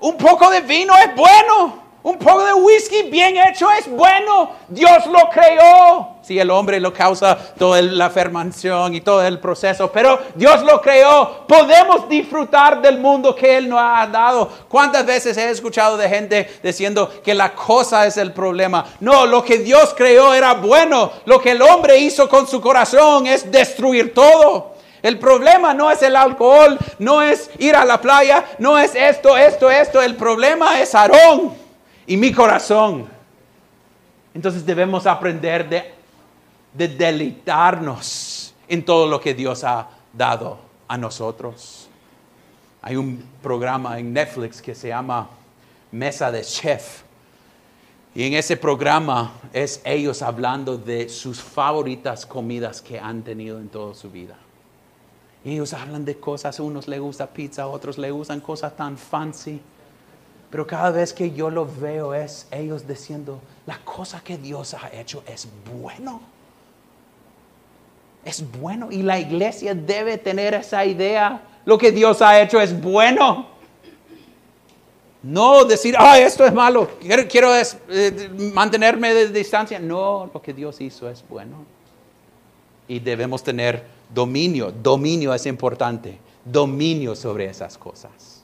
un 0.00 0.16
poco 0.16 0.50
de 0.50 0.60
vino 0.60 0.94
es 0.96 1.14
bueno. 1.14 1.79
Un 2.02 2.16
poco 2.16 2.42
de 2.42 2.54
whisky 2.54 3.02
bien 3.10 3.36
hecho 3.36 3.70
es 3.70 3.86
bueno. 3.90 4.52
Dios 4.68 5.04
lo 5.06 5.28
creó. 5.28 6.16
Si 6.22 6.28
sí, 6.34 6.38
el 6.38 6.50
hombre 6.50 6.80
lo 6.80 6.94
causa 6.94 7.36
toda 7.58 7.82
la 7.82 8.08
fermentación 8.08 8.94
y 8.94 9.02
todo 9.02 9.22
el 9.22 9.38
proceso, 9.38 9.92
pero 9.92 10.18
Dios 10.34 10.62
lo 10.62 10.80
creó. 10.80 11.46
Podemos 11.46 12.08
disfrutar 12.08 12.80
del 12.80 12.98
mundo 12.98 13.34
que 13.34 13.58
Él 13.58 13.68
nos 13.68 13.80
ha 13.82 14.06
dado. 14.06 14.50
¿Cuántas 14.68 15.04
veces 15.04 15.36
he 15.36 15.50
escuchado 15.50 15.98
de 15.98 16.08
gente 16.08 16.50
diciendo 16.62 17.10
que 17.22 17.34
la 17.34 17.52
cosa 17.52 18.06
es 18.06 18.16
el 18.16 18.32
problema? 18.32 18.86
No, 19.00 19.26
lo 19.26 19.44
que 19.44 19.58
Dios 19.58 19.92
creó 19.94 20.32
era 20.32 20.54
bueno. 20.54 21.12
Lo 21.26 21.38
que 21.38 21.50
el 21.50 21.60
hombre 21.60 21.98
hizo 21.98 22.30
con 22.30 22.46
su 22.46 22.62
corazón 22.62 23.26
es 23.26 23.50
destruir 23.52 24.14
todo. 24.14 24.72
El 25.02 25.18
problema 25.18 25.74
no 25.74 25.90
es 25.90 26.00
el 26.02 26.16
alcohol, 26.16 26.78
no 26.98 27.20
es 27.20 27.50
ir 27.58 27.76
a 27.76 27.84
la 27.84 28.00
playa, 28.00 28.44
no 28.58 28.78
es 28.78 28.94
esto, 28.94 29.36
esto, 29.36 29.70
esto. 29.70 30.00
El 30.00 30.14
problema 30.16 30.80
es 30.80 30.94
Aarón 30.94 31.59
y 32.10 32.16
mi 32.16 32.32
corazón. 32.32 33.06
Entonces 34.34 34.66
debemos 34.66 35.06
aprender 35.06 35.68
de, 35.68 35.94
de 36.74 36.88
deleitarnos 36.88 38.52
en 38.66 38.84
todo 38.84 39.06
lo 39.06 39.20
que 39.20 39.32
Dios 39.32 39.62
ha 39.62 39.88
dado 40.12 40.58
a 40.88 40.98
nosotros. 40.98 41.88
Hay 42.82 42.96
un 42.96 43.22
programa 43.40 43.96
en 44.00 44.12
Netflix 44.12 44.60
que 44.60 44.74
se 44.74 44.88
llama 44.88 45.30
Mesa 45.92 46.32
de 46.32 46.42
Chef. 46.42 47.02
Y 48.12 48.24
en 48.24 48.34
ese 48.34 48.56
programa 48.56 49.34
es 49.52 49.80
ellos 49.84 50.20
hablando 50.20 50.76
de 50.76 51.08
sus 51.08 51.40
favoritas 51.40 52.26
comidas 52.26 52.82
que 52.82 52.98
han 52.98 53.22
tenido 53.22 53.60
en 53.60 53.68
toda 53.68 53.94
su 53.94 54.10
vida. 54.10 54.34
ellos 55.44 55.72
hablan 55.74 56.04
de 56.04 56.18
cosas, 56.18 56.58
unos 56.58 56.88
les 56.88 56.98
gusta 56.98 57.28
pizza, 57.28 57.68
otros 57.68 57.98
les 57.98 58.10
gustan 58.10 58.40
cosas 58.40 58.74
tan 58.74 58.98
fancy. 58.98 59.60
Pero 60.50 60.66
cada 60.66 60.90
vez 60.90 61.12
que 61.12 61.30
yo 61.30 61.48
lo 61.48 61.66
veo 61.66 62.12
es 62.12 62.46
ellos 62.50 62.86
diciendo, 62.86 63.40
la 63.66 63.78
cosa 63.78 64.20
que 64.20 64.36
Dios 64.36 64.74
ha 64.74 64.90
hecho 64.92 65.22
es 65.26 65.48
bueno. 65.72 66.20
Es 68.24 68.44
bueno 68.58 68.90
y 68.90 69.02
la 69.02 69.18
iglesia 69.18 69.74
debe 69.74 70.18
tener 70.18 70.54
esa 70.54 70.84
idea. 70.84 71.40
Lo 71.64 71.78
que 71.78 71.92
Dios 71.92 72.20
ha 72.20 72.40
hecho 72.40 72.60
es 72.60 72.78
bueno. 72.78 73.46
No 75.22 75.64
decir, 75.64 75.94
ah, 75.98 76.18
esto 76.18 76.46
es 76.46 76.52
malo, 76.52 76.88
quiero, 77.28 77.54
eh, 77.54 78.30
mantenerme 78.54 79.12
de 79.12 79.28
distancia. 79.28 79.78
No, 79.78 80.30
lo 80.32 80.40
que 80.40 80.54
Dios 80.54 80.80
hizo 80.80 81.10
es 81.10 81.22
bueno. 81.28 81.56
Y 82.88 82.98
debemos 82.98 83.42
tener 83.42 83.84
dominio. 84.12 84.72
Dominio 84.72 85.34
es 85.34 85.44
importante. 85.44 86.18
Dominio 86.44 87.14
sobre 87.14 87.46
esas 87.46 87.76
cosas. 87.76 88.39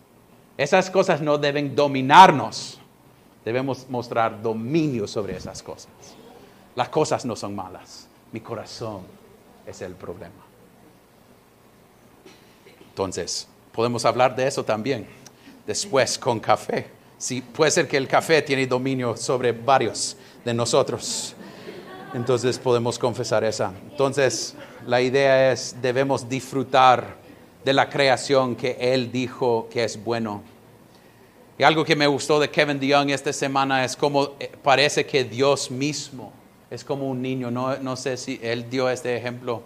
Esas 0.56 0.90
cosas 0.90 1.20
no 1.20 1.38
deben 1.38 1.74
dominarnos. 1.74 2.78
Debemos 3.44 3.86
mostrar 3.88 4.42
dominio 4.42 5.06
sobre 5.06 5.36
esas 5.36 5.62
cosas. 5.62 5.90
Las 6.74 6.88
cosas 6.88 7.24
no 7.24 7.36
son 7.36 7.54
malas. 7.54 8.08
Mi 8.32 8.40
corazón 8.40 9.02
es 9.66 9.82
el 9.82 9.94
problema. 9.94 10.34
Entonces, 12.88 13.46
podemos 13.72 14.04
hablar 14.04 14.34
de 14.34 14.46
eso 14.46 14.64
también 14.64 15.06
después 15.66 16.18
con 16.18 16.40
café. 16.40 16.86
Sí, 17.18 17.42
puede 17.42 17.70
ser 17.70 17.88
que 17.88 17.96
el 17.96 18.08
café 18.08 18.42
tiene 18.42 18.66
dominio 18.66 19.16
sobre 19.16 19.52
varios 19.52 20.16
de 20.44 20.54
nosotros. 20.54 21.34
Entonces 22.14 22.58
podemos 22.58 22.98
confesar 22.98 23.44
esa. 23.44 23.72
Entonces, 23.90 24.54
la 24.86 25.00
idea 25.00 25.52
es, 25.52 25.76
debemos 25.82 26.28
disfrutar 26.28 27.16
de 27.66 27.72
la 27.72 27.90
creación 27.90 28.54
que 28.54 28.76
Él 28.78 29.10
dijo 29.10 29.68
que 29.68 29.82
es 29.82 30.02
bueno. 30.04 30.40
Y 31.58 31.64
algo 31.64 31.84
que 31.84 31.96
me 31.96 32.06
gustó 32.06 32.38
de 32.38 32.48
Kevin 32.48 32.78
DeYoung 32.78 33.10
esta 33.10 33.32
semana 33.32 33.84
es 33.84 33.96
como 33.96 34.36
eh, 34.38 34.52
parece 34.62 35.04
que 35.04 35.24
Dios 35.24 35.68
mismo 35.68 36.32
es 36.70 36.84
como 36.84 37.10
un 37.10 37.20
niño. 37.20 37.50
No, 37.50 37.76
no 37.78 37.96
sé 37.96 38.18
si 38.18 38.38
Él 38.40 38.70
dio 38.70 38.88
este 38.88 39.16
ejemplo. 39.16 39.64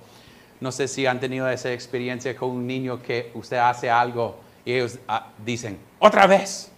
No 0.60 0.72
sé 0.72 0.88
si 0.88 1.04
han 1.04 1.20
tenido 1.20 1.46
esa 1.50 1.74
experiencia 1.74 2.34
con 2.34 2.48
un 2.48 2.66
niño 2.66 3.02
que 3.02 3.30
usted 3.34 3.58
hace 3.58 3.90
algo 3.90 4.36
y 4.64 4.72
ellos 4.72 4.98
ah, 5.06 5.26
dicen, 5.44 5.78
otra 5.98 6.26
vez. 6.26 6.72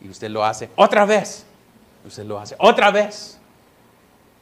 Y 0.00 0.08
usted 0.08 0.30
lo 0.30 0.42
hace, 0.42 0.70
otra 0.74 1.04
vez. 1.04 1.44
Usted 2.02 2.24
lo 2.24 2.38
hace, 2.38 2.56
otra 2.58 2.90
vez. 2.90 3.38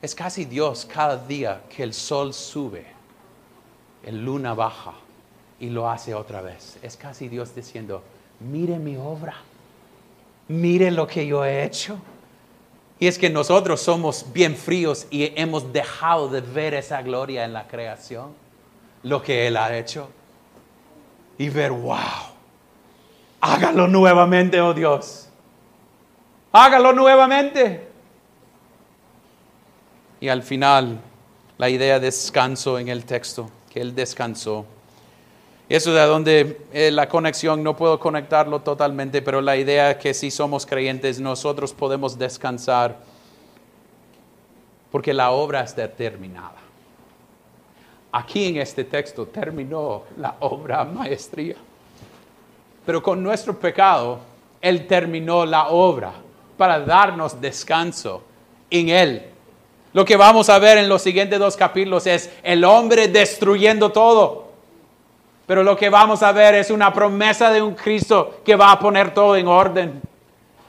Es 0.01 0.15
casi 0.15 0.45
Dios 0.45 0.87
cada 0.87 1.17
día 1.17 1.63
que 1.69 1.83
el 1.83 1.93
sol 1.93 2.33
sube, 2.33 2.87
el 4.05 4.25
luna 4.25 4.55
baja 4.55 4.95
y 5.61 5.71
lo 5.71 5.91
hace 5.91 6.15
otra 6.15 6.41
vez. 6.41 6.79
Es 6.83 6.97
casi 6.97 7.29
Dios 7.29 7.55
diciendo, 7.55 8.03
mire 8.41 8.79
mi 8.79 8.97
obra, 8.97 9.35
mire 10.49 10.91
lo 10.91 11.07
que 11.07 11.27
yo 11.27 11.45
he 11.45 11.65
hecho. 11.65 11.99
Y 13.01 13.07
es 13.07 13.19
que 13.19 13.31
nosotros 13.31 13.81
somos 13.81 14.27
bien 14.33 14.57
fríos 14.57 15.07
y 15.11 15.33
hemos 15.41 15.73
dejado 15.73 16.29
de 16.29 16.41
ver 16.41 16.75
esa 16.75 17.01
gloria 17.03 17.45
en 17.45 17.53
la 17.53 17.69
creación, 17.69 18.33
lo 19.03 19.23
que 19.23 19.47
Él 19.47 19.57
ha 19.57 19.77
hecho. 19.77 20.09
Y 21.39 21.49
ver, 21.49 21.71
wow, 21.71 21.99
hágalo 23.41 23.87
nuevamente, 23.87 24.61
oh 24.61 24.75
Dios. 24.75 25.29
Hágalo 26.51 26.93
nuevamente. 26.93 27.87
Y 30.21 30.29
al 30.29 30.43
final, 30.43 30.99
la 31.57 31.69
idea 31.69 32.01
de 32.01 32.07
descanso 32.07 32.81
en 32.81 32.89
el 32.89 33.05
texto, 33.05 33.49
que 33.71 33.81
Él 33.81 33.95
descansó. 33.95 34.67
Eso 35.69 35.93
de 35.93 36.01
donde 36.07 36.61
eh, 36.73 36.91
la 36.91 37.09
conexión 37.09 37.63
no 37.63 37.77
puedo 37.77 38.01
conectarlo 38.01 38.61
totalmente, 38.61 39.21
pero 39.21 39.43
la 39.43 39.57
idea 39.57 39.91
es 39.91 39.97
que 39.99 40.15
si 40.15 40.31
somos 40.31 40.65
creyentes 40.65 41.21
nosotros 41.21 41.75
podemos 41.75 42.19
descansar 42.19 42.97
porque 44.91 45.13
la 45.13 45.31
obra 45.31 45.61
está 45.61 45.87
terminada. 45.87 46.55
Aquí 48.13 48.47
en 48.47 48.57
este 48.57 48.85
texto 48.85 49.27
terminó 49.27 50.05
la 50.17 50.37
obra 50.41 50.85
maestría. 50.85 51.57
Pero 52.87 53.03
con 53.03 53.23
nuestro 53.23 53.59
pecado, 53.59 54.21
Él 54.63 54.87
terminó 54.87 55.45
la 55.45 55.69
obra 55.69 56.13
para 56.57 56.81
darnos 56.81 57.39
descanso 57.39 58.23
en 58.71 58.89
Él. 58.89 59.27
Lo 59.93 60.07
que 60.07 60.17
vamos 60.17 60.49
a 60.49 60.59
ver 60.59 60.79
en 60.79 60.89
los 60.89 61.03
siguientes 61.03 61.39
dos 61.39 61.55
capítulos 61.55 62.07
es 62.07 62.31
el 62.43 62.65
hombre 62.65 63.09
destruyendo 63.09 63.93
todo 63.93 64.48
pero 65.49 65.63
lo 65.63 65.79
que 65.79 65.89
vamos 65.89 66.23
a 66.23 66.31
ver 66.31 66.57
es 66.57 66.71
una 66.71 66.93
promesa 66.93 67.51
de 67.51 67.63
un 67.63 67.75
Cristo 67.75 68.43
que 68.45 68.55
va 68.55 68.71
a 68.71 68.79
poner 68.79 69.15
todo 69.15 69.35
en 69.35 69.49
orden. 69.49 70.03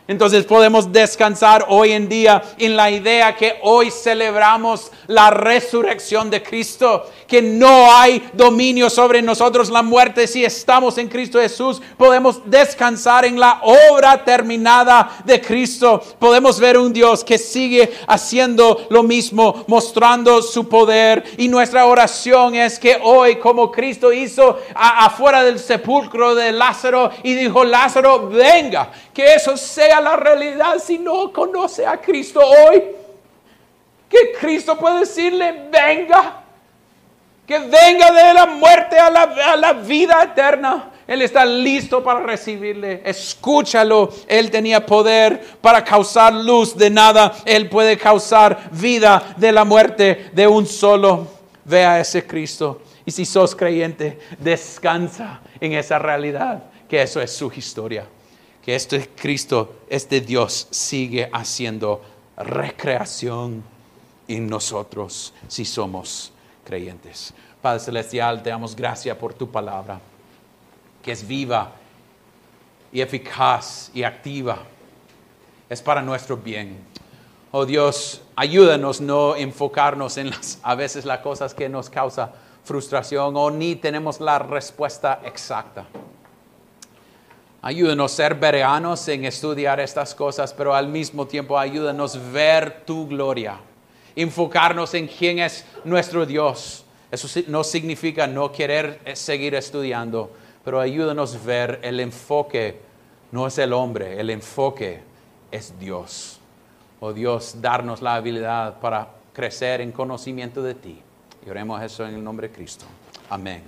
Entonces 0.09 0.43
podemos 0.43 0.91
descansar 0.91 1.67
hoy 1.69 1.91
en 1.91 2.09
día 2.09 2.41
en 2.57 2.75
la 2.75 2.89
idea 2.89 3.35
que 3.35 3.59
hoy 3.61 3.91
celebramos 3.91 4.91
la 5.05 5.29
resurrección 5.29 6.31
de 6.31 6.41
Cristo, 6.41 7.07
que 7.27 7.43
no 7.43 7.93
hay 7.93 8.27
dominio 8.33 8.89
sobre 8.89 9.21
nosotros 9.21 9.69
la 9.69 9.83
muerte 9.83 10.25
si 10.25 10.43
estamos 10.43 10.97
en 10.97 11.09
Cristo 11.09 11.39
Jesús. 11.39 11.79
Podemos 11.95 12.41
descansar 12.43 13.23
en 13.23 13.39
la 13.39 13.61
obra 13.61 14.25
terminada 14.25 15.11
de 15.25 15.39
Cristo. 15.39 16.01
Podemos 16.17 16.59
ver 16.59 16.79
un 16.79 16.91
Dios 16.91 17.23
que 17.23 17.37
sigue 17.37 17.93
haciendo 18.07 18.87
lo 18.89 19.03
mismo, 19.03 19.63
mostrando 19.67 20.41
su 20.41 20.67
poder. 20.67 21.23
Y 21.37 21.47
nuestra 21.49 21.85
oración 21.85 22.55
es 22.55 22.79
que 22.79 22.97
hoy, 23.03 23.35
como 23.35 23.71
Cristo 23.71 24.11
hizo 24.11 24.57
afuera 24.73 25.43
del 25.43 25.59
sepulcro 25.59 26.33
de 26.33 26.51
Lázaro 26.51 27.11
y 27.21 27.35
dijo, 27.35 27.63
Lázaro, 27.63 28.27
venga, 28.27 28.91
que 29.13 29.35
eso 29.35 29.55
sea 29.55 29.98
la 30.01 30.15
realidad 30.15 30.79
si 30.79 30.97
no 30.97 31.31
conoce 31.31 31.85
a 31.85 31.99
Cristo 31.99 32.41
hoy. 32.41 32.83
Que 34.09 34.31
Cristo 34.39 34.77
puede 34.77 35.01
decirle, 35.01 35.67
venga, 35.71 36.43
que 37.45 37.59
venga 37.59 38.11
de 38.11 38.33
la 38.33 38.45
muerte 38.45 38.97
a 38.97 39.09
la, 39.09 39.21
a 39.21 39.55
la 39.55 39.73
vida 39.73 40.23
eterna. 40.23 40.91
Él 41.07 41.23
está 41.23 41.43
listo 41.43 42.03
para 42.03 42.19
recibirle. 42.19 43.01
Escúchalo. 43.03 44.09
Él 44.27 44.51
tenía 44.51 44.85
poder 44.85 45.57
para 45.59 45.83
causar 45.83 46.33
luz 46.33 46.77
de 46.77 46.89
nada. 46.89 47.33
Él 47.45 47.67
puede 47.67 47.97
causar 47.97 48.69
vida 48.71 49.33
de 49.37 49.51
la 49.51 49.65
muerte 49.65 50.29
de 50.33 50.47
un 50.47 50.67
solo. 50.67 51.27
Vea 51.65 51.99
ese 51.99 52.25
Cristo. 52.25 52.81
Y 53.05 53.11
si 53.11 53.25
sos 53.25 53.55
creyente, 53.55 54.19
descansa 54.37 55.39
en 55.59 55.73
esa 55.73 55.97
realidad, 55.97 56.63
que 56.87 57.01
eso 57.01 57.19
es 57.19 57.35
su 57.35 57.51
historia. 57.55 58.05
Que 58.69 58.75
este 58.75 59.09
Cristo, 59.15 59.77
este 59.89 60.21
Dios, 60.21 60.67
sigue 60.69 61.27
haciendo 61.33 62.03
recreación 62.37 63.63
en 64.27 64.45
nosotros 64.45 65.33
si 65.47 65.65
somos 65.65 66.31
creyentes. 66.63 67.33
Padre 67.63 67.79
Celestial, 67.79 68.43
te 68.43 68.51
damos 68.51 68.75
gracias 68.75 69.17
por 69.17 69.33
tu 69.33 69.49
palabra, 69.49 69.99
que 71.01 71.13
es 71.13 71.27
viva 71.27 71.71
y 72.91 73.01
eficaz 73.01 73.89
y 73.91 74.03
activa. 74.03 74.59
Es 75.67 75.81
para 75.81 76.03
nuestro 76.03 76.37
bien. 76.37 76.77
Oh 77.49 77.65
Dios, 77.65 78.21
ayúdanos 78.35 79.01
no 79.01 79.35
enfocarnos 79.35 80.15
en 80.17 80.29
las, 80.29 80.59
a 80.61 80.75
veces 80.75 81.05
las 81.05 81.21
cosas 81.21 81.55
que 81.55 81.69
nos 81.69 81.89
causan 81.89 82.29
frustración 82.63 83.35
o 83.35 83.49
ni 83.49 83.77
tenemos 83.77 84.19
la 84.19 84.37
respuesta 84.37 85.21
exacta. 85.25 85.87
Ayúdanos 87.61 88.13
a 88.13 88.15
ser 88.15 88.35
veranos 88.35 89.05
en 89.09 89.25
estudiar 89.25 89.79
estas 89.79 90.15
cosas, 90.15 90.53
pero 90.53 90.73
al 90.73 90.87
mismo 90.87 91.27
tiempo 91.27 91.57
ayúdanos 91.57 92.15
a 92.15 92.31
ver 92.31 92.85
tu 92.85 93.07
gloria, 93.07 93.59
enfocarnos 94.15 94.93
en 94.93 95.07
quién 95.07 95.39
es 95.39 95.65
nuestro 95.83 96.25
Dios. 96.25 96.85
Eso 97.11 97.27
no 97.47 97.63
significa 97.63 98.27
no 98.27 98.51
querer 98.51 99.01
seguir 99.13 99.55
estudiando, 99.55 100.31
pero 100.63 100.79
ayúdanos 100.79 101.35
a 101.35 101.39
ver 101.39 101.79
el 101.83 101.99
enfoque, 101.99 102.79
no 103.31 103.47
es 103.47 103.57
el 103.57 103.73
hombre, 103.73 104.19
el 104.19 104.29
enfoque 104.29 105.01
es 105.51 105.77
Dios. 105.77 106.39
Oh 107.01 107.11
Dios, 107.11 107.55
darnos 107.61 108.01
la 108.01 108.15
habilidad 108.15 108.79
para 108.79 109.09
crecer 109.33 109.81
en 109.81 109.91
conocimiento 109.91 110.61
de 110.61 110.75
ti. 110.75 111.01
Y 111.45 111.49
oremos 111.49 111.81
eso 111.81 112.05
en 112.05 112.15
el 112.15 112.23
nombre 112.23 112.49
de 112.49 112.53
Cristo. 112.53 112.85
Amén 113.29 113.63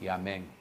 y 0.00 0.08
amén. 0.08 0.53